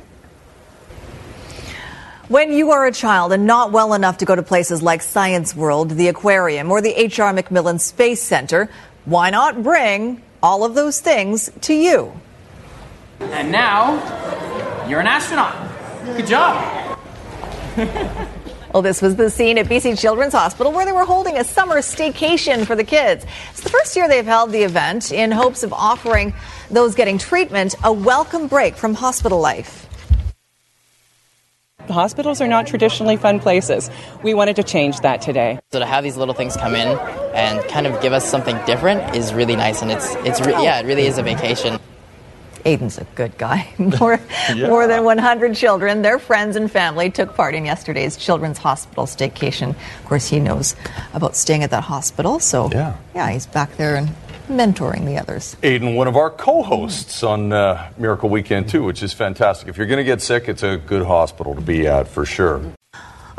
When 2.26 2.52
you 2.52 2.72
are 2.72 2.84
a 2.86 2.92
child 2.92 3.32
and 3.32 3.46
not 3.46 3.70
well 3.70 3.94
enough 3.94 4.18
to 4.18 4.24
go 4.24 4.34
to 4.34 4.42
places 4.42 4.82
like 4.82 5.00
Science 5.00 5.54
World, 5.54 5.90
the 5.90 6.08
aquarium, 6.08 6.72
or 6.72 6.82
the 6.82 7.00
H.R. 7.00 7.32
MacMillan 7.32 7.78
Space 7.78 8.20
Center, 8.20 8.68
why 9.04 9.30
not 9.30 9.62
bring 9.62 10.22
all 10.42 10.64
of 10.64 10.74
those 10.74 10.98
things 10.98 11.52
to 11.60 11.72
you? 11.72 12.12
And 13.20 13.52
now, 13.52 14.86
you're 14.88 15.00
an 15.00 15.06
astronaut. 15.06 15.54
Good 16.16 16.26
job. 16.26 16.98
Well, 18.72 18.82
this 18.82 19.02
was 19.02 19.16
the 19.16 19.30
scene 19.30 19.58
at 19.58 19.66
BC 19.66 19.98
Children's 19.98 20.32
Hospital 20.32 20.70
where 20.70 20.84
they 20.84 20.92
were 20.92 21.04
holding 21.04 21.36
a 21.36 21.42
summer 21.42 21.78
staycation 21.78 22.64
for 22.64 22.76
the 22.76 22.84
kids. 22.84 23.26
It's 23.50 23.62
the 23.62 23.68
first 23.68 23.96
year 23.96 24.06
they've 24.06 24.24
held 24.24 24.52
the 24.52 24.62
event 24.62 25.10
in 25.10 25.32
hopes 25.32 25.64
of 25.64 25.72
offering 25.72 26.32
those 26.70 26.94
getting 26.94 27.18
treatment 27.18 27.74
a 27.82 27.92
welcome 27.92 28.46
break 28.46 28.76
from 28.76 28.94
hospital 28.94 29.40
life. 29.40 29.88
Hospitals 31.88 32.40
are 32.40 32.46
not 32.46 32.68
traditionally 32.68 33.16
fun 33.16 33.40
places. 33.40 33.90
We 34.22 34.34
wanted 34.34 34.54
to 34.54 34.62
change 34.62 35.00
that 35.00 35.20
today. 35.20 35.58
So 35.72 35.80
to 35.80 35.86
have 35.86 36.04
these 36.04 36.16
little 36.16 36.34
things 36.34 36.56
come 36.56 36.76
in 36.76 36.96
and 37.34 37.64
kind 37.68 37.88
of 37.88 38.00
give 38.00 38.12
us 38.12 38.24
something 38.30 38.56
different 38.66 39.16
is 39.16 39.34
really 39.34 39.56
nice, 39.56 39.82
and 39.82 39.90
it's 39.90 40.14
it's 40.16 40.40
re- 40.40 40.52
yeah, 40.52 40.78
it 40.78 40.86
really 40.86 41.06
is 41.06 41.18
a 41.18 41.24
vacation. 41.24 41.80
Aiden's 42.64 42.98
a 42.98 43.04
good 43.14 43.36
guy. 43.38 43.68
More, 43.78 44.20
Yeah. 44.54 44.68
more 44.68 44.86
than 44.86 45.04
100 45.04 45.54
children, 45.54 46.02
their 46.02 46.18
friends 46.18 46.56
and 46.56 46.70
family 46.70 47.10
took 47.10 47.34
part 47.34 47.54
in 47.54 47.64
yesterday's 47.64 48.16
Children's 48.16 48.58
Hospital 48.58 49.06
staycation. 49.06 49.70
Of 49.70 50.04
course, 50.06 50.28
he 50.28 50.40
knows 50.40 50.74
about 51.14 51.36
staying 51.36 51.62
at 51.62 51.70
that 51.70 51.84
hospital, 51.84 52.40
so 52.40 52.70
Yeah. 52.72 52.94
yeah, 53.14 53.30
he's 53.30 53.46
back 53.46 53.76
there 53.76 53.96
and 53.96 54.08
mentoring 54.48 55.06
the 55.06 55.16
others. 55.18 55.56
Aiden, 55.62 55.94
one 55.94 56.08
of 56.08 56.16
our 56.16 56.28
co 56.30 56.62
hosts 56.62 57.22
on 57.22 57.52
uh, 57.52 57.90
Miracle 57.98 58.28
Weekend, 58.28 58.68
too, 58.68 58.82
which 58.82 59.02
is 59.02 59.12
fantastic. 59.12 59.68
If 59.68 59.76
you're 59.76 59.86
going 59.86 59.98
to 59.98 60.04
get 60.04 60.20
sick, 60.20 60.48
it's 60.48 60.62
a 60.62 60.76
good 60.76 61.06
hospital 61.06 61.54
to 61.54 61.60
be 61.60 61.86
at 61.86 62.08
for 62.08 62.24
sure. 62.26 62.60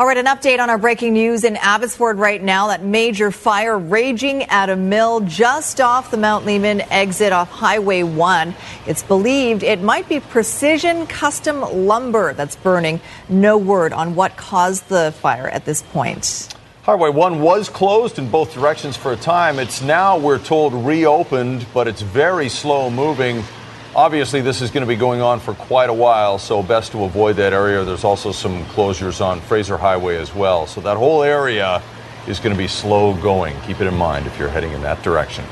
All 0.01 0.07
right, 0.07 0.17
an 0.17 0.25
update 0.25 0.57
on 0.57 0.71
our 0.71 0.79
breaking 0.79 1.13
news 1.13 1.43
in 1.43 1.57
Abbotsford 1.57 2.17
right 2.17 2.41
now. 2.41 2.69
That 2.69 2.83
major 2.83 3.29
fire 3.29 3.77
raging 3.77 4.45
at 4.45 4.71
a 4.71 4.75
mill 4.75 5.19
just 5.19 5.79
off 5.79 6.09
the 6.09 6.17
Mount 6.17 6.43
Lehman 6.43 6.81
exit 6.89 7.31
off 7.31 7.51
Highway 7.51 8.01
1. 8.01 8.55
It's 8.87 9.03
believed 9.03 9.61
it 9.61 9.79
might 9.83 10.09
be 10.09 10.19
precision 10.19 11.05
custom 11.05 11.61
lumber 11.85 12.33
that's 12.33 12.55
burning. 12.55 12.99
No 13.29 13.59
word 13.59 13.93
on 13.93 14.15
what 14.15 14.35
caused 14.37 14.89
the 14.89 15.13
fire 15.19 15.47
at 15.47 15.65
this 15.65 15.83
point. 15.83 16.49
Highway 16.81 17.11
1 17.11 17.39
was 17.39 17.69
closed 17.69 18.17
in 18.17 18.27
both 18.27 18.55
directions 18.55 18.97
for 18.97 19.11
a 19.13 19.17
time. 19.17 19.59
It's 19.59 19.83
now, 19.83 20.17
we're 20.17 20.39
told, 20.39 20.73
reopened, 20.73 21.67
but 21.75 21.87
it's 21.87 22.01
very 22.01 22.49
slow 22.49 22.89
moving. 22.89 23.43
Obviously, 23.93 24.39
this 24.39 24.61
is 24.61 24.71
going 24.71 24.81
to 24.81 24.87
be 24.87 24.95
going 24.95 25.21
on 25.21 25.41
for 25.41 25.53
quite 25.53 25.89
a 25.89 25.93
while, 25.93 26.39
so 26.39 26.63
best 26.63 26.93
to 26.93 27.03
avoid 27.03 27.35
that 27.35 27.51
area. 27.51 27.83
There's 27.83 28.05
also 28.05 28.31
some 28.31 28.63
closures 28.67 29.19
on 29.19 29.41
Fraser 29.41 29.77
Highway 29.77 30.15
as 30.15 30.33
well. 30.33 30.65
So 30.65 30.79
that 30.81 30.95
whole 30.95 31.23
area 31.23 31.83
is 32.25 32.39
going 32.39 32.55
to 32.55 32.57
be 32.57 32.69
slow 32.69 33.13
going. 33.15 33.59
Keep 33.61 33.81
it 33.81 33.87
in 33.87 33.95
mind 33.95 34.27
if 34.27 34.39
you're 34.39 34.47
heading 34.47 34.71
in 34.71 34.81
that 34.83 35.03
direction. 35.03 35.43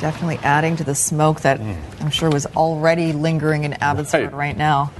Definitely 0.00 0.38
adding 0.42 0.74
to 0.74 0.82
the 0.82 0.96
smoke 0.96 1.42
that 1.42 1.60
hmm. 1.60 1.74
I'm 2.00 2.10
sure 2.10 2.30
was 2.30 2.46
already 2.46 3.12
lingering 3.12 3.62
in 3.62 3.74
Abbotsford 3.74 4.32
right, 4.32 4.56
now. 4.56 4.90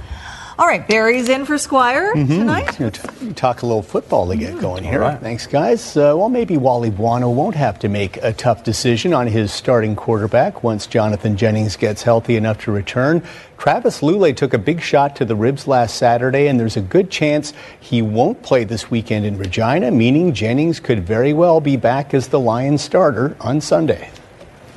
All 0.59 0.67
right, 0.67 0.85
Barry's 0.85 1.29
in 1.29 1.45
for 1.45 1.57
Squire 1.57 2.13
Mhm. 2.13 2.27
tonight. 2.27 2.77
Gonna 2.77 2.91
t- 2.91 3.31
Talk 3.33 3.61
a 3.61 3.65
little 3.65 3.81
football 3.81 4.27
to 4.27 4.35
get 4.35 4.59
going 4.59 4.83
here. 4.83 4.99
right. 4.99 5.17
Thanks, 5.21 5.47
guys. 5.47 5.95
Uh, 5.95 6.13
well, 6.17 6.27
maybe 6.27 6.57
Wally 6.57 6.89
Buono 6.89 7.29
won't 7.29 7.55
have 7.55 7.79
to 7.79 7.87
make 7.87 8.17
a 8.21 8.33
tough 8.33 8.65
decision 8.65 9.13
on 9.13 9.27
his 9.27 9.53
starting 9.53 9.95
quarterback 9.95 10.61
once 10.61 10.85
Jonathan 10.85 11.37
Jennings 11.37 11.77
gets 11.77 12.03
healthy 12.03 12.35
enough 12.35 12.57
to 12.65 12.73
return. 12.73 13.21
Travis 13.57 14.01
Lulay 14.01 14.35
took 14.35 14.53
a 14.53 14.57
big 14.57 14.81
shot 14.81 15.15
to 15.15 15.23
the 15.23 15.35
ribs 15.35 15.65
last 15.65 15.95
Saturday, 15.95 16.47
and 16.47 16.59
there's 16.59 16.75
a 16.75 16.81
good 16.81 17.09
chance 17.09 17.53
he 17.79 18.01
won't 18.01 18.41
play 18.43 18.65
this 18.65 18.91
weekend 18.91 19.25
in 19.25 19.37
Regina, 19.37 19.91
meaning 19.91 20.33
Jennings 20.33 20.81
could 20.81 21.07
very 21.07 21.31
well 21.31 21.61
be 21.61 21.77
back 21.77 22.13
as 22.13 22.27
the 22.27 22.39
Lions 22.39 22.81
starter 22.81 23.37
on 23.39 23.61
Sunday. 23.61 24.09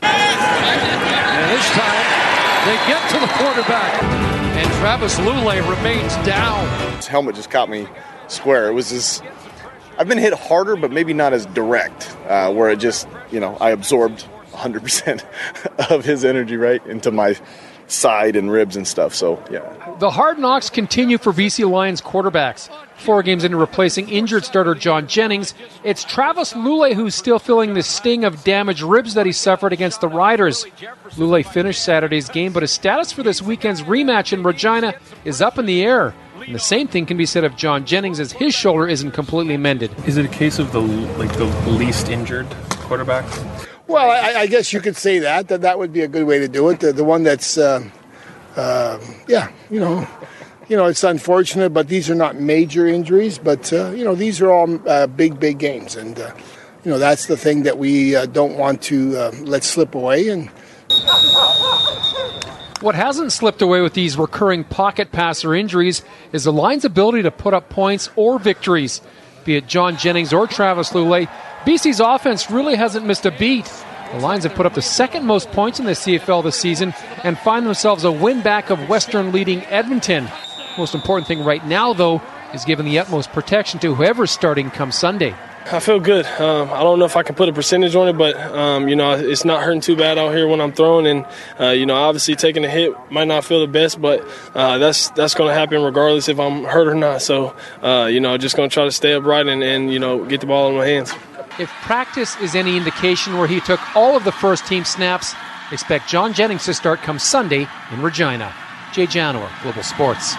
And 0.02 1.50
this 1.50 1.70
time, 1.70 2.66
they 2.66 2.76
get 2.86 3.08
to 3.10 3.18
the 3.18 3.26
quarterback. 3.26 4.11
And 4.62 4.70
Travis 4.74 5.18
Lulay 5.18 5.60
remains 5.68 6.14
down. 6.24 6.68
His 6.94 7.08
helmet 7.08 7.34
just 7.34 7.50
caught 7.50 7.68
me 7.68 7.88
square. 8.28 8.68
It 8.68 8.74
was 8.74 8.90
just, 8.90 9.20
I've 9.98 10.06
been 10.06 10.18
hit 10.18 10.34
harder, 10.34 10.76
but 10.76 10.92
maybe 10.92 11.12
not 11.12 11.32
as 11.32 11.46
direct, 11.46 12.16
uh, 12.28 12.52
where 12.52 12.70
it 12.70 12.78
just, 12.78 13.08
you 13.32 13.40
know, 13.40 13.56
I 13.60 13.70
absorbed 13.70 14.24
100% 14.52 15.24
of 15.90 16.04
his 16.04 16.24
energy 16.24 16.56
right 16.56 16.86
into 16.86 17.10
my 17.10 17.36
side 17.86 18.36
and 18.36 18.50
ribs 18.50 18.76
and 18.76 18.86
stuff. 18.86 19.14
So, 19.14 19.42
yeah. 19.50 19.96
The 19.98 20.10
hard 20.10 20.38
knocks 20.38 20.70
continue 20.70 21.18
for 21.18 21.32
BC 21.32 21.68
Lions 21.70 22.00
quarterbacks. 22.00 22.70
Four 22.96 23.22
games 23.22 23.42
into 23.42 23.56
replacing 23.56 24.08
injured 24.08 24.44
starter 24.44 24.74
John 24.74 25.08
Jennings, 25.08 25.54
it's 25.82 26.04
Travis 26.04 26.52
Lulay 26.52 26.94
who's 26.94 27.14
still 27.14 27.38
feeling 27.38 27.74
the 27.74 27.82
sting 27.82 28.24
of 28.24 28.44
damaged 28.44 28.82
ribs 28.82 29.14
that 29.14 29.26
he 29.26 29.32
suffered 29.32 29.72
against 29.72 30.00
the 30.00 30.08
Riders. 30.08 30.64
Lulay 31.16 31.44
finished 31.44 31.84
Saturday's 31.84 32.28
game, 32.28 32.52
but 32.52 32.62
his 32.62 32.70
status 32.70 33.10
for 33.10 33.22
this 33.22 33.42
weekend's 33.42 33.82
rematch 33.82 34.32
in 34.32 34.42
Regina 34.42 34.94
is 35.24 35.42
up 35.42 35.58
in 35.58 35.66
the 35.66 35.82
air. 35.82 36.14
And 36.46 36.54
the 36.54 36.60
same 36.60 36.88
thing 36.88 37.06
can 37.06 37.16
be 37.16 37.26
said 37.26 37.44
of 37.44 37.56
John 37.56 37.84
Jennings 37.84 38.18
as 38.18 38.32
his 38.32 38.54
shoulder 38.54 38.88
isn't 38.88 39.12
completely 39.12 39.56
mended. 39.56 39.92
Is 40.06 40.16
it 40.16 40.24
a 40.24 40.28
case 40.28 40.58
of 40.58 40.72
the 40.72 40.80
like 40.80 41.32
the 41.34 41.46
least 41.70 42.08
injured 42.08 42.48
quarterback? 42.80 43.24
Well, 43.92 44.10
I, 44.10 44.40
I 44.40 44.46
guess 44.46 44.72
you 44.72 44.80
could 44.80 44.96
say 44.96 45.18
that, 45.20 45.48
that 45.48 45.60
that 45.62 45.78
would 45.78 45.92
be 45.92 46.00
a 46.00 46.08
good 46.08 46.26
way 46.26 46.38
to 46.38 46.48
do 46.48 46.68
it. 46.70 46.80
The, 46.80 46.92
the 46.92 47.04
one 47.04 47.22
that's, 47.22 47.58
uh, 47.58 47.88
uh, 48.56 48.98
yeah, 49.28 49.50
you 49.70 49.80
know, 49.80 50.06
you 50.68 50.76
know, 50.76 50.86
it's 50.86 51.04
unfortunate, 51.04 51.70
but 51.70 51.88
these 51.88 52.08
are 52.08 52.14
not 52.14 52.36
major 52.36 52.86
injuries. 52.86 53.38
But 53.38 53.72
uh, 53.72 53.90
you 53.90 54.04
know, 54.04 54.14
these 54.14 54.40
are 54.40 54.50
all 54.50 54.88
uh, 54.88 55.06
big, 55.06 55.38
big 55.38 55.58
games, 55.58 55.96
and 55.96 56.18
uh, 56.18 56.32
you 56.84 56.90
know 56.90 56.98
that's 56.98 57.26
the 57.26 57.36
thing 57.36 57.64
that 57.64 57.76
we 57.78 58.16
uh, 58.16 58.26
don't 58.26 58.56
want 58.56 58.80
to 58.82 59.30
let 59.44 59.64
slip 59.64 59.94
away. 59.94 60.28
And 60.28 60.48
What 62.80 62.94
hasn't 62.94 63.32
slipped 63.32 63.62
away 63.62 63.80
with 63.80 63.94
these 63.94 64.16
recurring 64.16 64.64
pocket 64.64 65.12
passer 65.12 65.54
injuries 65.54 66.02
is 66.32 66.44
the 66.44 66.52
line's 66.52 66.84
ability 66.84 67.22
to 67.22 67.30
put 67.30 67.54
up 67.54 67.68
points 67.68 68.10
or 68.16 68.38
victories. 68.38 69.00
Be 69.44 69.56
it 69.56 69.68
John 69.68 69.96
Jennings 69.96 70.32
or 70.32 70.46
Travis 70.46 70.90
Lulay, 70.90 71.28
BC's 71.64 72.00
offense 72.00 72.50
really 72.50 72.74
hasn't 72.74 73.06
missed 73.06 73.24
a 73.24 73.30
beat. 73.30 73.70
The 74.12 74.18
Lions 74.18 74.42
have 74.42 74.54
put 74.54 74.66
up 74.66 74.74
the 74.74 74.82
second 74.82 75.24
most 75.24 75.48
points 75.52 75.78
in 75.78 75.86
the 75.86 75.92
CFL 75.92 76.42
this 76.42 76.56
season 76.56 76.92
and 77.22 77.38
find 77.38 77.64
themselves 77.64 78.02
a 78.02 78.10
win 78.10 78.42
back 78.42 78.70
of 78.70 78.88
Western 78.88 79.30
leading 79.30 79.64
Edmonton. 79.66 80.28
Most 80.76 80.92
important 80.92 81.28
thing 81.28 81.44
right 81.44 81.64
now, 81.64 81.92
though, 81.92 82.20
is 82.52 82.64
giving 82.64 82.84
the 82.84 82.98
utmost 82.98 83.30
protection 83.30 83.78
to 83.78 83.94
whoever's 83.94 84.32
starting 84.32 84.70
come 84.70 84.90
Sunday. 84.90 85.36
I 85.70 85.78
feel 85.78 86.00
good. 86.00 86.26
Um, 86.26 86.70
I 86.72 86.82
don't 86.82 86.98
know 86.98 87.04
if 87.04 87.16
I 87.16 87.22
can 87.22 87.36
put 87.36 87.48
a 87.48 87.52
percentage 87.52 87.94
on 87.94 88.08
it, 88.08 88.14
but 88.14 88.36
um, 88.36 88.88
you 88.88 88.96
know 88.96 89.12
it's 89.12 89.44
not 89.44 89.62
hurting 89.62 89.80
too 89.80 89.94
bad 89.94 90.18
out 90.18 90.34
here 90.34 90.48
when 90.48 90.60
I'm 90.60 90.72
throwing, 90.72 91.06
and 91.06 91.26
uh, 91.60 91.68
you 91.68 91.86
know 91.86 91.94
obviously 91.94 92.34
taking 92.34 92.64
a 92.64 92.68
hit 92.68 92.92
might 93.12 93.28
not 93.28 93.44
feel 93.44 93.60
the 93.60 93.68
best, 93.68 94.00
but 94.00 94.26
uh, 94.54 94.78
that's 94.78 95.10
that's 95.10 95.34
going 95.34 95.48
to 95.48 95.54
happen 95.54 95.80
regardless 95.82 96.28
if 96.28 96.40
I'm 96.40 96.64
hurt 96.64 96.88
or 96.88 96.94
not. 96.96 97.22
So 97.22 97.54
uh, 97.80 98.08
you 98.10 98.18
know 98.18 98.36
just 98.38 98.56
going 98.56 98.68
to 98.68 98.74
try 98.74 98.84
to 98.84 98.90
stay 98.92 99.14
upright 99.14 99.46
and, 99.46 99.62
and 99.62 99.92
you 99.92 100.00
know 100.00 100.24
get 100.24 100.40
the 100.40 100.46
ball 100.46 100.68
in 100.68 100.76
my 100.76 100.86
hands. 100.86 101.14
If 101.58 101.68
practice 101.82 102.34
is 102.40 102.54
any 102.54 102.78
indication 102.78 103.36
where 103.36 103.46
he 103.46 103.60
took 103.60 103.78
all 103.94 104.16
of 104.16 104.24
the 104.24 104.32
first 104.32 104.66
team 104.66 104.84
snaps, 104.84 105.34
expect 105.70 106.08
John 106.08 106.32
Jennings 106.32 106.64
to 106.64 106.72
start 106.72 107.02
come 107.02 107.18
Sunday 107.18 107.68
in 107.90 108.00
Regina. 108.00 108.54
Jay 108.94 109.06
Janower, 109.06 109.50
Global 109.62 109.82
Sports. 109.82 110.34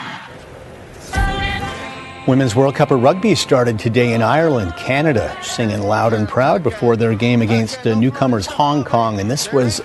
Women's 2.28 2.56
World 2.56 2.74
Cup 2.74 2.90
of 2.90 3.04
Rugby 3.04 3.36
started 3.36 3.78
today 3.78 4.14
in 4.14 4.24
Ireland. 4.24 4.76
Canada 4.76 5.38
singing 5.44 5.84
loud 5.84 6.14
and 6.14 6.28
proud 6.28 6.64
before 6.64 6.96
their 6.96 7.14
game 7.14 7.44
against 7.44 7.84
the 7.84 7.96
newcomers 7.96 8.48
Hong 8.48 8.84
Kong, 8.84 9.20
and 9.20 9.30
this 9.30 9.54
was 9.54 9.82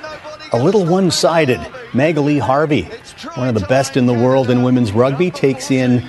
a 0.52 0.62
little 0.62 0.86
one 0.86 1.10
sided. 1.10 1.60
Magali 1.92 2.38
Harvey, 2.38 2.84
one 3.34 3.48
of 3.48 3.54
the 3.54 3.66
best 3.66 3.98
in 3.98 4.06
the 4.06 4.14
world 4.14 4.48
in 4.48 4.62
women's 4.62 4.92
rugby, 4.92 5.30
takes 5.30 5.70
in 5.70 6.08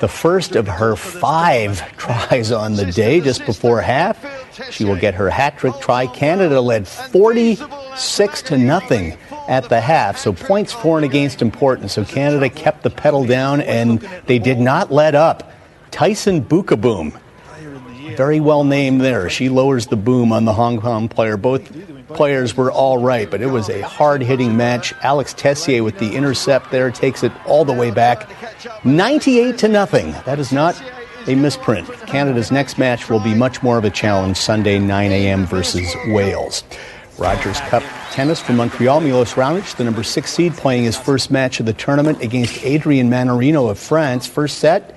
the 0.00 0.08
first 0.08 0.56
of 0.56 0.68
her 0.68 0.94
five 0.94 1.80
tries 1.96 2.52
on 2.52 2.74
the 2.74 2.92
day 2.92 3.20
just 3.20 3.46
before 3.46 3.80
half. 3.80 4.22
She 4.70 4.84
will 4.84 4.96
get 4.96 5.14
her 5.14 5.30
hat 5.30 5.58
trick 5.58 5.74
try. 5.80 6.06
Canada 6.06 6.60
led 6.60 6.86
46 6.88 8.42
to 8.42 8.58
nothing 8.58 9.16
at 9.48 9.68
the 9.68 9.80
half, 9.80 10.18
so 10.18 10.32
points 10.32 10.72
for 10.72 10.98
and 10.98 11.04
against 11.04 11.42
important. 11.42 11.90
So 11.90 12.04
Canada 12.04 12.48
kept 12.48 12.82
the 12.82 12.90
pedal 12.90 13.24
down 13.24 13.60
and 13.60 14.00
they 14.26 14.38
did 14.38 14.58
not 14.58 14.92
let 14.92 15.14
up. 15.14 15.52
Tyson 15.90 16.44
Beukeboom, 16.44 17.18
very 18.16 18.40
well 18.40 18.64
named 18.64 19.00
there. 19.00 19.30
She 19.30 19.48
lowers 19.48 19.86
the 19.86 19.96
boom 19.96 20.32
on 20.32 20.44
the 20.44 20.52
Hong 20.52 20.80
Kong 20.80 21.08
player. 21.08 21.36
Both 21.36 21.70
players 22.08 22.56
were 22.56 22.70
all 22.70 22.98
right, 22.98 23.30
but 23.30 23.40
it 23.40 23.46
was 23.46 23.68
a 23.68 23.80
hard 23.82 24.22
hitting 24.22 24.56
match. 24.56 24.92
Alex 25.02 25.34
Tessier 25.34 25.82
with 25.82 25.98
the 25.98 26.14
intercept 26.14 26.70
there 26.70 26.90
takes 26.90 27.22
it 27.22 27.32
all 27.46 27.64
the 27.64 27.72
way 27.72 27.90
back. 27.90 28.28
98 28.84 29.58
to 29.58 29.68
nothing. 29.68 30.12
That 30.24 30.38
is 30.38 30.52
not 30.52 30.80
a 31.28 31.34
misprint. 31.34 31.86
Canada's 32.06 32.50
next 32.50 32.78
match 32.78 33.08
will 33.10 33.20
be 33.20 33.34
much 33.34 33.62
more 33.62 33.78
of 33.78 33.84
a 33.84 33.90
challenge 33.90 34.36
Sunday, 34.38 34.78
9 34.78 35.12
a.m. 35.12 35.46
versus 35.46 35.94
Wales. 36.06 36.64
Rogers 37.18 37.60
Cup 37.60 37.82
tennis 38.12 38.40
from 38.40 38.56
Montreal. 38.56 39.00
Milos 39.00 39.34
Raonic, 39.34 39.76
the 39.76 39.84
number 39.84 40.02
six 40.02 40.32
seed, 40.32 40.54
playing 40.54 40.84
his 40.84 40.96
first 40.96 41.30
match 41.30 41.60
of 41.60 41.66
the 41.66 41.72
tournament 41.72 42.22
against 42.22 42.64
Adrian 42.64 43.10
Mannarino 43.10 43.70
of 43.70 43.78
France. 43.78 44.26
First 44.26 44.58
set, 44.58 44.96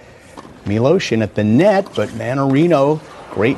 Miloshin 0.66 1.22
at 1.22 1.36
the 1.36 1.44
net, 1.44 1.88
but 1.96 2.10
Mannarino, 2.10 3.02
great 3.32 3.58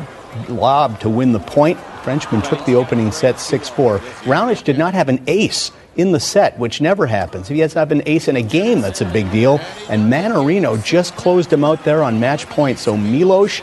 lob 0.49 0.99
to 1.01 1.09
win 1.09 1.31
the 1.31 1.39
point. 1.39 1.79
Frenchman 2.03 2.41
took 2.41 2.65
the 2.65 2.75
opening 2.75 3.11
set 3.11 3.39
6 3.39 3.69
4. 3.69 3.99
Raonic 3.99 4.63
did 4.63 4.77
not 4.77 4.93
have 4.93 5.09
an 5.09 5.21
ace 5.27 5.71
in 5.95 6.11
the 6.11 6.19
set, 6.19 6.57
which 6.57 6.81
never 6.81 7.05
happens. 7.05 7.49
If 7.49 7.55
he 7.55 7.59
has 7.61 7.75
not 7.75 7.91
an 7.91 8.03
ace 8.05 8.27
in 8.27 8.35
a 8.35 8.41
game, 8.41 8.81
that's 8.81 9.01
a 9.01 9.05
big 9.05 9.31
deal. 9.31 9.59
And 9.89 10.11
Mannarino 10.11 10.83
just 10.83 11.15
closed 11.15 11.51
him 11.51 11.63
out 11.63 11.83
there 11.83 12.03
on 12.03 12.19
match 12.19 12.47
point. 12.47 12.79
So 12.79 12.97
Milos, 12.97 13.61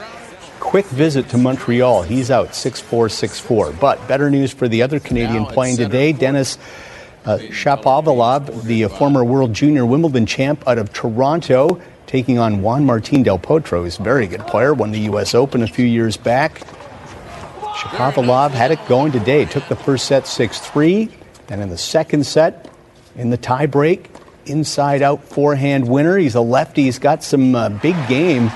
quick 0.61 0.87
visit 0.87 1.29
to 1.31 1.39
Montreal. 1.39 2.03
He's 2.03 2.31
out 2.31 2.55
6 2.55 2.81
4 2.81 3.09
6 3.09 3.41
4. 3.41 3.73
But 3.73 4.07
better 4.07 4.31
news 4.31 4.53
for 4.53 4.69
the 4.69 4.83
other 4.83 5.01
Canadian 5.01 5.47
playing 5.47 5.77
today, 5.77 6.13
Denis. 6.13 6.59
Uh, 7.25 7.37
Shapovalov, 7.37 8.63
the 8.63 8.85
uh, 8.85 8.89
former 8.89 9.23
world 9.23 9.53
junior 9.53 9.85
Wimbledon 9.85 10.25
champ 10.25 10.67
out 10.67 10.79
of 10.79 10.91
Toronto, 10.91 11.79
taking 12.07 12.39
on 12.39 12.63
Juan 12.63 12.87
Martin 12.87 13.23
Del 13.23 13.39
Potro. 13.39 13.85
He's 13.85 13.99
a 13.99 14.03
very 14.03 14.27
good 14.27 14.41
player, 14.47 14.73
won 14.73 14.91
the 14.91 15.01
U.S. 15.01 15.35
Open 15.35 15.63
a 15.63 15.67
few 15.67 15.85
years 15.85 16.17
back. 16.17 16.63
Shapovalov 17.75 18.53
had 18.53 18.71
it 18.71 18.79
going 18.89 19.13
today. 19.13 19.45
Took 19.45 19.69
the 19.69 19.77
first 19.77 20.07
set 20.07 20.27
6 20.27 20.61
3. 20.61 21.11
Then 21.51 21.61
in 21.63 21.69
the 21.69 21.77
second 21.77 22.27
set, 22.27 22.71
in 23.17 23.31
the 23.31 23.37
tiebreak, 23.37 24.07
inside 24.47 25.03
out 25.03 25.25
forehand 25.25 25.89
winner. 25.89 26.17
He's 26.17 26.37
a 26.37 26.41
lefty. 26.41 26.85
He's 26.85 27.01
got 27.01 27.25
some 27.25 27.57
uh, 27.57 27.71
big 27.71 27.97
game 28.07 28.53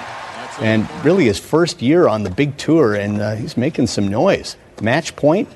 and 0.61 0.89
really 1.05 1.25
his 1.25 1.41
first 1.41 1.83
year 1.83 2.07
on 2.07 2.23
the 2.23 2.31
big 2.31 2.57
tour, 2.57 2.95
and 2.95 3.21
uh, 3.21 3.35
he's 3.35 3.57
making 3.57 3.89
some 3.89 4.07
noise. 4.07 4.57
Match 4.81 5.17
point. 5.17 5.49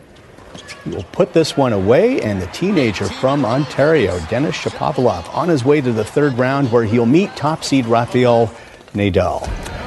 He 0.82 0.91
will 0.91 1.05
put 1.05 1.32
this 1.32 1.57
one 1.57 1.72
away, 1.72 2.20
and 2.22 2.43
the 2.43 2.49
teenager 2.49 3.05
from 3.05 3.45
Ontario, 3.45 4.18
Denis 4.28 4.57
Shapovalov, 4.57 5.32
on 5.32 5.49
his 5.49 5.64
way 5.64 5.80
to 5.80 5.93
the 5.93 6.05
third 6.05 6.34
round 6.34 6.72
where 6.72 6.82
he'll 6.82 7.07
meet 7.07 7.36
top 7.36 7.62
seed 7.62 7.86
Rafael 7.86 8.49
Nadal. 8.95 9.78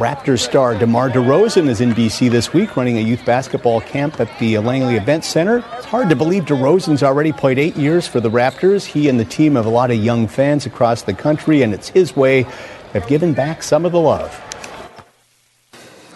Raptors 0.00 0.38
star 0.38 0.74
DeMar 0.74 1.10
DeRozan 1.10 1.68
is 1.68 1.82
in 1.82 1.92
B.C. 1.92 2.30
this 2.30 2.54
week 2.54 2.74
running 2.74 2.96
a 2.96 3.02
youth 3.02 3.22
basketball 3.26 3.82
camp 3.82 4.18
at 4.18 4.30
the 4.38 4.56
Langley 4.56 4.96
Event 4.96 5.26
Center. 5.26 5.58
It's 5.74 5.84
hard 5.84 6.08
to 6.08 6.16
believe 6.16 6.46
DeRozan's 6.46 7.02
already 7.02 7.32
played 7.32 7.58
eight 7.58 7.76
years 7.76 8.06
for 8.06 8.18
the 8.18 8.30
Raptors. 8.30 8.86
He 8.86 9.10
and 9.10 9.20
the 9.20 9.26
team 9.26 9.56
have 9.56 9.66
a 9.66 9.68
lot 9.68 9.90
of 9.90 9.98
young 9.98 10.26
fans 10.26 10.64
across 10.64 11.02
the 11.02 11.12
country, 11.12 11.60
and 11.60 11.74
it's 11.74 11.90
his 11.90 12.16
way 12.16 12.46
of 12.94 13.06
giving 13.08 13.34
back 13.34 13.62
some 13.62 13.84
of 13.84 13.92
the 13.92 14.00
love. 14.00 14.40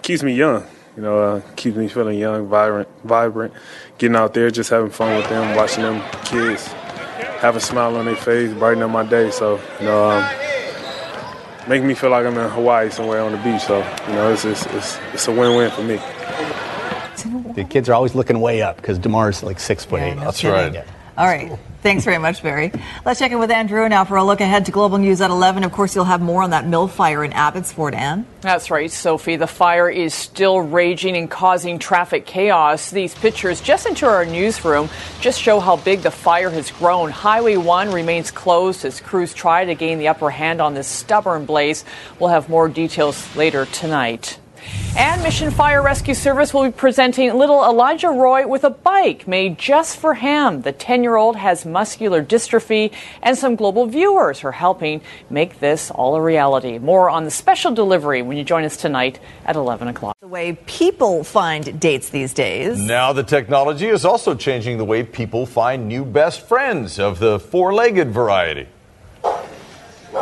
Keeps 0.00 0.22
me 0.22 0.32
young, 0.32 0.64
you 0.96 1.02
know, 1.02 1.18
uh, 1.18 1.42
keeps 1.54 1.76
me 1.76 1.86
feeling 1.86 2.18
young, 2.18 2.48
vibrant, 2.48 2.88
vibrant. 3.04 3.52
Getting 3.98 4.16
out 4.16 4.32
there, 4.32 4.50
just 4.50 4.70
having 4.70 4.88
fun 4.88 5.14
with 5.14 5.28
them, 5.28 5.54
watching 5.54 5.82
them 5.82 6.02
kids 6.24 6.68
have 7.42 7.54
a 7.54 7.60
smile 7.60 7.96
on 7.96 8.06
their 8.06 8.16
face, 8.16 8.50
brighten 8.54 8.82
up 8.82 8.90
my 8.90 9.04
day. 9.04 9.30
So, 9.30 9.60
you 9.78 9.84
know, 9.84 10.10
um, 10.10 10.43
make 11.68 11.82
me 11.82 11.94
feel 11.94 12.10
like 12.10 12.26
I'm 12.26 12.36
in 12.36 12.48
Hawaii 12.50 12.90
somewhere 12.90 13.20
on 13.20 13.32
the 13.32 13.38
beach. 13.38 13.62
So, 13.62 13.78
you 14.08 14.14
know, 14.14 14.32
it's 14.32 14.44
it's, 14.44 14.66
it's, 14.66 14.98
it's 15.12 15.28
a 15.28 15.32
win-win 15.32 15.70
for 15.70 15.82
me. 15.82 15.96
The 17.54 17.64
kids 17.64 17.88
are 17.88 17.94
always 17.94 18.14
looking 18.14 18.40
way 18.40 18.62
up 18.62 18.76
because 18.76 18.98
DeMar's 18.98 19.42
like 19.42 19.58
six 19.60 19.84
foot 19.84 20.00
eight. 20.02 20.14
no 20.16 20.24
That's 20.24 20.40
kidding. 20.40 20.74
right. 20.74 20.86
All 21.16 21.26
right. 21.26 21.56
Thanks 21.80 22.02
very 22.02 22.18
much, 22.18 22.42
Barry. 22.42 22.72
Let's 23.04 23.20
check 23.20 23.30
in 23.30 23.38
with 23.38 23.50
Andrew 23.50 23.86
now 23.88 24.04
for 24.04 24.16
a 24.16 24.24
look 24.24 24.40
ahead 24.40 24.64
to 24.66 24.72
Global 24.72 24.96
News 24.98 25.20
at 25.20 25.30
11. 25.30 25.64
Of 25.64 25.70
course, 25.70 25.94
you'll 25.94 26.06
have 26.06 26.22
more 26.22 26.42
on 26.42 26.50
that 26.50 26.66
mill 26.66 26.88
fire 26.88 27.22
in 27.22 27.32
Abbotsford, 27.34 27.94
Anne. 27.94 28.26
That's 28.40 28.70
right, 28.70 28.90
Sophie. 28.90 29.36
The 29.36 29.46
fire 29.46 29.90
is 29.90 30.14
still 30.14 30.60
raging 30.60 31.14
and 31.14 31.30
causing 31.30 31.78
traffic 31.78 32.24
chaos. 32.24 32.90
These 32.90 33.14
pictures 33.14 33.60
just 33.60 33.86
into 33.86 34.06
our 34.06 34.24
newsroom 34.24 34.88
just 35.20 35.40
show 35.40 35.60
how 35.60 35.76
big 35.76 36.00
the 36.00 36.10
fire 36.10 36.50
has 36.50 36.70
grown. 36.70 37.10
Highway 37.10 37.58
1 37.58 37.92
remains 37.92 38.30
closed 38.30 38.84
as 38.86 39.00
crews 39.00 39.34
try 39.34 39.66
to 39.66 39.74
gain 39.74 39.98
the 39.98 40.08
upper 40.08 40.30
hand 40.30 40.62
on 40.62 40.72
this 40.72 40.88
stubborn 40.88 41.44
blaze. 41.44 41.84
We'll 42.18 42.30
have 42.30 42.48
more 42.48 42.68
details 42.68 43.36
later 43.36 43.66
tonight. 43.66 44.38
And 44.96 45.22
Mission 45.24 45.50
Fire 45.50 45.82
Rescue 45.82 46.14
Service 46.14 46.54
will 46.54 46.64
be 46.64 46.70
presenting 46.70 47.34
little 47.34 47.64
Elijah 47.64 48.10
Roy 48.10 48.46
with 48.46 48.62
a 48.62 48.70
bike 48.70 49.26
made 49.26 49.58
just 49.58 49.96
for 49.96 50.14
him. 50.14 50.62
The 50.62 50.70
10 50.70 51.02
year 51.02 51.16
old 51.16 51.34
has 51.34 51.66
muscular 51.66 52.24
dystrophy, 52.24 52.92
and 53.20 53.36
some 53.36 53.56
global 53.56 53.86
viewers 53.86 54.44
are 54.44 54.52
helping 54.52 55.00
make 55.28 55.58
this 55.58 55.90
all 55.90 56.14
a 56.14 56.22
reality. 56.22 56.78
More 56.78 57.10
on 57.10 57.24
the 57.24 57.32
special 57.32 57.72
delivery 57.74 58.22
when 58.22 58.36
you 58.36 58.44
join 58.44 58.62
us 58.62 58.76
tonight 58.76 59.18
at 59.44 59.56
11 59.56 59.88
o'clock. 59.88 60.16
The 60.20 60.28
way 60.28 60.56
people 60.64 61.24
find 61.24 61.80
dates 61.80 62.10
these 62.10 62.32
days. 62.32 62.78
Now, 62.78 63.12
the 63.12 63.24
technology 63.24 63.88
is 63.88 64.04
also 64.04 64.36
changing 64.36 64.78
the 64.78 64.84
way 64.84 65.02
people 65.02 65.44
find 65.44 65.88
new 65.88 66.04
best 66.04 66.46
friends 66.46 67.00
of 67.00 67.18
the 67.18 67.40
four 67.40 67.74
legged 67.74 68.12
variety. 68.12 68.68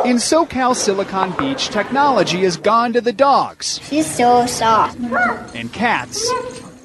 In 0.01 0.17
SoCal 0.17 0.75
Silicon 0.75 1.31
Beach, 1.37 1.69
technology 1.69 2.39
has 2.39 2.57
gone 2.57 2.93
to 2.93 2.99
the 2.99 3.13
dogs. 3.13 3.79
She's 3.83 4.05
so 4.05 4.45
soft. 4.47 4.97
And 5.55 5.71
cats. 5.71 6.29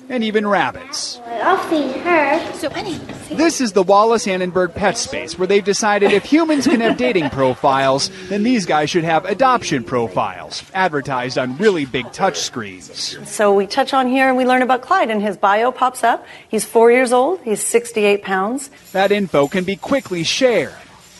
And 0.08 0.22
even 0.22 0.46
rabbits. 0.46 1.18
I'll 1.26 1.56
feed 1.68 1.96
her. 2.02 2.52
So, 2.52 2.68
Penny. 2.68 3.00
This 3.30 3.60
is 3.60 3.72
the 3.72 3.82
Wallis 3.82 4.28
Annenberg 4.28 4.72
PetSpace, 4.72 5.38
where 5.38 5.48
they've 5.48 5.64
decided 5.64 6.12
if 6.12 6.26
humans 6.26 6.66
can 6.66 6.80
have 6.80 6.96
dating 6.98 7.30
profiles, 7.30 8.10
then 8.28 8.42
these 8.42 8.66
guys 8.66 8.90
should 8.90 9.04
have 9.04 9.24
adoption 9.24 9.84
profiles, 9.84 10.62
advertised 10.72 11.38
on 11.38 11.56
really 11.56 11.86
big 11.86 12.12
touch 12.12 12.38
screens. 12.38 13.18
So 13.28 13.52
we 13.54 13.66
touch 13.66 13.94
on 13.94 14.06
here 14.06 14.28
and 14.28 14.36
we 14.36 14.44
learn 14.44 14.62
about 14.62 14.82
Clyde, 14.82 15.10
and 15.10 15.22
his 15.22 15.36
bio 15.36 15.72
pops 15.72 16.04
up. 16.04 16.24
He's 16.48 16.64
four 16.64 16.92
years 16.92 17.12
old, 17.12 17.40
he's 17.40 17.64
68 17.64 18.22
pounds. 18.22 18.70
That 18.92 19.10
info 19.10 19.48
can 19.48 19.64
be 19.64 19.76
quickly 19.76 20.22
shared. 20.24 20.74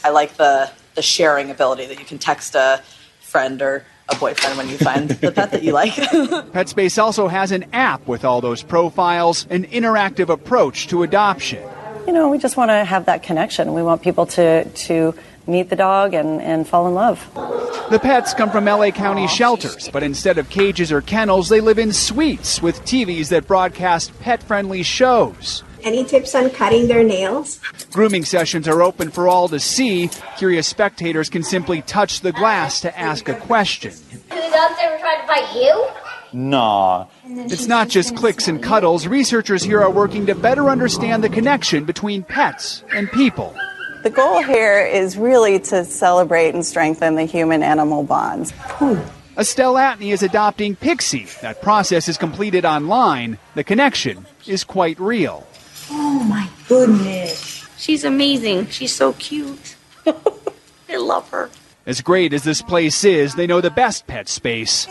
I 0.04 0.10
like 0.10 0.34
the 0.34 0.70
the 0.98 1.02
sharing 1.02 1.48
ability 1.48 1.86
that 1.86 2.00
you 2.00 2.04
can 2.04 2.18
text 2.18 2.56
a 2.56 2.82
friend 3.20 3.62
or 3.62 3.84
a 4.08 4.16
boyfriend 4.16 4.58
when 4.58 4.68
you 4.68 4.76
find 4.78 5.08
the 5.22 5.30
pet 5.30 5.52
that 5.52 5.62
you 5.62 5.70
like. 5.70 5.92
PetSpace 6.58 7.00
also 7.00 7.28
has 7.28 7.52
an 7.52 7.66
app 7.72 8.04
with 8.08 8.24
all 8.24 8.40
those 8.40 8.64
profiles, 8.64 9.46
an 9.48 9.62
interactive 9.66 10.28
approach 10.28 10.88
to 10.88 11.04
adoption. 11.04 11.62
You 12.08 12.12
know, 12.12 12.28
we 12.28 12.38
just 12.38 12.56
want 12.56 12.70
to 12.70 12.84
have 12.84 13.06
that 13.06 13.22
connection. 13.22 13.74
We 13.74 13.82
want 13.84 14.02
people 14.02 14.26
to, 14.26 14.64
to 14.64 15.14
meet 15.46 15.70
the 15.70 15.76
dog 15.76 16.14
and, 16.14 16.42
and 16.42 16.66
fall 16.66 16.88
in 16.88 16.94
love. 16.94 17.24
The 17.90 18.00
pets 18.02 18.34
come 18.34 18.50
from 18.50 18.64
LA 18.64 18.90
County 18.90 19.28
shelters, 19.28 19.88
but 19.92 20.02
instead 20.02 20.36
of 20.36 20.50
cages 20.50 20.90
or 20.90 21.00
kennels, 21.00 21.48
they 21.48 21.60
live 21.60 21.78
in 21.78 21.92
suites 21.92 22.60
with 22.60 22.80
TVs 22.82 23.28
that 23.28 23.46
broadcast 23.46 24.18
pet 24.18 24.42
friendly 24.42 24.82
shows. 24.82 25.62
Any 25.88 26.04
tips 26.04 26.34
on 26.34 26.50
cutting 26.50 26.86
their 26.86 27.02
nails? 27.02 27.60
Grooming 27.92 28.26
sessions 28.26 28.68
are 28.68 28.82
open 28.82 29.10
for 29.10 29.26
all 29.26 29.48
to 29.48 29.58
see. 29.58 30.10
Curious 30.36 30.66
spectators 30.66 31.30
can 31.30 31.42
simply 31.42 31.80
touch 31.80 32.20
the 32.20 32.30
glass 32.30 32.82
to 32.82 32.98
ask 32.98 33.26
a 33.30 33.34
question. 33.34 33.92
Do 34.10 34.18
the 34.36 34.50
dogs 34.52 34.74
ever 34.82 34.98
try 34.98 35.18
to 35.18 35.26
bite 35.26 35.54
you? 35.54 35.86
Nah. 36.38 37.06
It's 37.24 37.68
not 37.68 37.88
just 37.88 38.14
clicks 38.14 38.48
and 38.48 38.62
cuddles. 38.62 39.06
Researchers 39.06 39.62
here 39.62 39.80
are 39.80 39.90
working 39.90 40.26
to 40.26 40.34
better 40.34 40.68
understand 40.68 41.24
the 41.24 41.30
connection 41.30 41.86
between 41.86 42.22
pets 42.22 42.84
and 42.92 43.10
people. 43.10 43.56
The 44.02 44.10
goal 44.10 44.42
here 44.42 44.84
is 44.84 45.16
really 45.16 45.58
to 45.58 45.86
celebrate 45.86 46.54
and 46.54 46.66
strengthen 46.66 47.14
the 47.14 47.24
human 47.24 47.62
animal 47.62 48.02
bonds. 48.02 48.52
Estelle 49.38 49.76
Atney 49.76 50.12
is 50.12 50.22
adopting 50.22 50.76
Pixie. 50.76 51.28
That 51.40 51.62
process 51.62 52.08
is 52.08 52.18
completed 52.18 52.66
online. 52.66 53.38
The 53.54 53.64
connection 53.64 54.26
is 54.46 54.64
quite 54.64 55.00
real. 55.00 55.46
Oh 55.90 56.24
my 56.24 56.48
goodness. 56.68 57.66
She's 57.78 58.04
amazing. 58.04 58.68
She's 58.68 58.94
so 58.94 59.12
cute. 59.14 59.76
I 60.88 60.96
love 60.96 61.28
her. 61.30 61.50
As 61.86 62.00
great 62.00 62.32
as 62.32 62.42
this 62.42 62.60
place 62.60 63.04
is, 63.04 63.34
they 63.34 63.46
know 63.46 63.60
the 63.60 63.70
best 63.70 64.06
pet 64.06 64.28
space 64.28 64.86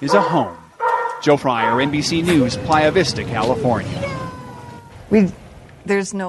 is 0.00 0.14
a 0.14 0.20
home. 0.20 0.56
Joe 1.22 1.36
Fryer, 1.36 1.72
NBC 1.72 2.24
News, 2.24 2.56
Playa 2.58 2.90
Vista, 2.90 3.24
California. 3.24 4.10
We, 5.10 5.32
there's 5.86 6.12
no 6.12 6.22